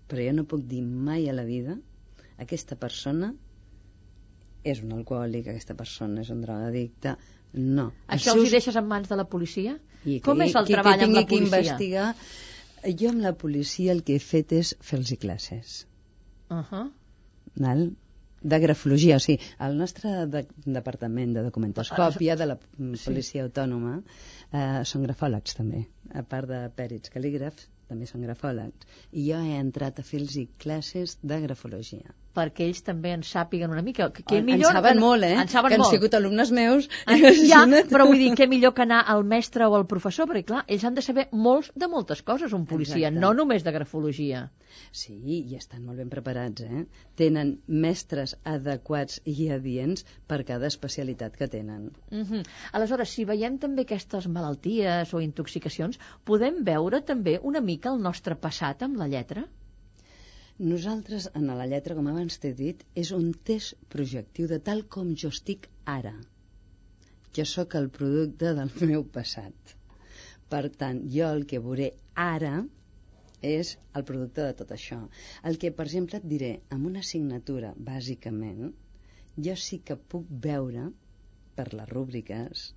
però 0.08 0.26
jo 0.28 0.34
no 0.38 0.46
puc 0.50 0.66
dir 0.70 0.84
mai 0.86 1.30
a 1.30 1.34
la 1.34 1.46
vida 1.46 1.78
aquesta 2.46 2.76
persona 2.76 3.32
és 4.66 4.82
un 4.82 4.94
alcohòlic, 4.98 5.48
aquesta 5.52 5.76
persona 5.78 6.22
és 6.26 6.32
un 6.34 6.42
drogadicte. 6.42 7.16
No. 7.54 7.92
Això 8.12 8.34
els 8.36 8.50
hi 8.50 8.56
deixes 8.58 8.78
en 8.82 8.88
mans 8.90 9.10
de 9.12 9.18
la 9.20 9.28
policia? 9.30 9.78
I 10.06 10.20
Com 10.26 10.42
que, 10.42 10.50
és 10.50 10.56
el 10.58 10.68
qui, 10.68 10.74
treball 10.74 11.00
que 11.00 11.08
amb 11.08 11.18
la 11.18 11.24
tingui 11.24 11.46
que 11.46 11.52
policia? 11.52 11.76
investigar. 11.76 12.08
Jo 13.02 13.12
amb 13.14 13.22
la 13.26 13.34
policia 13.34 13.94
el 13.94 14.02
que 14.08 14.18
he 14.18 14.22
fet 14.22 14.54
és 14.58 14.76
fer-los 14.82 15.14
classes. 15.22 15.86
Uh 16.50 16.62
-huh. 16.70 16.86
Val? 17.56 17.88
de 18.46 18.60
grafologia, 18.62 19.16
o 19.18 19.22
sigui, 19.24 19.40
el 19.66 19.78
nostre 19.80 20.10
de, 20.30 20.44
departament 20.66 21.32
de 21.34 21.42
documentoscòpia 21.48 22.36
de 22.38 22.46
la 22.52 22.58
policia 22.60 23.46
autònoma 23.46 23.96
eh, 24.04 24.84
són 24.86 25.08
grafòlegs 25.08 25.58
també, 25.58 25.82
a 26.14 26.22
part 26.34 26.52
de 26.52 26.60
pèrits 26.78 27.14
cal·lígrafs 27.16 27.66
també 27.90 28.06
són 28.12 28.22
grafòlegs. 28.28 28.86
I 29.18 29.26
jo 29.32 29.40
he 29.42 29.58
entrat 29.58 29.98
a 29.98 30.06
fer-los 30.06 30.38
classes 30.62 31.18
de 31.24 31.42
grafologia 31.48 32.14
perquè 32.36 32.68
ells 32.70 32.84
també 32.86 33.14
en 33.16 33.24
sàpiguen 33.26 33.72
una 33.74 33.84
mica. 33.86 34.10
Que, 34.14 34.24
que 34.24 34.40
en, 34.42 34.46
millor, 34.48 34.72
en 34.72 34.80
saben 34.80 35.02
molt, 35.02 35.28
eh? 35.28 35.34
En 35.42 35.52
saben 35.52 35.72
que 35.72 35.80
han 35.80 35.84
molt. 35.86 35.96
sigut 35.96 36.18
alumnes 36.18 36.52
meus 36.56 36.90
En, 37.08 37.24
ja, 37.50 37.64
però 37.90 38.08
vull 38.10 38.22
dir, 38.22 38.32
què 38.38 38.48
millor 38.52 38.76
que 38.76 38.84
anar 38.86 39.02
al 39.14 39.24
mestre 39.28 39.68
o 39.68 39.76
al 39.78 39.88
professor, 39.90 40.30
perquè 40.30 40.46
clar, 40.52 40.64
ells 40.68 40.86
han 40.88 40.98
de 40.98 41.04
saber 41.06 41.28
molts 41.32 41.72
de 41.76 41.90
moltes 41.92 42.22
coses, 42.28 42.54
un 42.54 42.68
policia, 42.70 43.08
Exacte. 43.10 43.22
no 43.24 43.34
només 43.38 43.66
de 43.66 43.74
grafologia. 43.76 44.46
Sí, 44.92 45.16
i 45.40 45.56
estan 45.56 45.84
molt 45.88 46.02
ben 46.02 46.12
preparats, 46.12 46.66
eh? 46.66 46.84
Tenen 47.20 47.56
mestres 47.86 48.36
adequats 48.44 49.22
i 49.26 49.50
adients 49.56 50.06
per 50.28 50.42
cada 50.48 50.68
especialitat 50.72 51.38
que 51.40 51.48
tenen. 51.48 51.92
Uh 52.12 52.24
-huh. 52.24 52.44
Aleshores, 52.72 53.10
si 53.10 53.26
veiem 53.26 53.58
també 53.58 53.86
aquestes 53.86 54.28
malalties 54.28 55.14
o 55.14 55.22
intoxicacions, 55.22 56.00
podem 56.24 56.64
veure 56.64 57.02
també 57.02 57.40
una 57.42 57.62
mica 57.62 57.90
el 57.94 58.02
nostre 58.02 58.36
passat 58.36 58.84
amb 58.84 58.98
la 58.98 59.08
lletra? 59.08 59.48
Nosaltres, 60.64 61.26
en 61.36 61.50
la 61.52 61.66
lletra, 61.68 61.96
com 61.98 62.06
abans 62.08 62.38
t'he 62.40 62.54
dit, 62.56 62.84
és 62.96 63.10
un 63.16 63.34
test 63.48 63.76
projectiu 63.92 64.48
de 64.48 64.60
tal 64.64 64.86
com 64.96 65.10
jo 65.24 65.28
estic 65.34 65.68
ara. 65.94 66.14
Jo 67.36 67.44
sóc 67.44 67.76
el 67.76 67.90
producte 67.98 68.54
del 68.56 68.72
meu 68.92 69.04
passat. 69.18 69.74
Per 70.48 70.62
tant, 70.80 71.02
jo 71.12 71.28
el 71.28 71.44
que 71.50 71.60
veuré 71.60 71.90
ara 72.16 72.54
és 73.42 73.74
el 74.00 74.08
producte 74.08 74.48
de 74.48 74.56
tot 74.62 74.72
això. 74.72 75.02
El 75.44 75.60
que, 75.60 75.74
per 75.76 75.90
exemple, 75.90 76.22
et 76.24 76.30
diré, 76.32 76.54
amb 76.72 76.88
una 76.88 77.04
assignatura, 77.04 77.74
bàsicament, 77.92 78.72
jo 79.36 79.58
sí 79.60 79.82
que 79.84 80.00
puc 80.00 80.32
veure, 80.48 80.88
per 81.60 81.68
les 81.74 81.92
rúbriques, 81.92 82.70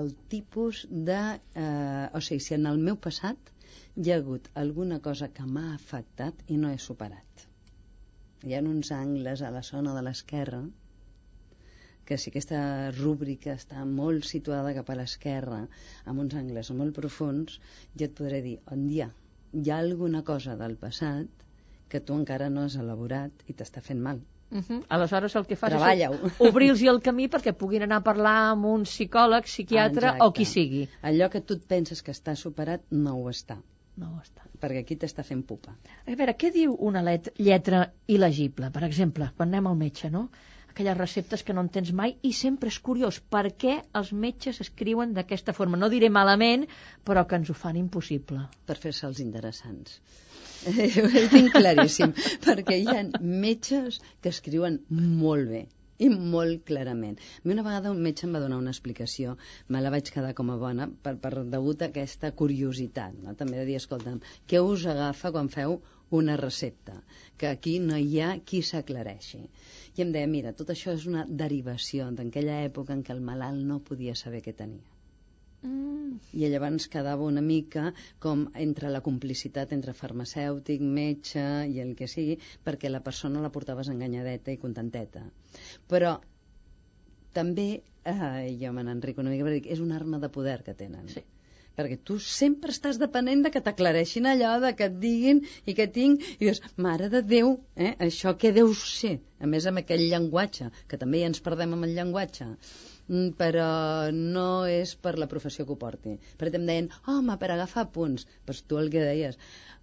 el 0.00 0.16
tipus 0.34 0.82
de... 0.90 1.22
Eh, 1.54 2.10
o 2.10 2.18
sigui, 2.18 2.42
si 2.42 2.58
en 2.58 2.66
el 2.66 2.82
meu 2.82 2.98
passat 2.98 3.54
hi 3.96 4.10
ha 4.10 4.18
hagut 4.20 4.48
alguna 4.62 4.98
cosa 5.06 5.28
que 5.38 5.46
m'ha 5.54 5.74
afectat 5.74 6.44
i 6.48 6.58
no 6.62 6.70
he 6.72 6.78
superat. 6.84 7.46
Hi 8.44 8.54
ha 8.56 8.62
uns 8.74 8.92
angles 8.96 9.42
a 9.42 9.50
la 9.56 9.62
zona 9.68 9.94
de 9.96 10.02
l'esquerra 10.06 10.62
que 12.04 12.18
si 12.18 12.32
aquesta 12.32 12.60
rúbrica 12.96 13.54
està 13.54 13.84
molt 13.88 14.26
situada 14.30 14.74
cap 14.78 14.90
a 14.90 14.96
l'esquerra, 14.98 15.60
amb 16.10 16.24
uns 16.24 16.34
angles 16.40 16.72
molt 16.80 16.96
profuns, 16.98 17.60
jo 17.94 18.08
et 18.08 18.16
podré 18.18 18.42
dir 18.46 18.56
on 18.74 18.88
hi 18.90 19.00
ha, 19.04 19.10
hi 19.52 19.70
ha 19.70 19.78
alguna 19.84 20.24
cosa 20.32 20.58
del 20.64 20.76
passat 20.82 21.46
que 21.88 22.00
tu 22.00 22.18
encara 22.18 22.50
no 22.50 22.66
has 22.66 22.76
elaborat 22.82 23.46
i 23.46 23.54
t'està 23.54 23.84
fent 23.88 24.02
mal. 24.08 24.20
Uh 24.52 24.60
-huh. 24.60 24.84
Aleshores, 24.88 25.34
el 25.36 25.46
que 25.46 25.56
fas 25.56 25.70
Treballa-ho. 25.70 26.14
és 26.26 26.32
obrir-los 26.48 26.82
el 26.82 27.00
camí 27.00 27.28
perquè 27.28 27.52
puguin 27.54 27.82
anar 27.82 27.96
a 27.96 28.04
parlar 28.04 28.50
amb 28.52 28.64
un 28.66 28.82
psicòleg, 28.84 29.44
psiquiatre 29.44 30.06
Exacte. 30.06 30.24
o 30.24 30.32
qui 30.32 30.44
sigui. 30.44 30.88
Allò 31.02 31.30
que 31.30 31.40
tu 31.40 31.54
et 31.54 31.64
penses 31.66 32.02
que 32.02 32.12
està 32.12 32.34
superat 32.36 32.82
no 32.90 33.14
ho 33.16 33.28
està, 33.30 33.56
No 33.96 34.06
ho 34.12 34.20
està. 34.20 34.42
perquè 34.60 34.80
aquí 34.80 34.96
t'està 34.96 35.22
fent 35.24 35.42
pupa. 35.42 35.72
A 36.06 36.14
veure, 36.14 36.36
què 36.36 36.52
diu 36.52 36.74
una 36.78 37.02
let 37.02 37.32
lletra 37.38 37.92
il·legible? 38.08 38.70
Per 38.70 38.84
exemple, 38.84 39.30
quan 39.36 39.48
anem 39.48 39.66
al 39.66 39.76
metge, 39.76 40.10
no? 40.10 40.28
Aquelles 40.72 40.96
receptes 40.96 41.42
que 41.42 41.52
no 41.52 41.60
entens 41.60 41.92
mai 41.92 42.16
i 42.22 42.32
sempre 42.32 42.68
és 42.68 42.78
curiós 42.80 43.20
per 43.20 43.52
què 43.56 43.82
els 43.94 44.12
metges 44.12 44.60
escriuen 44.60 45.12
d'aquesta 45.12 45.52
forma. 45.52 45.76
No 45.76 45.88
diré 45.90 46.08
malament, 46.08 46.66
però 47.04 47.26
que 47.26 47.36
ens 47.36 47.50
ho 47.50 47.54
fan 47.54 47.76
impossible. 47.76 48.48
per 48.66 48.76
fer-se 48.76 49.06
els 49.06 49.20
interessants. 49.20 50.00
Ho 50.62 51.28
tinc 51.32 51.54
claríssim, 51.54 52.12
perquè 52.44 52.76
hi 52.78 52.90
ha 52.92 53.04
metges 53.44 53.96
que 54.22 54.30
escriuen 54.30 54.76
molt 55.22 55.48
bé 55.50 55.62
i 56.04 56.08
molt 56.10 56.62
clarament. 56.68 57.16
A 57.18 57.48
mi 57.48 57.54
una 57.54 57.64
vegada 57.66 57.90
un 57.94 58.02
metge 58.04 58.26
em 58.26 58.36
va 58.36 58.42
donar 58.44 58.60
una 58.62 58.74
explicació, 58.74 59.34
me 59.74 59.82
la 59.82 59.92
vaig 59.94 60.10
quedar 60.14 60.32
com 60.38 60.52
a 60.54 60.58
bona 60.60 60.86
per, 61.06 61.14
per 61.24 61.32
degut 61.54 61.82
a 61.82 61.90
aquesta 61.90 62.32
curiositat, 62.42 63.18
no? 63.24 63.34
també 63.42 63.58
de 63.60 63.66
dir, 63.70 63.80
escolta'm, 63.80 64.22
què 64.50 64.62
us 64.68 64.86
agafa 64.94 65.34
quan 65.34 65.50
feu 65.56 65.76
una 66.22 66.38
recepta? 66.44 66.96
Que 67.38 67.50
aquí 67.50 67.76
no 67.90 67.98
hi 67.98 68.22
ha 68.22 68.32
qui 68.46 68.62
s'aclareixi. 68.70 69.44
I 69.96 70.06
em 70.06 70.14
deia, 70.14 70.30
mira, 70.36 70.54
tot 70.62 70.70
això 70.74 70.94
és 70.98 71.10
una 71.10 71.26
derivació 71.44 72.10
d'aquella 72.18 72.62
època 72.70 72.96
en 72.96 73.06
què 73.06 73.14
el 73.18 73.22
malalt 73.32 73.62
no 73.72 73.82
podia 73.90 74.18
saber 74.24 74.46
què 74.46 74.58
tenia 74.64 74.91
Mm. 75.62 76.16
i 76.34 76.48
llavors 76.50 76.88
quedava 76.90 77.22
una 77.22 77.42
mica 77.44 77.92
com 78.24 78.40
entre 78.64 78.88
la 78.90 79.00
complicitat 79.08 79.74
entre 79.76 79.94
farmacèutic, 79.94 80.82
metge 80.96 81.44
i 81.70 81.78
el 81.84 81.92
que 81.98 82.08
sigui, 82.10 82.38
perquè 82.66 82.90
la 82.90 83.02
persona 83.08 83.42
la 83.44 83.52
portaves 83.54 83.90
enganyadeta 83.92 84.50
i 84.50 84.58
contenteta. 84.64 85.22
Però 85.92 86.16
també, 87.38 87.68
eh, 88.04 88.56
jo 88.60 88.72
me 88.72 88.82
n'enric 88.88 89.22
una 89.22 89.30
mica, 89.30 89.46
perquè 89.46 89.76
és 89.76 89.84
una 89.84 89.96
arma 90.00 90.18
de 90.18 90.32
poder 90.38 90.58
que 90.66 90.74
tenen. 90.82 91.06
Sí. 91.08 91.24
perquè 91.72 91.96
tu 92.04 92.18
sempre 92.20 92.68
estàs 92.74 92.98
depenent 93.00 93.46
de 93.46 93.50
que 93.52 93.62
t'aclareixin 93.66 94.26
allò, 94.28 94.50
de 94.60 94.74
que 94.76 94.90
et 94.90 94.98
diguin 95.00 95.38
i 95.64 95.74
que 95.78 95.86
tinc, 95.94 96.26
i 96.34 96.44
dius, 96.44 96.60
mare 96.76 97.08
de 97.14 97.22
Déu, 97.30 97.54
eh, 97.76 97.94
això 98.06 98.34
què 98.36 98.50
deu 98.52 98.74
ser? 98.76 99.14
A 99.40 99.48
més, 99.48 99.64
amb 99.70 99.80
aquell 99.80 100.04
llenguatge, 100.10 100.68
que 100.90 100.98
també 101.00 101.22
ja 101.22 101.30
ens 101.30 101.40
perdem 101.46 101.72
amb 101.72 101.88
el 101.88 101.94
llenguatge, 101.96 102.50
però 103.40 103.70
no 104.16 104.48
és 104.70 104.94
per 105.06 105.14
la 105.20 105.28
professió 105.32 105.66
que 105.66 105.74
ho 105.74 105.80
porti. 105.80 106.16
Perquè 106.40 106.60
em 106.60 106.68
deien, 106.70 106.90
home, 107.12 107.36
per 107.42 107.50
agafar 107.54 107.88
punts. 107.96 108.26
Doncs 108.48 108.62
tu 108.68 108.80
el 108.82 108.92
que 108.94 109.04
deies, 109.04 109.38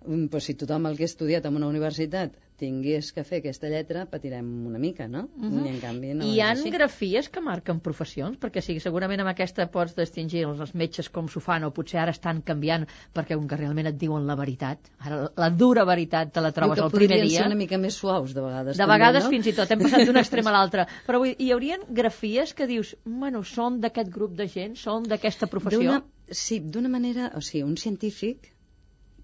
mm, 0.06 0.28
pues 0.34 0.50
si 0.50 0.58
tothom 0.62 0.90
el 0.90 0.98
que 0.98 1.08
ha 1.08 1.12
estudiat 1.14 1.46
en 1.50 1.60
una 1.62 1.72
universitat 1.74 2.38
tingués 2.60 3.12
que 3.16 3.24
fer 3.28 3.40
aquesta 3.40 3.70
lletra, 3.72 4.06
patirem 4.10 4.48
una 4.68 4.80
mica, 4.82 5.08
no? 5.08 5.28
Uh 5.38 5.50
-huh. 5.50 5.66
I 5.66 5.70
en 5.70 5.80
canvi 5.80 6.14
no 6.14 6.26
Hi 6.26 6.42
ha 6.42 6.52
així. 6.52 6.70
grafies 6.72 7.30
que 7.30 7.42
marquen 7.42 7.80
professions? 7.80 8.38
Perquè 8.40 8.62
sí, 8.62 8.80
segurament 8.80 9.22
amb 9.22 9.30
aquesta 9.30 9.68
pots 9.72 9.96
distingir 9.96 10.46
els, 10.46 10.60
els 10.60 10.74
metges 10.76 11.10
com 11.10 11.28
s'ho 11.28 11.40
fan, 11.40 11.64
o 11.64 11.72
potser 11.72 12.00
ara 12.00 12.12
estan 12.12 12.42
canviant 12.42 12.86
perquè 13.14 13.38
un 13.38 13.48
que 13.48 13.58
realment 13.58 13.88
et 13.88 13.98
diuen 13.98 14.28
la 14.28 14.36
veritat. 14.36 14.92
Ara 15.00 15.32
la 15.36 15.50
dura 15.50 15.86
veritat 15.86 16.34
te 16.34 16.42
la 16.42 16.52
trobes 16.52 16.80
el 16.80 16.92
primer 16.92 17.22
dia. 17.22 17.40
ser 17.40 17.48
una 17.48 17.56
mica 17.56 17.78
més 17.78 17.96
suaus, 17.96 18.34
de 18.34 18.42
vegades. 18.42 18.78
De 18.78 18.84
també, 18.84 18.94
vegades 18.94 19.24
no? 19.24 19.30
fins 19.30 19.48
i 19.48 19.54
tot 19.54 19.72
hem 19.72 19.80
passat 19.80 20.06
d'un 20.06 20.18
extrem 20.24 20.48
a 20.48 20.52
l'altre. 20.52 20.88
Però 21.08 21.20
vull, 21.20 21.36
hi 21.38 21.52
haurien 21.52 21.82
grafies 21.90 22.54
que 22.54 22.68
dius, 22.68 22.96
bueno, 23.06 23.44
són 23.44 23.80
d'aquest 23.80 24.10
grup 24.10 24.36
de 24.36 24.48
gent, 24.48 24.76
són 24.76 25.04
d'aquesta 25.04 25.48
professió? 25.48 26.02
Sí, 26.30 26.60
d'una 26.60 26.90
manera... 26.90 27.32
O 27.36 27.42
sigui, 27.42 27.64
un 27.64 27.78
científic 27.78 28.52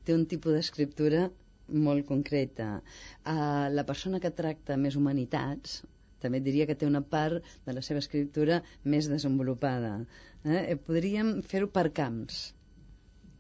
té 0.06 0.14
un 0.14 0.26
tipus 0.30 0.54
d'escriptura 0.54 1.30
molt 1.70 2.06
concreta. 2.08 2.82
Uh, 3.26 3.68
la 3.74 3.86
persona 3.88 4.22
que 4.24 4.34
tracta 4.36 4.78
més 4.78 4.98
humanitats 5.00 5.82
també 6.26 6.42
diria 6.42 6.66
que 6.66 6.76
té 6.80 6.88
una 6.90 7.04
part 7.16 7.44
de 7.66 7.74
la 7.76 7.84
seva 7.86 8.02
escriptura 8.02 8.62
més 8.84 9.10
desenvolupada. 9.12 9.98
Eh? 10.44 10.62
Eh, 10.62 10.78
Podríem 10.88 11.42
fer-ho 11.46 11.70
per 11.74 11.90
camps 12.02 12.46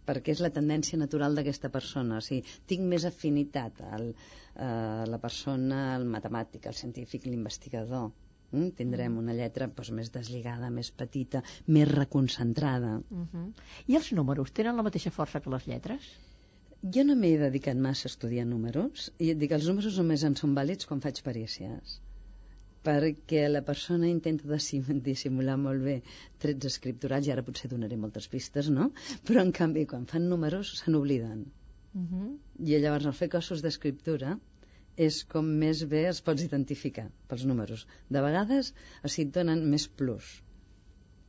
perquè 0.06 0.36
és 0.36 0.42
la 0.44 0.52
tendència 0.54 1.00
natural 1.02 1.34
d'aquesta 1.38 1.72
persona. 1.74 2.20
O 2.20 2.26
sigui, 2.26 2.44
tinc 2.70 2.86
més 2.92 3.08
afinitat 3.10 3.82
al, 3.98 4.12
a 4.62 4.68
la 5.10 5.18
persona, 5.24 5.80
al 5.96 6.06
matemàtic, 6.06 6.68
al 6.70 6.78
científic, 6.78 7.26
l'investigador. 7.26 8.12
Mm? 8.52 8.70
Tindrem 8.78 9.18
una 9.18 9.34
lletra 9.34 9.68
doncs, 9.68 9.90
més 9.98 10.14
desligada, 10.14 10.70
més 10.70 10.92
petita, 10.94 11.42
més 11.66 11.90
reconcentrada. 11.90 13.00
Uh 13.10 13.26
-huh. 13.34 13.48
I 13.88 13.98
els 14.02 14.12
números 14.14 14.54
tenen 14.54 14.78
la 14.78 14.86
mateixa 14.86 15.12
força 15.12 15.42
que 15.42 15.50
les 15.50 15.66
lletres? 15.68 16.14
Jo 16.94 17.04
no 17.06 17.16
m'he 17.18 17.32
dedicat 17.42 17.78
massa 17.84 18.06
a 18.08 18.12
estudiar 18.12 18.46
números 18.48 19.06
i 19.26 19.32
et 19.34 19.40
dic, 19.42 19.54
els 19.58 19.66
números 19.70 19.96
només 20.02 20.24
en 20.28 20.36
són 20.42 20.52
vàlids 20.58 20.86
quan 20.90 21.02
faig 21.06 21.22
perícies 21.28 21.96
perquè 22.86 23.48
la 23.50 23.64
persona 23.66 24.06
intenta 24.12 24.46
dissim- 24.52 25.00
dissimular 25.08 25.56
molt 25.58 25.82
bé 25.88 25.96
trets 26.44 26.68
escripturals 26.70 27.26
i 27.26 27.32
ara 27.34 27.44
potser 27.48 27.70
donaré 27.72 27.98
moltes 27.98 28.28
pistes, 28.30 28.70
no? 28.70 28.92
Però 29.26 29.42
en 29.42 29.50
canvi 29.60 29.88
quan 29.90 30.06
fan 30.12 30.30
números 30.30 30.76
se 30.82 30.92
n'obliden 30.92 31.46
Uh 31.96 32.02
-huh. 32.12 32.30
i 32.60 32.78
llavors 32.84 33.06
al 33.06 33.14
fer 33.14 33.30
cossos 33.30 33.62
d'escriptura 33.64 34.38
és 34.98 35.24
com 35.26 35.46
més 35.64 35.84
bé 35.88 36.02
es 36.10 36.22
pots 36.22 36.44
identificar 36.44 37.10
pels 37.30 37.46
números. 37.46 37.88
De 38.10 38.22
vegades 38.22 38.74
sigui, 39.06 39.28
et 39.30 39.34
donen 39.34 39.64
més 39.70 39.88
plus 39.88 40.44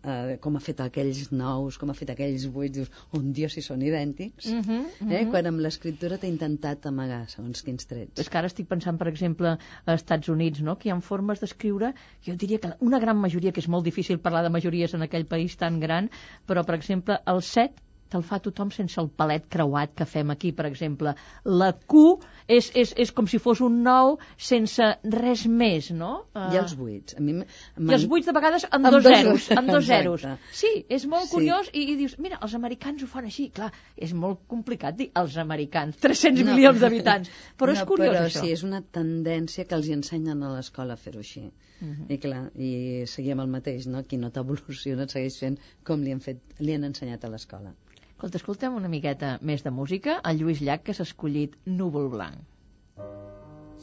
eh, 0.07 0.37
com 0.43 0.57
ha 0.57 0.63
fet 0.63 0.81
aquells 0.85 1.31
nous, 1.33 1.79
com 1.79 1.91
ha 1.91 1.97
fet 1.99 2.13
aquells 2.15 2.47
vuits, 2.55 2.75
dius, 2.79 2.91
un 3.19 3.33
dia 3.37 3.49
si 3.53 3.63
són 3.65 3.83
idèntics. 3.83 4.51
Uh 4.53 4.61
-huh, 4.63 4.81
uh 4.81 5.13
Eh? 5.13 5.25
-huh. 5.25 5.31
Quan 5.31 5.47
amb 5.47 5.61
l'escriptura 5.61 6.19
t'ha 6.19 6.27
intentat 6.29 6.87
amagar 6.87 7.29
segons 7.29 7.63
quins 7.63 7.87
trets. 7.87 8.21
És 8.21 8.29
que 8.29 8.39
ara 8.39 8.47
estic 8.47 8.69
pensant, 8.69 8.99
per 8.99 9.09
exemple, 9.09 9.57
a 9.85 9.95
Estats 9.95 10.29
Units, 10.29 10.61
no? 10.61 10.77
que 10.77 10.89
hi 10.89 10.93
ha 10.93 11.01
formes 11.01 11.41
d'escriure, 11.41 11.95
jo 12.27 12.35
diria 12.35 12.59
que 12.59 12.73
una 12.81 12.99
gran 12.99 13.17
majoria, 13.17 13.53
que 13.53 13.61
és 13.61 13.69
molt 13.69 13.85
difícil 13.85 14.19
parlar 14.19 14.43
de 14.43 14.51
majories 14.51 14.95
en 14.95 15.03
aquell 15.03 15.27
país 15.27 15.57
tan 15.57 15.81
gran, 15.81 16.11
però, 16.47 16.65
per 16.65 16.75
exemple, 16.75 17.19
el 17.27 17.43
7 17.43 17.86
te'l 18.13 18.23
fa 18.23 18.39
tothom 18.43 18.71
sense 18.75 18.99
el 19.01 19.09
palet 19.09 19.47
creuat 19.51 19.95
que 19.99 20.07
fem 20.07 20.31
aquí, 20.35 20.53
per 20.53 20.67
exemple. 20.69 21.15
La 21.45 21.73
Q 21.73 22.03
és, 22.49 22.71
és, 22.75 22.93
és 22.97 23.13
com 23.13 23.27
si 23.27 23.39
fos 23.43 23.61
un 23.65 23.81
nou 23.83 24.17
sense 24.37 24.87
res 25.17 25.47
més, 25.47 25.91
no? 25.91 26.13
Uh, 26.35 26.49
I 26.55 26.61
els 26.63 26.75
buits. 26.79 27.17
A 27.19 27.21
mi 27.25 27.35
I 27.41 27.93
els 27.97 28.07
buits 28.11 28.27
de 28.29 28.35
vegades 28.37 28.67
amb, 28.71 28.87
Amb 28.87 28.95
dos 28.97 29.03
dos 29.05 29.17
zeros, 29.17 29.49
amb 29.59 29.71
dos 29.75 29.85
zeros. 29.89 30.27
Sí, 30.53 30.73
és 30.89 31.07
molt 31.11 31.27
Sí. 31.27 31.33
curiós 31.35 31.71
i, 31.73 31.83
i 31.93 31.97
dius, 31.99 32.19
mira, 32.23 32.39
els 32.43 32.55
americans 32.55 33.03
ho 33.03 33.11
fan 33.11 33.27
així. 33.27 33.49
Clar, 33.57 33.73
és 33.97 34.13
molt 34.15 34.45
complicat 34.47 34.97
dir 34.97 35.11
els 35.19 35.37
americans, 35.43 35.97
300 36.03 36.45
No. 36.47 36.53
milions 36.55 36.81
d'habitants. 36.81 37.31
Però 37.59 37.73
és 37.73 37.81
no, 37.83 37.87
curiós, 37.87 38.15
però 38.15 38.27
això. 38.29 38.43
sí, 38.45 38.53
és 38.53 38.63
una 38.67 38.83
tendència 38.83 39.65
que 39.67 39.75
els 39.75 39.89
ensenyen 39.89 40.43
a 40.43 40.53
l'escola 40.55 40.95
a 40.95 40.97
fer-ho 41.01 41.19
així. 41.25 41.49
Mhm. 41.81 42.07
I 42.09 42.17
clar, 42.19 42.45
i 42.57 42.71
seguim 43.07 43.41
el 43.43 43.51
mateix, 43.53 43.87
no? 43.87 44.05
Qui 44.09 44.17
no 44.17 44.31
t'evoluciona 44.31 45.09
segueix 45.09 45.37
fent 45.43 45.59
com 45.85 46.01
li 46.03 46.13
han, 46.15 46.21
fet, 46.25 46.39
li 46.61 46.73
han 46.73 46.85
ensenyat 46.89 47.25
a 47.25 47.29
l'escola. 47.29 47.75
Escolta, 48.17 48.39
escolta'm 48.41 48.77
una 48.79 48.89
miqueta 48.89 49.35
més 49.45 49.61
de 49.61 49.71
música. 49.79 50.13
El 50.29 50.39
Lluís 50.41 50.63
Llach, 50.65 50.81
que 50.87 50.95
s'ha 50.97 51.05
escollit 51.05 51.59
Núvol 51.69 52.07
Blanc. 52.15 52.39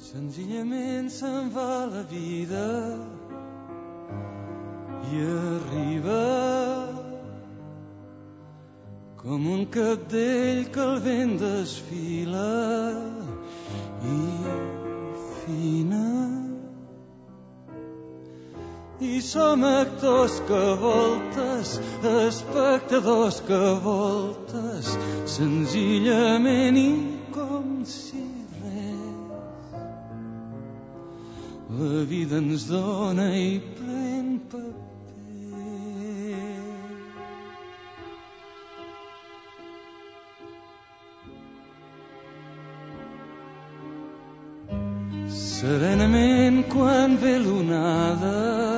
Senzillament 0.03 1.11
se'n 1.13 1.51
va 1.53 1.85
la 1.91 2.01
vida 2.09 2.63
i 5.13 5.21
arriba 5.35 6.17
com 9.21 9.45
un 9.53 9.67
cabdell 9.77 10.65
que 10.73 10.87
el 10.89 10.99
vent 11.05 11.37
desfila 11.45 12.49
i 14.17 14.17
fina. 15.43 16.42
I 19.01 19.21
som 19.21 19.63
actors 19.63 20.39
que 20.47 20.63
voltes, 20.81 21.79
espectadors 22.03 23.41
que 23.47 23.63
voltes, 23.83 24.93
senzillament 25.25 26.77
i 26.77 26.89
com 27.33 27.81
si 27.89 28.21
res. 28.61 29.73
La 31.73 32.05
vida 32.05 32.37
ens 32.37 32.69
dona 32.69 33.27
i 33.33 33.59
pren 33.79 34.37
paper. 34.51 34.91
Serenament 45.63 46.65
quan 46.69 47.17
ve 47.21 47.37
l'onada 47.39 48.72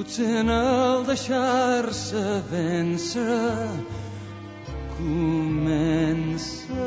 potser 0.00 0.38
en 0.40 0.48
el 0.48 1.02
deixar-se 1.04 2.20
vèncer 2.48 3.68
comença 4.96 6.86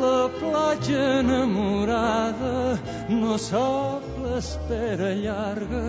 la 0.00 0.20
platja 0.38 1.02
enamorada. 1.20 2.78
No 3.12 3.36
sap 3.36 4.06
l'espera 4.24 5.12
llarga 5.24 5.84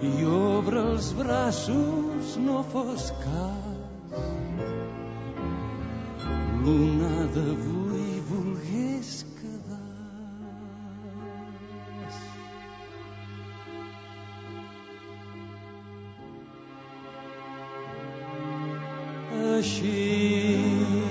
i 0.00 0.14
obre 0.40 0.80
els 0.94 1.12
braços 1.20 2.38
no 2.48 2.62
fos 2.72 3.10
cas. 3.24 4.22
L'onada 6.64 7.50
així 19.58 21.07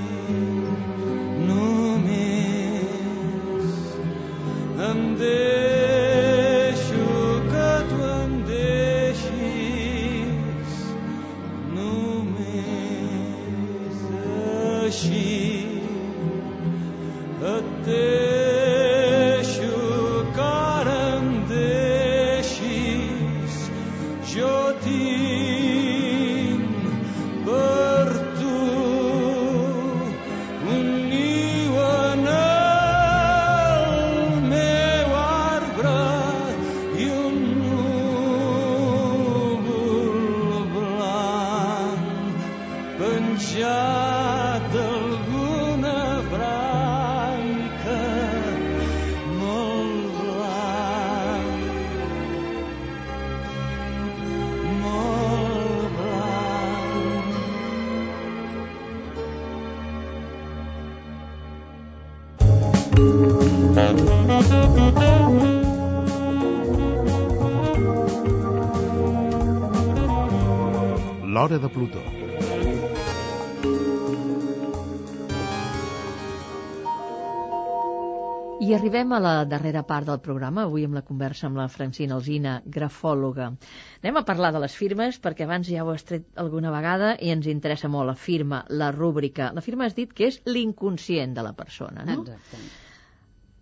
L'hora 71.58 71.68
de 71.68 71.74
Plutó. 71.74 72.02
I 78.58 78.74
arribem 78.74 79.14
a 79.14 79.20
la 79.22 79.46
darrera 79.46 79.84
part 79.88 80.08
del 80.10 80.20
programa, 80.20 80.64
avui 80.66 80.84
amb 80.84 80.98
la 80.98 81.04
conversa 81.06 81.48
amb 81.48 81.60
la 81.62 81.68
Francina 81.72 82.18
Alzina, 82.18 82.58
grafòloga. 82.66 83.52
Anem 84.02 84.18
a 84.20 84.26
parlar 84.28 84.52
de 84.54 84.62
les 84.64 84.76
firmes, 84.76 85.22
perquè 85.24 85.46
abans 85.46 85.70
ja 85.70 85.86
ho 85.86 85.94
has 85.94 86.04
tret 86.10 86.28
alguna 86.36 86.74
vegada 86.74 87.14
i 87.22 87.32
ens 87.34 87.48
interessa 87.48 87.88
molt 87.88 88.12
la 88.12 88.18
firma, 88.18 88.64
la 88.70 88.92
rúbrica. 88.92 89.54
La 89.56 89.64
firma 89.64 89.88
has 89.88 89.96
dit 89.96 90.12
que 90.14 90.28
és 90.34 90.42
l'inconscient 90.50 91.38
de 91.38 91.46
la 91.48 91.54
persona, 91.56 92.04
no? 92.06 92.26
Exacte. 92.26 92.87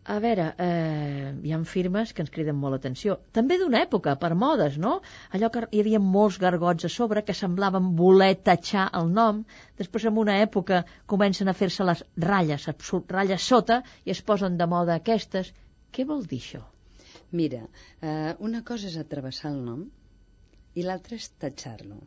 A 0.06 0.20
veure, 0.22 0.43
eh, 0.62 1.30
hi 1.41 1.51
ha 1.56 1.58
firmes 1.66 2.12
que 2.14 2.22
ens 2.22 2.32
criden 2.34 2.58
molt 2.62 2.76
l'atenció. 2.76 3.16
També 3.38 3.56
d'una 3.58 3.80
època, 3.86 4.14
per 4.24 4.36
modes, 4.38 4.76
no? 4.84 4.91
Allò 5.34 5.49
que 5.56 5.64
hi 5.72 5.82
havia 5.82 6.01
molts 6.08 6.38
gargots 6.43 6.86
a 6.86 6.91
sobre 6.95 7.24
que 7.26 7.34
semblaven 7.39 7.88
voler 8.01 8.36
tatxar 8.49 8.84
el 8.99 9.10
nom. 9.16 9.41
Després, 9.82 10.06
en 10.06 10.20
una 10.26 10.38
època, 10.43 10.84
comencen 11.14 11.49
a 11.49 11.58
fer-se 11.62 11.88
les 11.89 12.06
ratlles, 12.28 12.70
ratlles 13.16 13.49
sota, 13.53 13.82
i 14.06 14.14
es 14.14 14.22
posen 14.22 14.60
de 14.62 14.70
moda 14.76 14.99
aquestes. 15.01 15.49
Què 15.91 16.06
vol 16.06 16.22
dir 16.30 16.41
això? 16.43 16.62
Mira, 17.32 17.64
eh, 18.01 18.36
una 18.49 18.62
cosa 18.64 18.91
és 18.91 18.99
atravessar 19.01 19.56
el 19.56 19.64
nom 19.66 19.88
i 20.76 20.86
l'altra 20.86 21.18
és 21.18 21.32
tatxar-lo, 21.41 21.97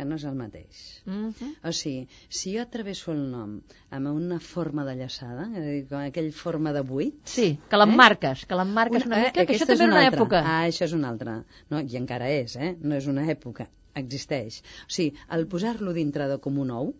que 0.00 0.06
no 0.08 0.16
és 0.16 0.24
el 0.28 0.36
mateix. 0.38 0.78
Mm 1.04 1.30
-hmm. 1.30 1.50
O 1.68 1.72
sigui, 1.76 2.08
si 2.28 2.54
jo 2.56 2.62
atravesso 2.62 3.12
el 3.12 3.20
nom 3.30 3.58
amb 3.96 4.12
una 4.12 4.38
forma 4.40 4.84
de 4.88 4.94
llaçada, 5.00 5.44
és 5.52 5.58
a 5.58 5.66
dir, 5.66 5.82
com 5.90 5.98
aquell 6.00 6.30
forma 6.32 6.72
de 6.76 6.82
buit... 6.92 7.18
Sí, 7.24 7.48
que 7.70 7.76
l'emmarques, 7.82 8.46
que 8.46 8.56
l'emmarques 8.60 9.04
una, 9.06 9.18
mica, 9.24 9.44
que 9.44 9.52
això 9.56 9.66
també 9.66 9.84
és 9.84 9.88
una 9.88 10.00
altra. 10.00 10.16
època. 10.16 10.40
Ah, 10.54 10.62
això 10.70 10.88
és 10.88 10.94
una 10.96 11.08
altra. 11.12 11.36
No, 11.70 11.80
I 11.80 12.00
encara 12.00 12.30
és, 12.32 12.56
eh? 12.56 12.72
No 12.80 12.96
és 12.96 13.06
una 13.12 13.26
època. 13.36 13.68
Existeix. 14.00 14.62
O 14.86 14.90
sigui, 14.96 15.12
el 15.36 15.46
posar-lo 15.52 15.92
dintre 15.92 16.28
de 16.32 16.38
com 16.38 16.58
un 16.58 16.70
ou, 16.70 16.94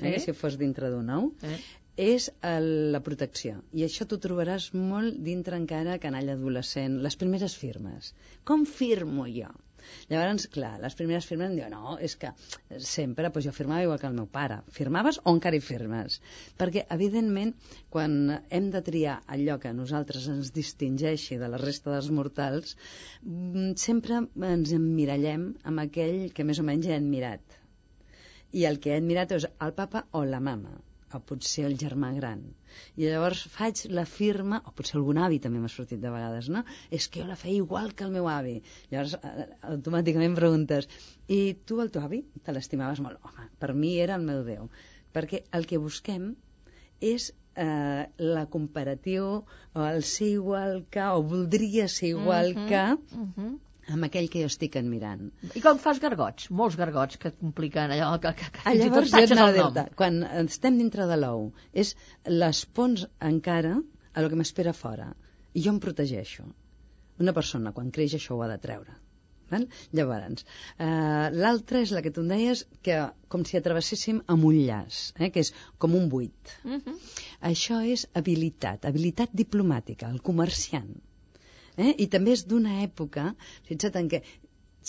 eh? 0.00 0.18
Sí. 0.18 0.24
si 0.26 0.32
fos 0.32 0.56
dintre 0.58 0.90
d'un 0.90 1.10
ou, 1.10 1.32
Eh? 1.42 1.58
és 1.96 2.30
el, 2.40 2.92
la 2.92 3.00
protecció. 3.00 3.58
I 3.76 3.84
això 3.84 4.06
t'ho 4.08 4.16
trobaràs 4.18 4.70
molt 4.74 5.18
dintre 5.26 5.58
encara 5.60 5.98
canalla 5.98 6.32
adolescent, 6.38 7.02
les 7.04 7.16
primeres 7.20 7.56
firmes. 7.56 8.14
Com 8.44 8.64
firmo 8.64 9.26
jo? 9.28 9.50
Llavors, 10.10 10.46
clar, 10.54 10.72
les 10.82 10.96
primeres 10.98 11.26
firmes 11.28 11.50
em 11.50 11.56
diuen, 11.58 11.74
no, 11.76 11.96
és 12.08 12.14
que 12.20 12.32
sempre 12.86 13.28
doncs 13.28 13.48
jo 13.48 13.54
firmava 13.56 13.86
igual 13.86 14.00
que 14.02 14.08
el 14.10 14.18
meu 14.18 14.28
pare. 14.36 14.60
Firmaves 14.78 15.20
o 15.22 15.34
encara 15.36 15.58
hi 15.58 15.62
firmes? 15.64 16.18
Perquè, 16.60 16.84
evidentment, 16.96 17.54
quan 17.94 18.18
hem 18.58 18.70
de 18.74 18.84
triar 18.90 19.16
allò 19.36 19.58
que 19.62 19.72
a 19.72 19.78
nosaltres 19.78 20.28
ens 20.34 20.52
distingeixi 20.58 21.40
de 21.40 21.50
la 21.54 21.60
resta 21.64 21.94
dels 21.94 22.12
mortals, 22.20 22.76
mm, 23.22 23.74
sempre 23.86 24.22
ens 24.52 24.76
emmirallem 24.78 25.50
amb 25.72 25.86
aquell 25.86 26.30
que 26.36 26.46
més 26.46 26.62
o 26.62 26.68
menys 26.70 26.88
he 26.88 26.96
admirat. 27.00 27.60
I 28.52 28.68
el 28.68 28.80
que 28.84 28.92
he 28.92 29.02
admirat 29.02 29.36
és 29.38 29.48
el 29.66 29.76
papa 29.82 30.06
o 30.12 30.26
la 30.28 30.40
mama 30.52 30.78
o 31.14 31.20
potser 31.30 31.64
el 31.68 31.76
germà 31.80 32.12
gran. 32.16 32.42
I 32.96 33.08
llavors 33.08 33.42
faig 33.52 33.84
la 33.90 34.04
firma, 34.08 34.62
o 34.66 34.72
potser 34.76 34.98
algun 35.00 35.20
avi 35.22 35.40
també 35.44 35.60
m'ha 35.62 35.72
sortit 35.72 36.00
de 36.02 36.12
vegades, 36.14 36.48
no? 36.52 36.64
És 36.90 37.08
que 37.08 37.22
jo 37.22 37.28
la 37.28 37.36
feia 37.36 37.58
igual 37.60 37.92
que 37.94 38.06
el 38.06 38.14
meu 38.14 38.28
avi. 38.32 38.56
Llavors, 38.90 39.18
eh, 39.22 39.48
automàticament 39.74 40.38
preguntes, 40.38 40.88
i 41.28 41.42
tu 41.66 41.80
el 41.84 41.92
teu 41.94 42.06
avi 42.06 42.22
te 42.44 42.54
l'estimaves 42.56 43.00
molt? 43.04 43.20
Home, 43.28 43.48
per 43.58 43.72
mi 43.74 43.96
era 44.00 44.16
el 44.20 44.26
meu 44.28 44.42
Déu. 44.46 44.70
Perquè 45.12 45.44
el 45.52 45.68
que 45.68 45.78
busquem 45.78 46.32
és 47.00 47.32
eh, 47.56 48.06
la 48.16 48.46
comparació, 48.46 49.44
o 49.74 49.84
el 49.84 50.02
ser 50.08 50.30
igual 50.38 50.86
que, 50.90 51.02
o 51.04 51.22
voldria 51.22 51.88
ser 51.88 52.14
igual 52.14 52.54
Mhm, 52.54 52.68
que, 52.68 53.16
mhm. 53.16 53.58
Amb 53.90 54.06
aquell 54.06 54.28
que 54.30 54.42
jo 54.44 54.50
estic 54.50 54.76
admirant. 54.80 55.30
I 55.58 55.62
com 55.64 55.80
fas 55.82 56.00
gargots? 56.02 56.50
Molts 56.62 56.78
gargots 56.78 57.18
que 57.22 57.32
et 57.32 57.38
compliquen 57.40 57.94
allò 57.94 58.12
que, 58.22 58.34
que, 58.38 58.50
que 58.54 58.64
fins 58.68 58.84
i 58.86 58.90
tot 58.94 59.10
jo 59.12 59.46
el 59.48 59.58
nom. 59.58 59.80
quan 59.98 60.22
estem 60.44 60.78
dintre 60.78 61.08
de 61.10 61.18
l'ou, 61.18 61.50
és 61.72 61.94
les 62.28 62.64
pons 62.78 63.06
encara 63.32 63.76
a 64.12 64.22
lo 64.22 64.30
que 64.30 64.38
m'espera 64.38 64.72
fora. 64.76 65.12
I 65.54 65.64
jo 65.64 65.72
em 65.74 65.80
protegeixo. 65.80 66.46
Una 67.20 67.34
persona, 67.36 67.72
quan 67.76 67.90
creix, 67.94 68.14
això 68.16 68.36
ho 68.36 68.44
ha 68.44 68.50
de 68.52 68.60
treure. 68.60 68.94
Val? 69.52 69.66
Llavors, 69.98 70.46
eh, 70.78 71.28
l'altra 71.44 71.82
és 71.84 71.92
la 71.92 72.02
que 72.04 72.12
tu 72.14 72.22
em 72.24 72.32
deies, 72.32 72.64
que 72.86 72.98
com 73.34 73.44
si 73.48 73.58
atravesséssim 73.58 74.22
amb 74.34 74.48
un 74.48 74.58
llaç, 74.58 75.02
eh, 75.18 75.30
que 75.34 75.44
és 75.44 75.52
com 75.78 75.96
un 75.98 76.08
buit. 76.08 76.54
Mhm. 76.64 76.98
Això 77.52 77.82
és 77.94 78.06
habilitat, 78.20 78.86
habilitat 78.88 79.34
diplomàtica, 79.44 80.10
el 80.10 80.22
comerciant. 80.30 80.94
Eh? 81.80 81.92
I 82.04 82.06
també 82.12 82.36
és 82.36 82.46
d'una 82.48 82.80
època, 82.84 83.30
fixa't 83.68 84.00
en 84.00 84.08
què 84.12 84.22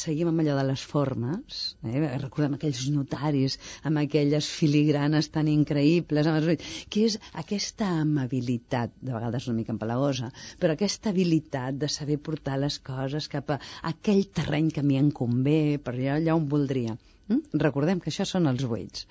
seguim 0.02 0.30
amb 0.30 0.42
allò 0.42 0.56
de 0.58 0.64
les 0.68 0.84
formes, 0.90 1.60
eh? 1.86 2.00
recordem 2.24 2.56
aquells 2.58 2.82
notaris 2.94 3.58
amb 3.90 4.02
aquelles 4.02 4.48
filigranes 4.60 5.30
tan 5.36 5.52
increïbles, 5.52 6.30
amb 6.30 6.42
els 6.42 6.66
que 6.90 7.06
és 7.10 7.20
aquesta 7.44 7.92
amabilitat, 8.02 8.96
de 9.00 9.14
vegades 9.14 9.48
una 9.48 9.60
mica 9.60 9.74
empalagosa, 9.76 10.32
però 10.60 10.74
aquesta 10.74 11.14
habilitat 11.14 11.78
de 11.84 11.92
saber 11.98 12.20
portar 12.30 12.58
les 12.66 12.80
coses 12.92 13.30
cap 13.36 13.54
a 13.54 13.62
aquell 13.94 14.26
terreny 14.42 14.74
que 14.74 14.82
a 14.82 14.90
mi 14.90 15.00
em 15.00 15.12
convé, 15.24 15.78
per 15.78 15.94
allà, 15.96 16.18
allà 16.18 16.40
on 16.42 16.50
voldria. 16.58 16.98
Mm? 17.30 17.60
Recordem 17.64 18.02
que 18.04 18.12
això 18.12 18.26
són 18.28 18.50
els 18.52 18.66
buits. 18.68 19.06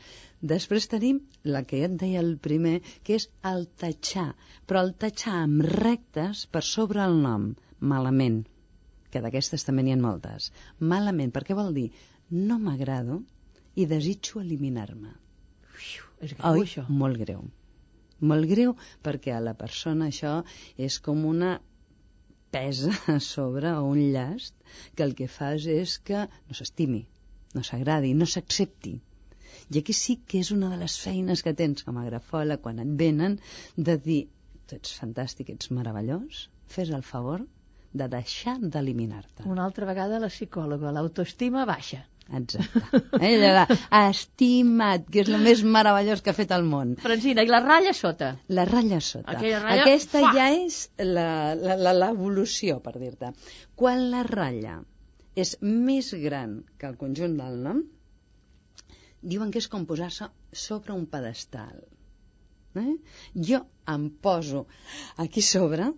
Després 0.53 0.89
tenim 0.93 1.21
la 1.55 1.63
que 1.69 1.81
ja 1.81 1.89
et 1.89 1.99
deia 2.03 2.21
el 2.21 2.35
primer, 2.47 2.81
que 3.07 3.17
és 3.19 3.29
el 3.51 3.67
tatxar, 3.83 4.33
però 4.69 4.83
el 4.85 4.95
tatxar 5.05 5.39
amb 5.45 5.65
rectes 5.69 6.45
per 6.53 6.65
sobre 6.69 7.05
el 7.05 7.17
nom, 7.25 7.53
malament, 7.93 8.43
que 9.13 9.23
d'aquestes 9.25 9.65
també 9.69 9.85
n'hi 9.87 9.97
ha 9.97 10.03
moltes. 10.03 10.51
Malament, 10.93 11.33
perquè 11.33 11.57
vol 11.57 11.73
dir 11.77 11.89
no 12.33 12.59
m'agrado 12.61 13.23
i 13.77 13.89
desitjo 13.89 14.41
eliminar-me. 14.45 15.13
És 16.23 16.37
greu, 16.37 16.53
Oi? 16.53 16.63
això. 16.67 16.85
Molt 17.03 17.19
greu. 17.21 17.45
Molt 18.23 18.47
greu 18.47 18.77
perquè 19.03 19.33
a 19.35 19.43
la 19.43 19.55
persona 19.59 20.09
això 20.13 20.35
és 20.79 20.99
com 21.03 21.25
una 21.27 21.57
pesa 22.55 22.93
a 23.11 23.19
sobre 23.35 23.73
o 23.73 23.89
un 23.89 24.03
llast 24.15 24.55
que 24.95 25.03
el 25.07 25.17
que 25.19 25.29
fas 25.29 25.67
és 25.67 25.97
que 26.07 26.27
no 26.29 26.59
s'estimi, 26.59 27.03
no 27.55 27.65
s'agradi, 27.67 28.13
no 28.15 28.29
s'accepti. 28.29 28.95
I 29.73 29.81
aquí 29.81 29.95
sí 29.97 30.19
que 30.29 30.41
és 30.43 30.51
una 30.53 30.69
de 30.73 30.79
les 30.83 30.99
feines 31.01 31.43
que 31.45 31.55
tens 31.57 31.85
com 31.87 31.99
a 31.99 32.05
grafòleg 32.09 32.61
quan 32.65 32.81
et 32.83 32.95
venen 33.03 33.39
de 33.77 33.97
dir 34.07 34.23
tu 34.67 34.79
ets 34.79 34.95
fantàstic, 35.01 35.51
ets 35.53 35.71
meravellós, 35.77 36.47
fes 36.75 36.93
el 36.97 37.05
favor 37.09 37.45
de 37.93 38.09
deixar 38.09 38.57
d'eliminar-te. 38.61 39.45
Una 39.49 39.67
altra 39.67 39.89
vegada 39.89 40.21
la 40.23 40.31
psicòloga, 40.33 40.93
l'autoestima 40.97 41.67
baixa. 41.69 42.01
Exacte. 42.33 42.93
Eh? 43.19 43.33
Allò 43.35 43.51
de, 43.59 43.77
estima't, 43.99 45.09
que 45.13 45.25
és 45.25 45.29
el 45.29 45.43
més 45.43 45.65
meravellós 45.77 46.23
que 46.25 46.33
ha 46.33 46.37
fet 46.37 46.55
el 46.57 46.65
món. 46.65 46.95
Francina, 47.03 47.45
i 47.45 47.51
la 47.51 47.61
ratlla 47.65 47.93
sota? 47.99 48.31
La 48.49 48.65
ratlla 48.69 49.01
sota. 49.05 49.35
Aquella 49.35 49.61
ratlla, 49.65 49.83
Aquesta 49.83 50.23
fa! 50.25 50.33
ja 50.39 50.47
és 50.55 50.79
l'evolució, 51.03 52.79
per 52.85 52.95
dir-te. 53.03 53.35
Quan 53.77 54.09
la 54.15 54.23
ratlla 54.29 54.79
és 55.35 55.57
més 55.63 56.13
gran 56.23 56.61
que 56.79 56.89
el 56.91 56.99
conjunt 57.01 57.37
del 57.41 57.59
nom, 57.67 57.83
diuen 59.35 59.53
que 59.53 59.63
és 59.63 59.69
com 59.73 59.87
posar-se 59.89 60.29
sobre 60.67 60.95
un 60.95 61.05
pedestal. 61.11 61.83
Eh? 62.81 62.97
Jo 63.49 63.63
em 63.93 64.09
poso 64.27 64.67
aquí 65.25 65.45
sobre 65.45 65.91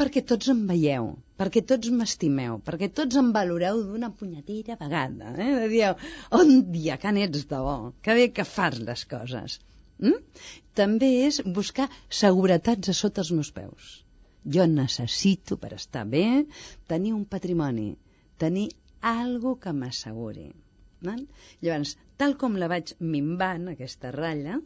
perquè 0.00 0.22
tots 0.32 0.50
em 0.52 0.60
veieu, 0.68 1.08
perquè 1.40 1.62
tots 1.72 1.90
m'estimeu, 1.92 2.58
perquè 2.66 2.88
tots 3.00 3.18
em 3.20 3.30
valoreu 3.36 3.80
d'una 3.86 4.10
punyetera 4.20 4.76
vegada. 4.80 5.32
Eh? 5.44 5.68
Dieu, 5.72 5.96
on 6.40 6.52
dia 6.74 6.98
que 7.00 7.12
n'ets 7.16 7.46
de 7.50 7.62
bo, 7.66 7.76
que 8.04 8.16
bé 8.18 8.28
que 8.36 8.46
fas 8.48 8.78
les 8.90 9.04
coses. 9.14 9.58
Mm? 10.00 10.20
També 10.80 11.10
és 11.26 11.40
buscar 11.58 11.88
seguretats 12.20 12.92
a 12.92 12.96
sota 12.96 13.24
els 13.24 13.32
meus 13.36 13.50
peus. 13.56 13.96
Jo 14.56 14.64
necessito, 14.70 15.58
per 15.60 15.74
estar 15.76 16.06
bé, 16.08 16.24
tenir 16.88 17.12
un 17.16 17.26
patrimoni, 17.28 17.90
tenir 18.44 18.68
algo 19.14 19.56
que 19.62 19.72
m'asseguri. 19.76 20.48
Llavors, 21.04 21.94
tal 22.20 22.36
com 22.40 22.58
la 22.60 22.68
vaig 22.68 22.92
minvant, 23.00 23.70
aquesta 23.72 24.10
ratlla, 24.16 24.58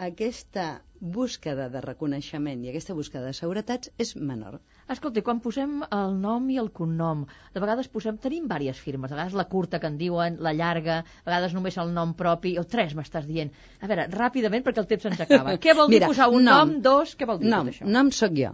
aquesta 0.00 0.64
búsqueda 1.00 1.68
de 1.72 1.80
reconeixement 1.84 2.60
i 2.64 2.68
aquesta 2.70 2.94
búsqueda 2.96 3.30
de 3.30 3.36
seguretats 3.36 3.90
és 4.04 4.10
menor. 4.16 4.58
Escolta, 4.92 5.22
quan 5.24 5.40
posem 5.44 5.78
el 5.96 6.14
nom 6.20 6.48
i 6.52 6.58
el 6.60 6.68
cognom, 6.76 7.22
de 7.54 7.62
vegades 7.64 7.88
posem, 7.92 8.18
tenim 8.20 8.48
diverses 8.48 8.80
firmes, 8.84 9.08
de 9.12 9.16
vegades 9.16 9.36
la 9.40 9.46
curta 9.48 9.80
que 9.80 9.88
en 9.92 9.96
diuen, 10.00 10.36
la 10.44 10.52
llarga, 10.56 10.98
a 11.22 11.28
vegades 11.30 11.56
només 11.56 11.78
el 11.80 11.92
nom 11.96 12.12
propi, 12.18 12.56
o 12.60 12.64
tres 12.68 12.92
m'estàs 12.98 13.28
dient. 13.28 13.52
A 13.80 13.88
veure, 13.92 14.08
ràpidament, 14.12 14.64
perquè 14.66 14.84
el 14.84 14.90
temps 14.92 15.08
ens 15.12 15.24
acaba. 15.24 15.56
Què 15.64 15.76
vol 15.76 15.88
dir 15.92 16.00
Mira, 16.00 16.12
posar 16.12 16.28
un 16.32 16.44
nom, 16.48 16.74
nom. 16.74 16.76
dos, 16.84 17.16
què 17.16 17.28
vol 17.28 17.40
dir 17.40 17.52
Nom, 17.52 17.72
això? 17.72 17.88
nom 17.88 18.12
sóc 18.12 18.36
jo. 18.36 18.52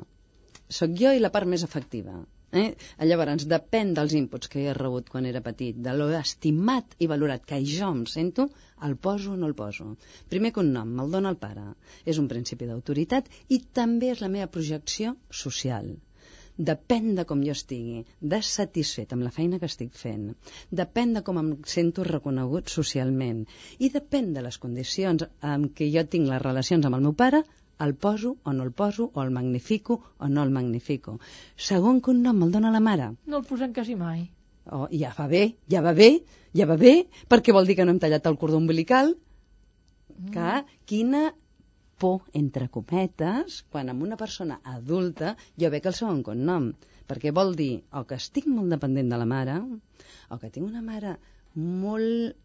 Sóc 0.80 0.94
jo 0.98 1.14
i 1.14 1.22
la 1.22 1.30
part 1.34 1.46
més 1.50 1.62
efectiva. 1.66 2.20
Eh? 2.60 2.68
Llavors, 3.10 3.46
depèn 3.50 3.92
dels 3.98 4.14
inputs 4.20 4.50
que 4.52 4.62
he 4.64 4.74
rebut 4.78 5.10
quan 5.12 5.28
era 5.30 5.42
petit, 5.44 5.76
de 5.86 5.94
lo 5.96 6.08
estimat 6.20 6.96
i 6.98 7.10
valorat 7.12 7.44
que 7.50 7.60
jo 7.72 7.90
em 7.92 8.04
sento, 8.12 8.48
el 8.88 8.96
poso 9.08 9.32
o 9.34 9.36
no 9.40 9.50
el 9.50 9.54
poso. 9.58 9.92
Primer 10.32 10.52
que 10.52 10.62
un 10.64 10.72
nom, 10.78 10.96
me'l 10.98 11.12
dona 11.18 11.32
el 11.34 11.40
pare. 11.44 11.68
És 12.04 12.20
un 12.22 12.28
principi 12.32 12.68
d'autoritat 12.70 13.30
i 13.48 13.60
també 13.80 14.12
és 14.14 14.24
la 14.24 14.32
meva 14.32 14.50
projecció 14.58 15.16
social. 15.44 15.94
Depèn 16.68 17.08
de 17.16 17.24
com 17.28 17.42
jo 17.44 17.52
estigui, 17.52 17.98
de 18.32 18.38
satisfet 18.50 19.10
amb 19.12 19.26
la 19.26 19.32
feina 19.38 19.58
que 19.60 19.68
estic 19.68 19.92
fent, 20.02 20.30
depèn 20.80 21.12
de 21.16 21.22
com 21.26 21.40
em 21.42 21.50
sento 21.72 22.06
reconegut 22.08 22.72
socialment 22.72 23.42
i 23.78 23.90
depèn 23.96 24.32
de 24.36 24.44
les 24.46 24.56
condicions 24.62 25.26
en 25.54 25.68
què 25.76 25.90
jo 25.92 26.06
tinc 26.14 26.30
les 26.30 26.40
relacions 26.46 26.88
amb 26.88 26.96
el 26.96 27.04
meu 27.08 27.16
pare, 27.24 27.42
el 27.80 27.94
poso 27.94 28.36
o 28.44 28.52
no 28.52 28.64
el 28.64 28.72
poso, 28.72 29.10
o 29.14 29.22
el 29.22 29.30
magnifico 29.30 30.00
o 30.18 30.28
no 30.28 30.42
el 30.42 30.50
magnifico. 30.50 31.18
Segon 31.56 32.00
que 32.00 32.10
un 32.10 32.22
nom 32.22 32.38
me'l 32.38 32.52
dona 32.52 32.70
la 32.70 32.80
mare, 32.80 33.12
No 33.26 33.38
el 33.38 33.44
posem 33.44 33.72
quasi 33.72 33.94
mai. 33.96 34.30
oh, 34.72 34.88
ja 34.90 35.12
va 35.18 35.26
bé, 35.28 35.56
ja 35.70 35.80
va 35.80 35.92
bé, 35.92 36.24
ja 36.54 36.66
va 36.66 36.76
bé, 36.76 37.06
perquè 37.28 37.52
vol 37.52 37.66
dir 37.66 37.76
que 37.76 37.84
no 37.84 37.92
hem 37.92 38.00
tallat 38.02 38.26
el 38.26 38.38
cordó 38.38 38.56
umbilical, 38.56 39.14
que 40.32 40.64
quina 40.86 41.34
por, 41.98 42.22
entre 42.32 42.68
cometes, 42.68 43.62
quan 43.70 43.88
amb 43.88 44.02
una 44.02 44.16
persona 44.20 44.60
adulta 44.64 45.36
jo 45.56 45.70
veig 45.70 45.86
el 45.86 45.94
segon 45.96 46.22
cognom, 46.26 46.72
perquè 47.08 47.32
vol 47.32 47.54
dir 47.56 47.84
o 47.92 48.04
que 48.04 48.18
estic 48.20 48.48
molt 48.50 48.72
dependent 48.74 49.12
de 49.12 49.20
la 49.20 49.28
mare, 49.28 49.60
o 50.30 50.38
que 50.40 50.50
tinc 50.50 50.66
una 50.66 50.82
mare 50.82 51.16
molt 51.54 52.36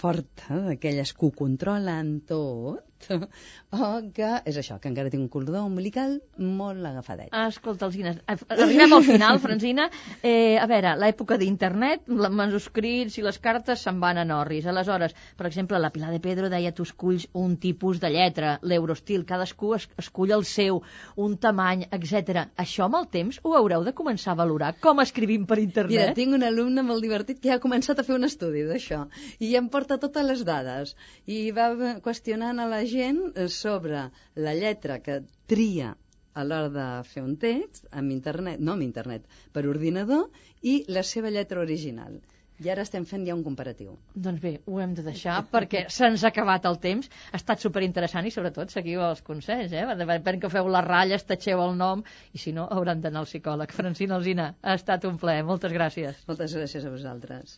forta, 0.00 0.58
d'aquelles 0.68 1.12
que 1.12 1.26
ho 1.26 1.30
controlen 1.36 2.20
tot, 2.26 2.82
o 3.70 3.90
que 4.14 4.30
és 4.48 4.58
això, 4.60 4.78
que 4.80 4.90
encara 4.90 5.10
tinc 5.12 5.24
un 5.24 5.30
cordó 5.32 5.62
umbilical 5.64 6.18
molt 6.38 6.84
agafadet. 6.86 7.30
Escolta, 7.46 7.86
Alzina, 7.88 8.14
arribem 8.26 8.94
al 8.96 9.04
final, 9.06 9.40
Francina. 9.44 9.88
Eh, 10.22 10.58
a 10.60 10.66
veure, 10.70 10.94
l'època 11.00 11.38
d'internet, 11.40 12.06
els 12.10 12.34
manuscrits 12.34 13.18
i 13.18 13.24
les 13.26 13.38
cartes 13.42 13.84
se'n 13.86 14.00
van 14.02 14.20
en 14.22 14.34
orris. 14.34 14.66
Aleshores, 14.70 15.14
per 15.38 15.48
exemple, 15.48 15.78
la 15.80 15.92
Pilar 15.94 16.12
de 16.14 16.20
Pedro 16.20 16.50
deia 16.52 16.74
tu 16.76 16.86
esculls 16.88 17.28
un 17.32 17.56
tipus 17.62 18.00
de 18.02 18.10
lletra, 18.12 18.58
l'eurostil, 18.62 19.24
cadascú 19.28 19.74
es, 19.76 19.88
escull 20.00 20.34
el 20.36 20.44
seu, 20.48 20.82
un 21.16 21.36
tamany, 21.40 21.86
etc. 21.90 22.46
Això 22.60 22.86
amb 22.88 23.00
el 23.00 23.08
temps 23.12 23.40
ho 23.44 23.54
haureu 23.58 23.84
de 23.86 23.94
començar 23.96 24.34
a 24.34 24.40
valorar, 24.42 24.74
com 24.80 25.00
escrivim 25.02 25.46
per 25.46 25.58
Mira, 25.60 25.68
internet. 25.68 26.14
tinc 26.18 26.36
un 26.36 26.44
alumne 26.46 26.84
molt 26.86 27.04
divertit 27.04 27.40
que 27.40 27.50
ja 27.50 27.58
ha 27.58 27.62
començat 27.62 28.00
a 28.00 28.06
fer 28.06 28.16
un 28.16 28.26
estudi 28.28 28.64
d'això 28.68 29.04
i 29.40 29.54
em 29.58 29.68
porta 29.72 29.98
totes 30.02 30.26
les 30.26 30.44
dades 30.46 30.94
i 31.30 31.40
va 31.56 31.70
qüestionant 32.04 32.60
a 32.60 32.68
la 32.70 32.80
gent 32.92 33.22
eh, 33.34 33.48
sobre 33.56 34.06
la 34.46 34.54
lletra 34.58 35.00
que 35.04 35.20
tria 35.50 35.94
a 36.34 36.44
l'hora 36.46 36.70
de 36.74 36.88
fer 37.10 37.22
un 37.26 37.36
text 37.36 37.88
amb 37.90 38.14
internet, 38.14 38.60
no 38.60 38.76
amb 38.76 38.86
internet, 38.86 39.26
per 39.52 39.66
ordinador 39.68 40.28
i 40.62 40.82
la 40.88 41.02
seva 41.06 41.32
lletra 41.34 41.62
original. 41.64 42.20
I 42.60 42.68
ara 42.68 42.82
estem 42.84 43.06
fent 43.08 43.22
ja 43.24 43.32
un 43.32 43.40
comparatiu. 43.44 43.94
Doncs 44.12 44.40
bé, 44.42 44.50
ho 44.68 44.80
hem 44.84 44.92
de 44.96 45.04
deixar 45.06 45.38
perquè 45.52 45.86
se'ns 45.94 46.24
ha 46.26 46.28
acabat 46.28 46.68
el 46.68 46.76
temps. 46.82 47.08
Ha 47.32 47.38
estat 47.40 47.64
superinteressant 47.64 48.28
i 48.28 48.32
sobretot 48.34 48.74
seguiu 48.74 49.00
els 49.06 49.24
consells, 49.24 49.72
eh? 49.72 49.86
De 49.96 50.08
repent 50.10 50.42
que 50.42 50.52
feu 50.52 50.68
les 50.68 50.84
ratlles, 50.84 51.24
tatxeu 51.30 51.64
el 51.64 51.72
nom 51.80 52.04
i 52.36 52.42
si 52.44 52.52
no 52.52 52.68
hauran 52.68 53.00
d'anar 53.00 53.24
al 53.24 53.30
psicòleg. 53.30 53.72
Francina 53.80 54.20
Alzina, 54.20 54.52
ha 54.60 54.76
estat 54.76 55.08
un 55.08 55.16
plaer. 55.24 55.46
Moltes 55.48 55.72
gràcies. 55.72 56.20
Moltes 56.28 56.52
gràcies 56.60 56.84
a 56.84 56.92
vosaltres. 56.92 57.56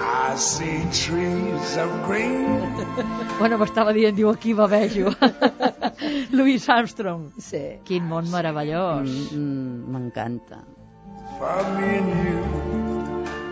I 0.00 0.36
see 0.36 0.78
trees 0.92 1.76
of 1.76 1.90
green. 2.06 2.46
Bueno, 3.38 3.54
m'estava 3.60 3.92
dient, 3.94 4.16
diu, 4.18 4.30
aquí 4.32 4.50
bavejo. 4.54 5.12
Louis 6.34 6.64
Armstrong. 6.68 7.28
Sí. 7.38 7.78
Quin 7.86 8.02
món 8.10 8.26
meravellós. 8.32 9.06
Mm, 9.30 9.38
mm, 9.38 9.92
M'encanta. 9.94 10.64
for 11.38 11.62
me 11.78 11.98
and 11.98 12.08
you. 12.26 12.38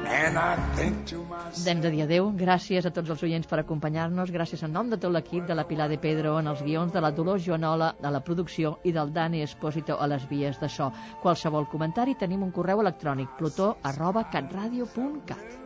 And 0.08 0.38
I 0.38 0.56
think 0.74 1.04
to 1.10 1.20
myself, 1.30 1.66
Hem 1.68 1.80
de 1.84 1.90
dir 1.90 2.02
adeu. 2.02 2.32
Gràcies 2.38 2.86
a 2.86 2.90
tots 2.90 3.10
els 3.14 3.22
oients 3.22 3.46
per 3.46 3.60
acompanyar-nos. 3.60 4.30
Gràcies 4.34 4.62
en 4.66 4.72
nom 4.74 4.90
de 4.90 4.98
tot 4.98 5.12
l'equip 5.14 5.46
de 5.46 5.54
la 5.54 5.66
Pilar 5.68 5.88
de 5.90 5.98
Pedro 5.98 6.38
en 6.40 6.46
els 6.50 6.62
guions, 6.66 6.90
de 6.92 7.00
la 7.00 7.12
Dolors 7.14 7.44
Joanola 7.46 7.92
a 8.02 8.10
la 8.10 8.22
producció 8.24 8.78
i 8.82 8.92
del 8.92 9.12
Dani 9.12 9.42
Espósito 9.42 10.00
a 10.00 10.06
les 10.10 10.26
vies 10.30 10.58
de 10.58 10.68
so. 10.68 10.90
Qualsevol 11.22 11.68
comentari 11.70 12.14
tenim 12.18 12.42
un 12.42 12.50
correu 12.50 12.80
electrònic 12.82 13.36
plutó 13.38 13.76
arroba 13.82 14.26
catradio.cat. 14.32 15.65